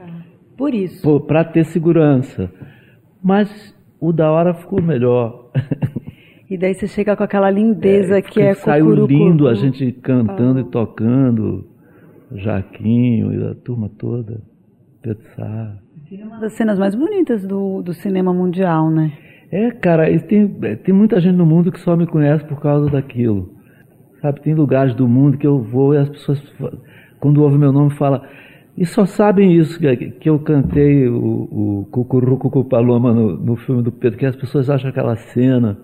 Por 0.57 0.73
isso. 0.73 1.21
para 1.21 1.45
ter 1.45 1.65
segurança. 1.65 2.51
Mas 3.23 3.77
o 4.01 4.13
da 4.13 4.31
hora 4.31 4.55
ficou 4.55 4.81
melhor. 4.81 5.51
E 6.51 6.59
daí 6.59 6.75
você 6.75 6.89
chega 6.89 7.17
com 7.17 7.23
aquela 7.23 7.49
lindeza 7.49 8.21
que 8.21 8.41
é 8.41 8.55
saiu 8.55 9.07
lindo 9.07 9.47
a 9.47 9.55
gente 9.55 9.93
cantando 9.93 10.59
e 10.59 10.65
tocando, 10.65 11.65
Jaquinho 12.35 13.33
e 13.33 13.51
a 13.51 13.55
turma 13.55 13.89
toda, 13.89 14.43
Pedro 15.01 15.23
Sá. 15.37 15.79
Uma 16.11 16.41
das 16.41 16.55
cenas 16.55 16.77
mais 16.77 16.97
bonitas 16.97 17.47
do, 17.47 17.83
do 17.83 17.95
cinema 17.95 18.35
mundial, 18.35 18.91
né? 18.91 19.13
É, 19.53 19.71
cara, 19.71 20.11
e 20.11 20.19
tem, 20.19 20.53
é, 20.63 20.75
tem 20.75 20.93
muita 20.93 21.21
gente 21.21 21.37
no 21.37 21.47
mundo 21.47 21.71
que 21.71 21.79
só 21.79 21.97
me 21.97 22.07
conhece 22.07 22.45
por 22.45 22.61
causa 22.61 22.91
daquilo. 22.91 23.55
Sabe, 24.21 24.41
tem 24.41 24.53
lugares 24.53 24.93
do 24.93 25.07
mundo 25.07 25.39
que 25.39 25.47
eu 25.47 25.63
vou 25.63 25.95
e 25.95 25.99
as 25.99 26.09
pessoas 26.09 26.43
quando 27.21 27.43
ouve 27.43 27.59
meu 27.59 27.71
nome, 27.73 27.91
fala. 27.91 28.29
E 28.77 28.85
só 28.85 29.07
sabem 29.07 29.57
isso, 29.57 29.79
que, 29.79 30.11
que 30.13 30.29
eu 30.29 30.39
cantei 30.41 31.07
o, 31.07 31.15
o 31.17 31.89
Cucurucucu 31.93 32.65
Paloma 32.65 33.13
no, 33.13 33.37
no 33.37 33.57
filme 33.57 33.83
do 33.83 33.93
Pedro, 33.93 34.19
que 34.19 34.27
as 34.27 34.35
pessoas 34.35 34.69
acham 34.69 34.91
aquela 34.91 35.15
cena. 35.15 35.79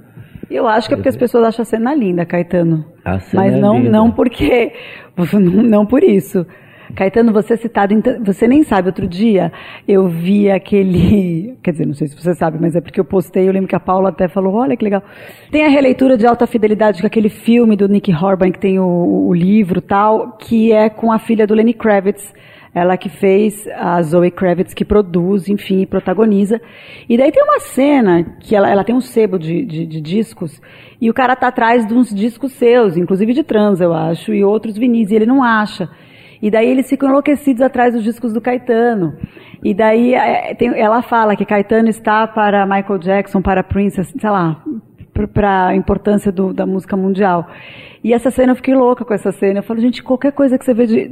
Eu 0.51 0.66
acho 0.68 0.88
que 0.88 0.94
é 0.94 0.97
porque 0.97 1.09
as 1.09 1.16
pessoas 1.16 1.44
acham 1.44 1.62
a 1.62 1.66
cena 1.66 1.94
linda, 1.94 2.24
Caetano. 2.24 2.84
A 3.05 3.18
cena 3.18 3.42
Mas 3.42 3.55
é 3.55 3.59
não, 3.59 3.78
linda. 3.78 3.90
não 3.90 4.11
porque. 4.11 4.72
Não 5.32 5.86
por 5.86 6.05
isso. 6.05 6.47
Caetano, 6.94 7.32
você 7.32 7.55
é 7.55 7.57
citado 7.57 7.94
Você 8.24 8.47
nem 8.47 8.62
sabe, 8.62 8.88
outro 8.88 9.09
dia 9.09 9.51
eu 9.88 10.07
vi 10.09 10.51
aquele. 10.51 11.57
Quer 11.64 11.72
dizer, 11.72 11.86
não 11.86 11.94
sei 11.94 12.07
se 12.07 12.14
você 12.14 12.34
sabe, 12.34 12.59
mas 12.61 12.76
é 12.76 12.80
porque 12.80 13.01
eu 13.01 13.05
postei. 13.05 13.49
Eu 13.49 13.53
lembro 13.53 13.68
que 13.68 13.74
a 13.74 13.80
Paula 13.80 14.11
até 14.11 14.28
falou: 14.28 14.55
olha 14.55 14.76
que 14.76 14.84
legal. 14.84 15.03
Tem 15.51 15.64
a 15.64 15.68
releitura 15.68 16.16
de 16.16 16.26
Alta 16.26 16.47
Fidelidade, 16.47 17.01
com 17.01 17.07
aquele 17.07 17.28
filme 17.28 17.76
do 17.76 17.88
Nick 17.88 18.12
Horban, 18.12 18.53
que 18.53 18.59
tem 18.59 18.78
o, 18.78 19.26
o 19.28 19.34
livro 19.34 19.80
tal, 19.80 20.36
que 20.38 20.72
é 20.72 20.88
com 20.88 21.11
a 21.11 21.18
filha 21.18 21.47
do 21.47 21.55
Lenny 21.55 21.72
Kravitz. 21.74 22.32
Ela 22.79 22.99
que 22.99 23.09
fez, 23.09 23.66
a 23.74 24.03
Zoe 24.03 24.31
Kravitz, 24.31 24.74
que 24.74 24.85
produz, 24.85 25.49
enfim, 25.49 25.87
protagoniza. 25.87 26.61
E 27.09 27.16
daí 27.16 27.33
tem 27.33 27.43
uma 27.43 27.59
cena 27.59 28.22
que 28.39 28.55
ela, 28.55 28.68
ela 28.68 28.85
tem 28.85 28.95
um 28.95 29.01
sebo 29.01 29.39
de, 29.39 29.64
de, 29.64 29.87
de 29.87 29.99
discos, 29.99 30.61
e 31.01 31.09
o 31.09 31.14
cara 31.14 31.35
tá 31.35 31.49
atrás 31.49 31.87
de 31.87 31.95
uns 31.95 32.14
discos 32.14 32.53
seus, 32.53 32.95
inclusive 32.99 33.33
de 33.33 33.43
trans, 33.43 33.81
eu 33.81 33.95
acho, 33.95 34.35
e 34.35 34.45
outros 34.45 34.77
vinis, 34.77 35.11
e 35.11 35.14
ele 35.14 35.24
não 35.24 35.43
acha. 35.43 35.89
E 36.43 36.51
daí 36.51 36.68
eles 36.68 36.87
ficam 36.87 37.09
enlouquecidos 37.09 37.62
atrás 37.62 37.95
dos 37.95 38.05
discos 38.05 38.31
do 38.35 38.43
Caetano. 38.43 39.16
E 39.64 39.72
daí 39.72 40.14
é, 40.14 40.55
ela 40.79 41.01
fala 41.01 41.35
que 41.35 41.47
Caetano 41.47 41.89
está 41.89 42.27
para 42.27 42.66
Michael 42.66 42.99
Jackson, 42.99 43.41
para 43.41 43.64
Prince, 43.64 44.05
sei 44.05 44.31
lá, 44.31 44.62
para 45.33 45.68
a 45.68 45.74
importância 45.74 46.31
do- 46.31 46.53
da 46.53 46.66
música 46.66 46.95
mundial. 46.95 47.49
E 48.05 48.12
essa 48.12 48.31
cena, 48.31 48.53
eu 48.53 48.57
fiquei 48.57 48.74
louca 48.74 49.03
com 49.03 49.14
essa 49.14 49.33
cena. 49.33 49.61
Eu 49.61 49.62
falo, 49.62 49.81
gente, 49.81 50.03
qualquer 50.03 50.31
coisa 50.33 50.59
que 50.59 50.64
você 50.64 50.74
vê 50.74 50.87
de, 50.87 51.11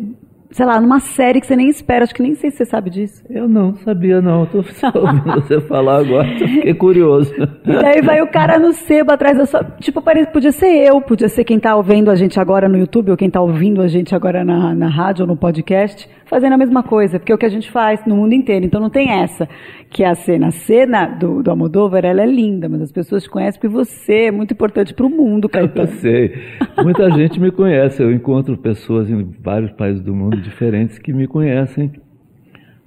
sei 0.54 0.64
lá, 0.64 0.80
numa 0.80 1.00
série 1.00 1.40
que 1.40 1.48
você 1.48 1.56
nem 1.56 1.68
espera, 1.68 2.04
acho 2.04 2.14
que 2.14 2.22
nem 2.22 2.36
sei 2.36 2.48
se 2.48 2.58
você 2.58 2.64
sabe 2.64 2.88
disso. 2.88 3.24
Eu 3.28 3.48
não 3.48 3.74
sabia, 3.74 4.22
não. 4.22 4.44
Estou 4.44 4.62
só 4.62 4.86
ouvindo 4.94 5.40
você 5.40 5.60
falar 5.62 5.98
agora, 5.98 6.28
fiquei 6.38 6.74
curioso. 6.74 7.34
E 7.64 7.72
daí 7.72 8.02
vai 8.02 8.20
o 8.20 8.26
cara 8.26 8.58
no 8.58 8.72
sebo 8.72 9.12
atrás 9.12 9.38
da 9.38 9.46
sua. 9.46 9.64
Tipo, 9.80 10.00
parece, 10.02 10.30
podia 10.30 10.52
ser 10.52 10.66
eu, 10.66 11.00
podia 11.00 11.28
ser 11.28 11.44
quem 11.44 11.58
tá 11.58 11.74
ouvindo 11.74 12.10
a 12.10 12.14
gente 12.14 12.38
agora 12.38 12.68
no 12.68 12.76
YouTube, 12.76 13.10
ou 13.10 13.16
quem 13.16 13.30
tá 13.30 13.40
ouvindo 13.40 13.80
a 13.80 13.88
gente 13.88 14.14
agora 14.14 14.44
na, 14.44 14.74
na 14.74 14.88
rádio 14.88 15.22
ou 15.22 15.26
no 15.26 15.36
podcast, 15.36 16.08
fazendo 16.34 16.54
a 16.54 16.58
mesma 16.58 16.82
coisa, 16.82 17.20
porque 17.20 17.30
é 17.30 17.34
o 17.36 17.38
que 17.38 17.46
a 17.46 17.48
gente 17.48 17.70
faz 17.70 18.04
no 18.04 18.16
mundo 18.16 18.34
inteiro. 18.34 18.66
Então 18.66 18.80
não 18.80 18.90
tem 18.90 19.08
essa, 19.08 19.48
que 19.88 20.02
é 20.02 20.08
a 20.08 20.16
cena. 20.16 20.48
A 20.48 20.50
cena 20.50 21.06
do, 21.06 21.44
do 21.44 21.48
Almodóvar, 21.48 22.04
ela 22.04 22.22
é 22.22 22.26
linda, 22.26 22.68
mas 22.68 22.82
as 22.82 22.90
pessoas 22.90 23.22
te 23.22 23.30
conhecem 23.30 23.60
porque 23.60 23.72
você 23.72 24.24
é 24.24 24.30
muito 24.32 24.52
importante 24.52 24.92
pro 24.92 25.08
mundo, 25.08 25.44
Eu 25.44 25.48
Caetano. 25.48 25.86
sei. 26.02 26.34
Muita 26.82 27.08
gente 27.12 27.38
me 27.38 27.52
conhece. 27.52 28.02
Eu 28.02 28.10
encontro 28.10 28.58
pessoas 28.58 29.08
em 29.08 29.22
vários 29.40 29.70
países 29.74 30.02
do 30.02 30.12
mundo 30.12 30.36
diferentes 30.38 30.98
que 30.98 31.12
me 31.12 31.28
conhecem 31.28 31.92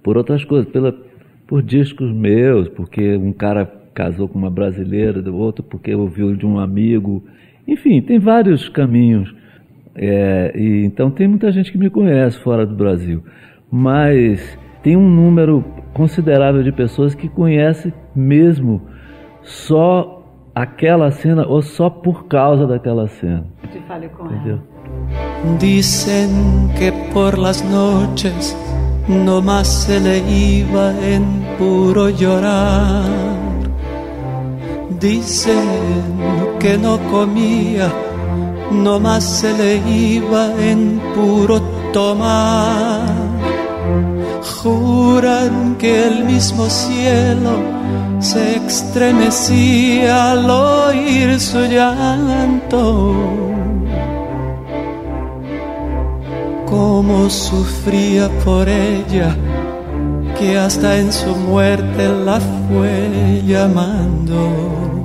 por 0.03 0.17
outras 0.17 0.43
coisas, 0.43 0.69
pela, 0.69 0.93
por 1.47 1.63
discos 1.63 2.11
meus, 2.11 2.67
porque 2.67 3.15
um 3.15 3.31
cara 3.31 3.65
casou 3.93 4.27
com 4.27 4.37
uma 4.37 4.51
brasileira, 4.51 5.21
do 5.21 5.33
outro 5.33 5.63
porque 5.63 5.95
ouviu 5.95 6.35
de 6.35 6.45
um 6.45 6.59
amigo. 6.59 7.23
Enfim, 7.65 8.01
tem 8.01 8.19
vários 8.19 8.67
caminhos. 8.67 9.33
É, 9.97 10.51
e, 10.55 10.85
então 10.85 11.09
tem 11.09 11.27
muita 11.27 11.51
gente 11.51 11.71
que 11.71 11.77
me 11.77 11.89
conhece 11.89 12.37
fora 12.39 12.65
do 12.65 12.75
Brasil. 12.75 13.23
Mas 13.71 14.57
tem 14.83 14.95
um 14.95 15.09
número 15.09 15.65
considerável 15.93 16.63
de 16.63 16.71
pessoas 16.71 17.15
que 17.15 17.27
conhecem 17.27 17.91
mesmo 18.15 18.81
só 19.41 20.23
aquela 20.53 21.11
cena 21.11 21.45
ou 21.47 21.61
só 21.61 21.89
por 21.89 22.27
causa 22.27 22.65
daquela 22.67 23.07
cena. 23.07 23.45
Te 23.71 23.79
fale 23.87 24.09
com 24.09 24.25
Entendeu? 24.25 24.59
Dicen 25.59 26.29
que 26.77 26.91
por 27.13 27.37
las 27.37 27.63
noches 27.69 28.55
no 29.07 29.41
más 29.41 29.67
se 29.67 29.99
le 29.99 30.17
iba 30.29 30.93
en 31.01 31.23
puro 31.57 32.09
llorar. 32.09 33.05
Dicen 34.99 35.63
que 36.59 36.77
no 36.77 36.97
comía, 37.11 37.91
no 38.71 38.99
más 38.99 39.23
se 39.23 39.53
le 39.53 39.77
iba 39.89 40.53
en 40.59 40.99
puro 41.15 41.61
tomar. 41.93 43.07
Juran 44.61 45.75
que 45.77 46.07
el 46.07 46.25
mismo 46.25 46.69
cielo 46.69 47.51
se 48.19 48.57
estremecía 48.57 50.31
al 50.31 50.49
oír 50.49 51.39
su 51.39 51.59
llanto. 51.59 53.13
Cómo 56.65 57.29
sufría 57.29 58.29
por 58.43 58.67
ella, 58.67 59.35
que 60.37 60.57
hasta 60.57 60.97
en 60.97 61.13
su 61.13 61.33
muerte 61.35 62.09
la 62.25 62.39
fue 62.39 63.41
llamando. 63.45 64.97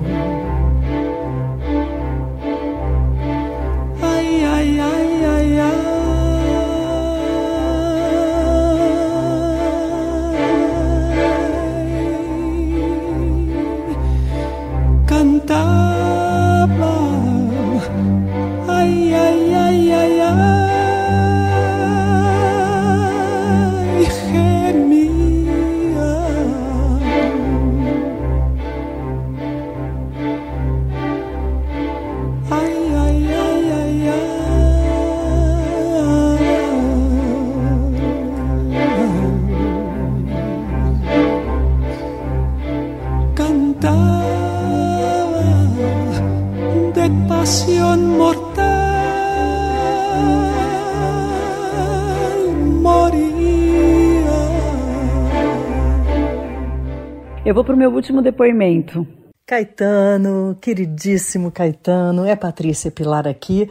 到 15.47 15.92
Eu 57.45 57.57
vou 57.57 57.65
pro 57.65 57.77
meu 57.77 57.93
último 57.93 58.23
depoimento. 58.23 59.05
Caetano, 59.45 60.57
queridíssimo 60.61 61.51
Caetano, 61.51 62.25
é 62.25 62.37
Patrícia 62.37 62.89
Pilar 62.89 63.27
aqui. 63.27 63.69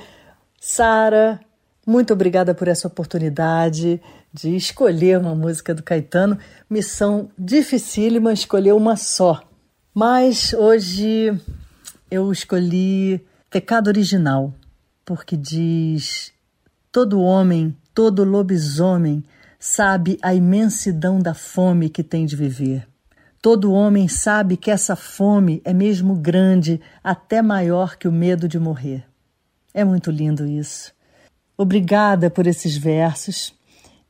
Sara, 0.59 1.39
muito 1.87 2.11
obrigada 2.11 2.53
por 2.53 2.67
essa 2.67 2.89
oportunidade 2.89 4.01
de 4.33 4.53
escolher 4.57 5.17
uma 5.19 5.33
música 5.33 5.73
do 5.73 5.81
Caetano. 5.81 6.37
Missão 6.69 7.29
dificílima 7.39 8.33
escolher 8.33 8.73
uma 8.73 8.97
só. 8.97 9.41
Mas 9.95 10.51
hoje 10.51 11.31
eu 12.11 12.29
escolhi 12.29 13.25
Pecado 13.49 13.87
Original, 13.87 14.53
porque 15.05 15.37
diz: 15.37 16.33
todo 16.91 17.21
homem, 17.21 17.73
todo 17.93 18.25
lobisomem 18.25 19.23
sabe 19.57 20.19
a 20.21 20.35
imensidão 20.35 21.19
da 21.19 21.33
fome 21.33 21.87
que 21.87 22.03
tem 22.03 22.25
de 22.25 22.35
viver. 22.35 22.90
Todo 23.41 23.73
homem 23.73 24.07
sabe 24.07 24.55
que 24.55 24.69
essa 24.69 24.95
fome 24.95 25.61
é 25.65 25.73
mesmo 25.73 26.13
grande, 26.13 26.79
até 27.03 27.41
maior 27.41 27.97
que 27.97 28.07
o 28.07 28.11
medo 28.11 28.47
de 28.47 28.59
morrer. 28.59 29.03
É 29.73 29.83
muito 29.83 30.11
lindo 30.11 30.45
isso. 30.45 30.93
Obrigada 31.57 32.29
por 32.29 32.45
esses 32.45 32.77
versos. 32.77 33.53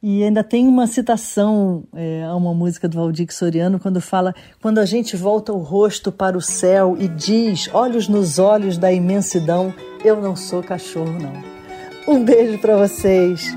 E 0.03 0.23
ainda 0.23 0.43
tem 0.43 0.67
uma 0.67 0.87
citação 0.87 1.83
é, 1.93 2.23
a 2.23 2.35
uma 2.35 2.53
música 2.53 2.89
do 2.89 2.97
Valdir 2.97 3.31
Soriano, 3.31 3.79
quando 3.79 4.01
fala: 4.01 4.33
quando 4.61 4.79
a 4.79 4.85
gente 4.85 5.15
volta 5.15 5.53
o 5.53 5.59
rosto 5.59 6.11
para 6.11 6.37
o 6.37 6.41
céu 6.41 6.97
e 6.99 7.07
diz, 7.07 7.69
olhos 7.71 8.07
nos 8.07 8.39
olhos 8.39 8.77
da 8.77 8.91
imensidão, 8.91 9.73
eu 10.03 10.19
não 10.19 10.35
sou 10.35 10.63
cachorro, 10.63 11.17
não. 11.19 12.13
Um 12.13 12.25
beijo 12.25 12.57
para 12.57 12.75
vocês. 12.75 13.55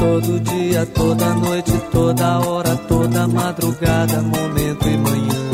Todo 0.00 0.40
dia, 0.40 0.86
toda 0.86 1.34
noite, 1.34 1.72
toda 1.92 2.38
hora, 2.38 2.74
toda 2.88 3.28
madrugada, 3.28 4.22
momento 4.22 4.88
e 4.88 4.96
manhã. 4.96 5.50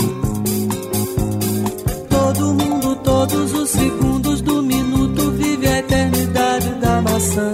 Todo 2.09 2.55
mundo, 2.55 2.95
todos 3.03 3.53
os 3.53 3.69
segundos 3.71 4.41
do 4.43 4.63
minuto 4.63 5.33
vive 5.33 5.67
a 5.67 5.79
eternidade 5.81 6.69
da 6.75 7.03
maçã. 7.03 7.51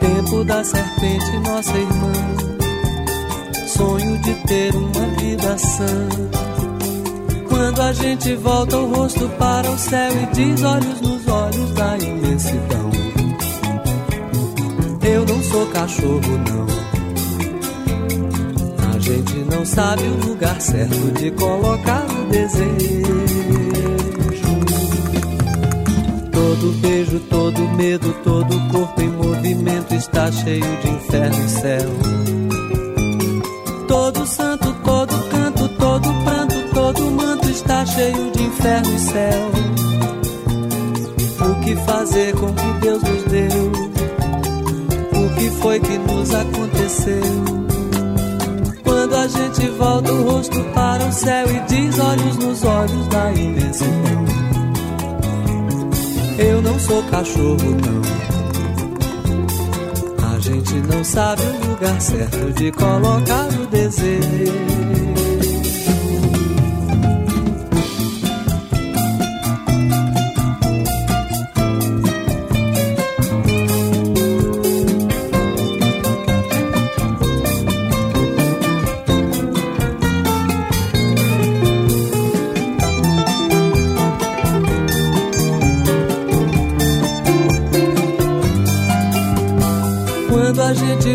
Tempo 0.00 0.44
da 0.44 0.64
serpente, 0.64 1.30
nossa 1.48 1.78
irmã. 1.78 2.12
Sonho 3.68 4.18
de 4.18 4.34
ter 4.48 4.74
uma 4.74 5.06
vida 5.20 5.58
sã. 5.58 6.08
Quando 7.48 7.82
a 7.82 7.92
gente 7.92 8.34
volta 8.34 8.76
o 8.78 8.92
rosto 8.92 9.28
para 9.38 9.70
o 9.70 9.78
céu 9.78 10.10
e 10.10 10.26
diz 10.34 10.60
olhos 10.64 11.00
nos 11.00 11.28
olhos 11.28 11.70
da 11.70 11.98
imensidão. 11.98 12.81
Eu 15.04 15.26
não 15.26 15.42
sou 15.42 15.66
cachorro, 15.66 16.38
não. 16.48 16.66
A 18.94 18.98
gente 19.00 19.34
não 19.50 19.66
sabe 19.66 20.02
o 20.04 20.28
lugar 20.28 20.60
certo 20.60 21.10
de 21.18 21.30
colocar 21.32 22.04
o 22.04 22.30
desejo. 22.30 23.02
Todo 26.30 26.72
beijo, 26.80 27.18
todo 27.28 27.60
medo, 27.76 28.14
todo 28.22 28.68
corpo 28.70 29.00
em 29.02 29.08
movimento 29.08 29.92
está 29.94 30.30
cheio 30.30 30.64
de 30.82 30.88
inferno 30.88 31.44
e 31.44 31.48
céu. 31.48 31.90
Todo 33.88 34.24
santo, 34.24 34.72
todo 34.84 35.28
canto, 35.30 35.68
todo 35.70 36.14
pranto, 36.22 36.54
todo 36.72 37.10
manto 37.10 37.50
está 37.50 37.84
cheio 37.84 38.30
de 38.30 38.42
inferno 38.44 38.94
e 38.94 38.98
céu. 39.00 39.50
O 41.50 41.60
que 41.64 41.74
fazer 41.84 42.34
com 42.36 42.52
que 42.54 42.80
Deus 42.80 43.02
nos 43.02 43.22
deu? 43.24 43.91
Que 45.42 45.50
foi 45.50 45.80
que 45.80 45.98
nos 45.98 46.32
aconteceu? 46.32 47.20
Quando 48.84 49.16
a 49.16 49.26
gente 49.26 49.66
volta 49.70 50.12
o 50.12 50.22
rosto 50.22 50.62
para 50.72 51.04
o 51.04 51.12
céu 51.12 51.46
e 51.50 51.58
diz 51.66 51.98
olhos 51.98 52.36
nos 52.36 52.62
olhos 52.62 53.08
da 53.08 53.32
imensidão. 53.32 54.24
Eu 56.38 56.62
não 56.62 56.78
sou 56.78 57.02
cachorro, 57.10 57.76
não. 57.82 58.02
A 60.32 60.38
gente 60.38 60.74
não 60.74 61.02
sabe 61.02 61.42
o 61.42 61.70
lugar 61.70 62.00
certo 62.00 62.52
de 62.52 62.70
colocar 62.70 63.48
o 63.48 63.66
desejo. 63.66 65.21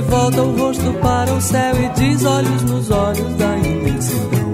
Volta 0.08 0.42
o 0.42 0.58
rosto 0.58 0.94
para 1.02 1.34
o 1.34 1.42
céu 1.42 1.74
e 1.76 1.90
diz 2.00 2.26
olhos 2.26 2.64
nos 2.64 2.90
olhos 2.90 3.36
da 3.36 3.58
imensidão. 3.58 4.54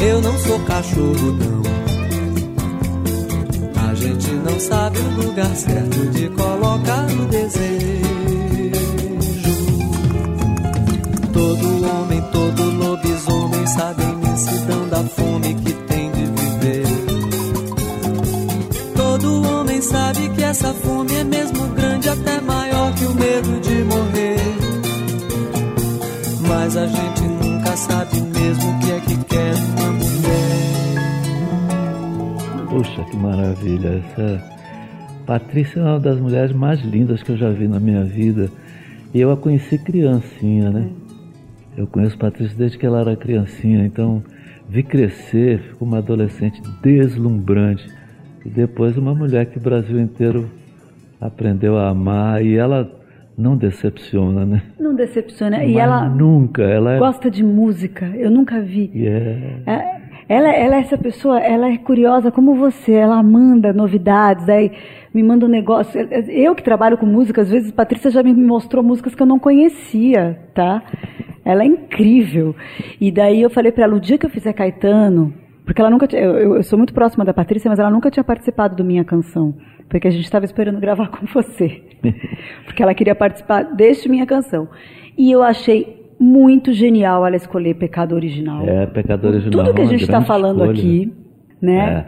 Eu 0.00 0.20
não 0.20 0.38
sou 0.38 0.60
cachorro, 0.60 1.32
não. 1.32 1.62
A 3.88 3.94
gente 3.94 4.30
não 4.30 4.60
sabe 4.60 4.98
o 4.98 5.22
lugar 5.22 5.54
certo 5.56 6.10
de 6.10 6.28
colocar 6.30 7.06
o 7.10 7.26
desejo. 7.26 7.77
Maravilha. 33.68 34.02
Essa 34.04 34.42
Patrícia 35.26 35.80
é 35.80 35.82
uma 35.82 36.00
das 36.00 36.18
mulheres 36.18 36.52
mais 36.52 36.80
lindas 36.80 37.22
que 37.22 37.30
eu 37.30 37.36
já 37.36 37.50
vi 37.50 37.68
na 37.68 37.78
minha 37.78 38.04
vida. 38.04 38.48
E 39.12 39.20
eu 39.20 39.30
a 39.30 39.36
conheci 39.36 39.78
criancinha, 39.78 40.70
né? 40.70 40.88
Eu 41.76 41.86
conheço 41.86 42.16
Patrícia 42.16 42.56
desde 42.56 42.78
que 42.78 42.86
ela 42.86 43.00
era 43.00 43.16
criancinha, 43.16 43.84
então 43.84 44.22
vi 44.68 44.82
crescer 44.82 45.76
como 45.78 45.92
uma 45.92 45.98
adolescente 45.98 46.60
deslumbrante. 46.82 47.86
E 48.44 48.48
depois 48.48 48.96
uma 48.96 49.14
mulher 49.14 49.46
que 49.46 49.58
o 49.58 49.60
Brasil 49.60 50.00
inteiro 50.00 50.50
aprendeu 51.20 51.76
a 51.76 51.88
amar 51.88 52.44
e 52.44 52.56
ela 52.56 52.90
não 53.36 53.56
decepciona, 53.56 54.44
né? 54.44 54.62
Não 54.80 54.94
decepciona. 54.94 55.58
Mas 55.58 55.70
e 55.70 55.78
ela 55.78 56.08
nunca, 56.08 56.62
ela 56.62 56.94
é... 56.94 56.98
gosta 56.98 57.30
de 57.30 57.44
música. 57.44 58.06
Eu 58.06 58.30
nunca 58.30 58.60
vi. 58.60 58.90
Yeah. 58.94 59.60
É, 59.66 59.97
Ela, 60.28 60.50
ela 60.50 60.76
é 60.76 60.80
essa 60.80 60.98
pessoa, 60.98 61.40
ela 61.40 61.70
é 61.70 61.78
curiosa 61.78 62.30
como 62.30 62.54
você, 62.54 62.92
ela 62.92 63.22
manda 63.22 63.72
novidades, 63.72 64.46
aí 64.48 64.70
me 65.14 65.22
manda 65.22 65.46
um 65.46 65.48
negócio. 65.48 65.98
Eu 66.28 66.54
que 66.54 66.62
trabalho 66.62 66.98
com 66.98 67.06
música, 67.06 67.40
às 67.40 67.50
vezes 67.50 67.72
Patrícia 67.72 68.10
já 68.10 68.22
me 68.22 68.34
mostrou 68.34 68.84
músicas 68.84 69.14
que 69.14 69.22
eu 69.22 69.26
não 69.26 69.38
conhecia, 69.38 70.38
tá? 70.54 70.82
Ela 71.42 71.62
é 71.62 71.66
incrível. 71.66 72.54
E 73.00 73.10
daí 73.10 73.40
eu 73.40 73.48
falei 73.48 73.72
para 73.72 73.84
ela, 73.84 73.96
o 73.96 74.00
dia 74.00 74.18
que 74.18 74.26
eu 74.26 74.30
fizer 74.30 74.52
Caetano, 74.52 75.32
porque 75.64 75.80
ela 75.80 75.90
nunca 75.90 76.06
tinha, 76.06 76.20
eu, 76.20 76.56
eu 76.56 76.62
sou 76.62 76.76
muito 76.76 76.92
próxima 76.92 77.24
da 77.24 77.32
Patrícia, 77.32 77.70
mas 77.70 77.78
ela 77.78 77.90
nunca 77.90 78.10
tinha 78.10 78.24
participado 78.24 78.76
do 78.76 78.84
Minha 78.84 79.04
Canção, 79.04 79.54
porque 79.88 80.08
a 80.08 80.10
gente 80.10 80.24
estava 80.24 80.44
esperando 80.44 80.78
gravar 80.78 81.08
com 81.12 81.24
você. 81.24 81.82
porque 82.66 82.82
ela 82.82 82.94
queria 82.94 83.14
participar 83.14 83.62
deste 83.62 84.10
Minha 84.10 84.26
Canção. 84.26 84.68
E 85.16 85.32
eu 85.32 85.42
achei 85.42 85.97
muito 86.18 86.72
genial 86.72 87.26
ela 87.26 87.36
escolher 87.36 87.74
Pecado 87.74 88.14
Original. 88.14 88.66
É, 88.68 88.86
pecado 88.86 89.26
original. 89.28 89.64
Tudo 89.64 89.74
que 89.74 89.80
a 89.80 89.84
uma 89.84 89.90
gente 89.90 90.02
está 90.02 90.20
falando 90.22 90.60
escolha. 90.64 90.72
aqui, 90.72 91.12
né? 91.62 92.06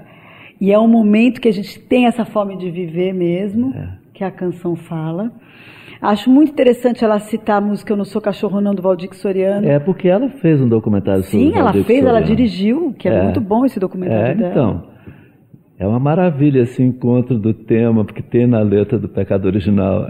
E 0.61 0.73
é 0.73 0.79
um 0.79 0.89
momento 0.89 1.41
que 1.41 1.49
a 1.49 1.53
gente 1.53 1.79
tem 1.81 2.07
essa 2.07 2.25
fome 2.25 2.57
de 2.57 2.71
viver 2.71 3.13
mesmo, 3.15 3.73
que 4.13 4.23
a 4.23 4.31
canção 4.31 4.77
fala. 4.77 5.31
Acho 6.03 6.31
muito 6.31 6.53
interessante 6.53 7.05
ela 7.05 7.19
citar 7.19 7.59
a 7.59 7.61
música 7.61 7.93
Eu 7.93 7.97
Não 7.97 8.05
Sou 8.07 8.23
Cachorro 8.23 8.61
Não, 8.61 8.75
do 8.75 8.81
Valdir 8.83 9.15
Soriano. 9.15 9.69
É 9.69 9.79
porque 9.79 10.09
ela 10.09 10.29
fez 10.31 10.61
um 10.61 10.67
documentário 10.69 11.23
sobre 11.23 11.51
Sim, 11.51 11.53
ela 11.59 11.73
fez, 11.73 11.89
ela 12.05 12.21
Soriano. 12.21 12.27
dirigiu, 12.27 12.95
que 12.99 13.07
é, 13.09 13.13
É. 13.13 13.23
muito 13.25 13.41
bom 13.41 13.65
esse 13.67 13.79
documentário 13.79 14.27
É, 14.33 14.35
dela. 14.35 14.51
então. 14.51 14.83
É 15.79 15.87
uma 15.87 15.99
maravilha 16.01 16.61
esse 16.61 16.83
encontro 16.83 17.39
do 17.39 17.53
tema, 17.55 18.05
porque 18.05 18.23
tem 18.23 18.47
na 18.47 18.61
letra 18.61 18.99
do 18.99 19.09
pecado 19.09 19.47
original. 19.47 20.07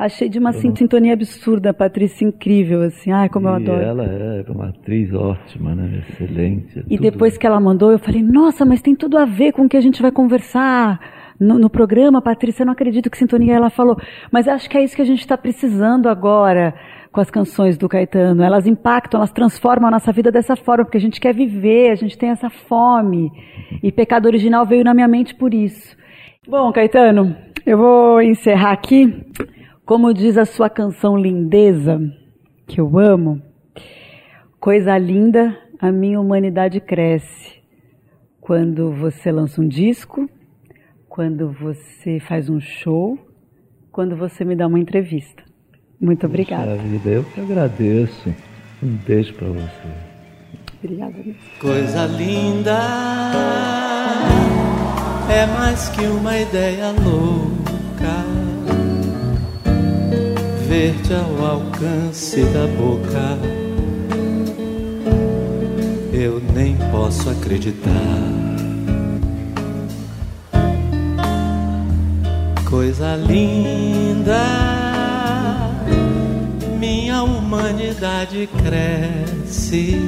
Achei 0.00 0.30
de 0.30 0.38
uma 0.38 0.50
sintonia 0.54 1.12
absurda, 1.12 1.74
Patrícia, 1.74 2.24
incrível, 2.24 2.80
assim. 2.80 3.12
Ai, 3.12 3.28
como 3.28 3.48
eu 3.48 3.52
e 3.52 3.56
adoro. 3.56 3.82
ela 3.82 4.04
é 4.04 4.42
uma 4.48 4.70
atriz 4.70 5.12
ótima, 5.12 5.74
né? 5.74 6.02
Excelente. 6.08 6.78
é 6.78 6.82
E 6.88 6.96
tudo. 6.96 7.02
depois 7.02 7.36
que 7.36 7.46
ela 7.46 7.60
mandou, 7.60 7.92
eu 7.92 7.98
falei, 7.98 8.22
nossa, 8.22 8.64
mas 8.64 8.80
tem 8.80 8.96
tudo 8.96 9.18
a 9.18 9.26
ver 9.26 9.52
com 9.52 9.66
o 9.66 9.68
que 9.68 9.76
a 9.76 9.80
gente 9.82 10.00
vai 10.00 10.10
conversar 10.10 10.98
no, 11.38 11.58
no 11.58 11.68
programa, 11.68 12.22
Patrícia. 12.22 12.62
Eu 12.62 12.66
não 12.68 12.72
acredito 12.72 13.10
que 13.10 13.18
sintonia 13.18 13.54
ela 13.54 13.68
falou. 13.68 13.94
Mas 14.32 14.48
acho 14.48 14.70
que 14.70 14.78
é 14.78 14.82
isso 14.82 14.96
que 14.96 15.02
a 15.02 15.04
gente 15.04 15.20
está 15.20 15.36
precisando 15.36 16.08
agora 16.08 16.72
com 17.12 17.20
as 17.20 17.30
canções 17.30 17.76
do 17.76 17.86
Caetano. 17.86 18.42
Elas 18.42 18.66
impactam, 18.66 19.20
elas 19.20 19.32
transformam 19.32 19.88
a 19.88 19.90
nossa 19.90 20.10
vida 20.12 20.32
dessa 20.32 20.56
forma, 20.56 20.82
porque 20.82 20.96
a 20.96 21.00
gente 21.00 21.20
quer 21.20 21.34
viver, 21.34 21.90
a 21.90 21.94
gente 21.94 22.16
tem 22.16 22.30
essa 22.30 22.48
fome. 22.48 23.30
E 23.82 23.92
Pecado 23.92 24.24
Original 24.24 24.64
veio 24.64 24.82
na 24.82 24.94
minha 24.94 25.08
mente 25.08 25.34
por 25.34 25.52
isso. 25.52 25.94
Bom, 26.48 26.72
Caetano, 26.72 27.36
eu 27.66 27.76
vou 27.76 28.22
encerrar 28.22 28.72
aqui. 28.72 29.14
Como 29.90 30.14
diz 30.14 30.38
a 30.38 30.44
sua 30.44 30.70
canção 30.70 31.16
Lindeza, 31.16 32.00
que 32.64 32.80
eu 32.80 32.96
amo, 32.96 33.42
coisa 34.60 34.96
linda, 34.96 35.58
a 35.80 35.90
minha 35.90 36.20
humanidade 36.20 36.80
cresce. 36.80 37.60
Quando 38.40 38.92
você 38.92 39.32
lança 39.32 39.60
um 39.60 39.66
disco, 39.66 40.30
quando 41.08 41.50
você 41.50 42.20
faz 42.20 42.48
um 42.48 42.60
show, 42.60 43.18
quando 43.90 44.14
você 44.14 44.44
me 44.44 44.54
dá 44.54 44.68
uma 44.68 44.78
entrevista. 44.78 45.42
Muito 46.00 46.24
obrigada. 46.24 46.76
Puxa 46.76 46.86
vida, 46.86 47.10
eu 47.10 47.24
que 47.24 47.40
agradeço. 47.40 48.32
Um 48.80 48.96
beijo 49.04 49.34
para 49.34 49.48
você. 49.48 49.88
Obrigada. 50.84 51.16
Coisa 51.58 52.06
linda 52.06 52.78
é 55.28 55.46
mais 55.48 55.88
que 55.88 56.06
uma 56.06 56.38
ideia 56.38 56.92
louca. 56.92 58.29
Ver-te 60.70 61.12
ao 61.12 61.44
alcance 61.44 62.44
da 62.44 62.64
boca. 62.78 63.36
Eu 66.12 66.40
nem 66.54 66.76
posso 66.92 67.28
acreditar. 67.28 67.90
Coisa 72.70 73.16
linda, 73.16 74.46
minha 76.78 77.24
humanidade 77.24 78.48
cresce 78.62 79.98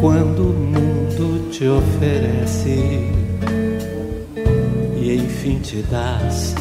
quando 0.00 0.48
o 0.48 0.54
mundo 0.54 1.50
te 1.50 1.68
oferece 1.68 3.10
e 4.96 5.14
enfim 5.14 5.58
te 5.58 5.82
das, 5.90 6.54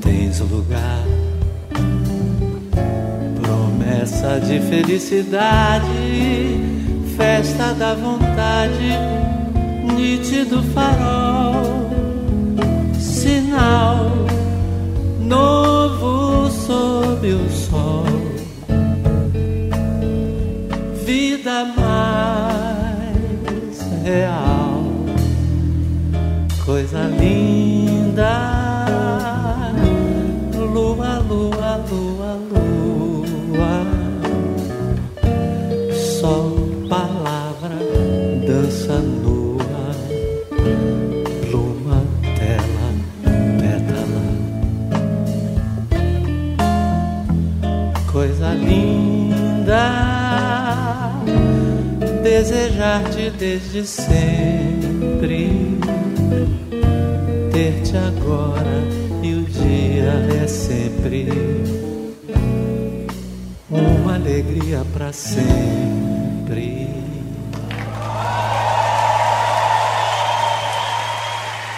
tens 0.00 0.40
lugar. 0.40 1.25
Promessa 3.76 4.40
de 4.40 4.58
felicidade, 4.58 5.84
festa 7.14 7.74
da 7.74 7.94
vontade, 7.94 8.96
nítido 9.94 10.62
farol, 10.72 11.90
sinal 12.98 14.10
novo 15.20 16.50
sob 16.50 17.30
o 17.30 17.50
sol, 17.50 18.06
vida 21.04 21.66
mais 21.76 22.16
real, 24.02 24.84
coisa 26.64 27.02
linda. 27.20 28.45
Desejar-te 52.36 53.30
desde 53.30 53.86
sempre, 53.86 55.48
ter-te 57.50 57.96
agora 57.96 58.82
e 59.22 59.34
o 59.36 59.44
dia 59.44 60.42
é 60.42 60.46
sempre 60.46 61.28
uma 63.70 64.16
alegria 64.16 64.84
para 64.92 65.14
sempre. 65.14 65.95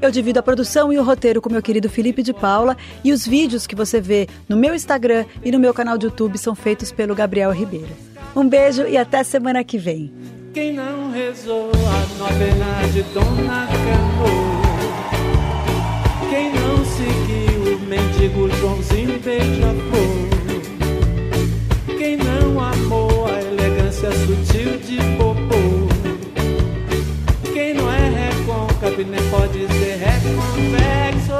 Eu 0.00 0.12
divido 0.12 0.38
a 0.38 0.42
produção 0.42 0.92
e 0.92 0.98
o 0.98 1.02
roteiro 1.02 1.40
com 1.40 1.50
meu 1.50 1.60
querido 1.60 1.88
Felipe 1.88 2.22
de 2.22 2.32
Paula 2.32 2.76
e 3.02 3.12
os 3.12 3.26
vídeos 3.26 3.66
que 3.66 3.74
você 3.74 4.00
vê 4.00 4.28
no 4.48 4.56
meu 4.56 4.72
Instagram 4.72 5.24
e 5.44 5.50
no 5.50 5.58
meu 5.58 5.74
canal 5.74 5.98
de 5.98 6.06
YouTube 6.06 6.38
são 6.38 6.54
feitos 6.54 6.92
pelo 6.92 7.16
Gabriel 7.16 7.50
Ribeiro. 7.50 7.88
Um 8.34 8.48
beijo 8.48 8.86
e 8.86 8.96
até 8.96 9.24
semana 9.24 9.64
que 9.64 9.76
vem. 9.76 10.12
Quem 10.54 10.72
não 10.72 11.10
rezou 11.10 11.70
a 11.72 12.18
novena 12.18 12.88
de 12.92 13.02
Dona? 13.12 13.68
Quem 16.30 16.52
não 16.52 16.84
seguiu 16.84 17.76
o 17.76 17.80
mendigo 17.80 18.48
Joãozinho 18.56 19.18
beija-flor? 19.18 20.28
Quem 21.98 22.16
não 22.16 22.60
amou 22.60 23.07
recôncavo 28.98 29.04
nem 29.04 29.30
pode 29.30 29.66
ser 29.68 29.96
reconvexo? 29.96 31.32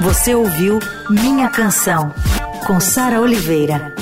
Você 0.00 0.34
ouviu 0.34 0.78
Minha 1.10 1.48
Canção, 1.48 2.14
com 2.66 2.80
Sara 2.80 3.20
Oliveira. 3.20 3.92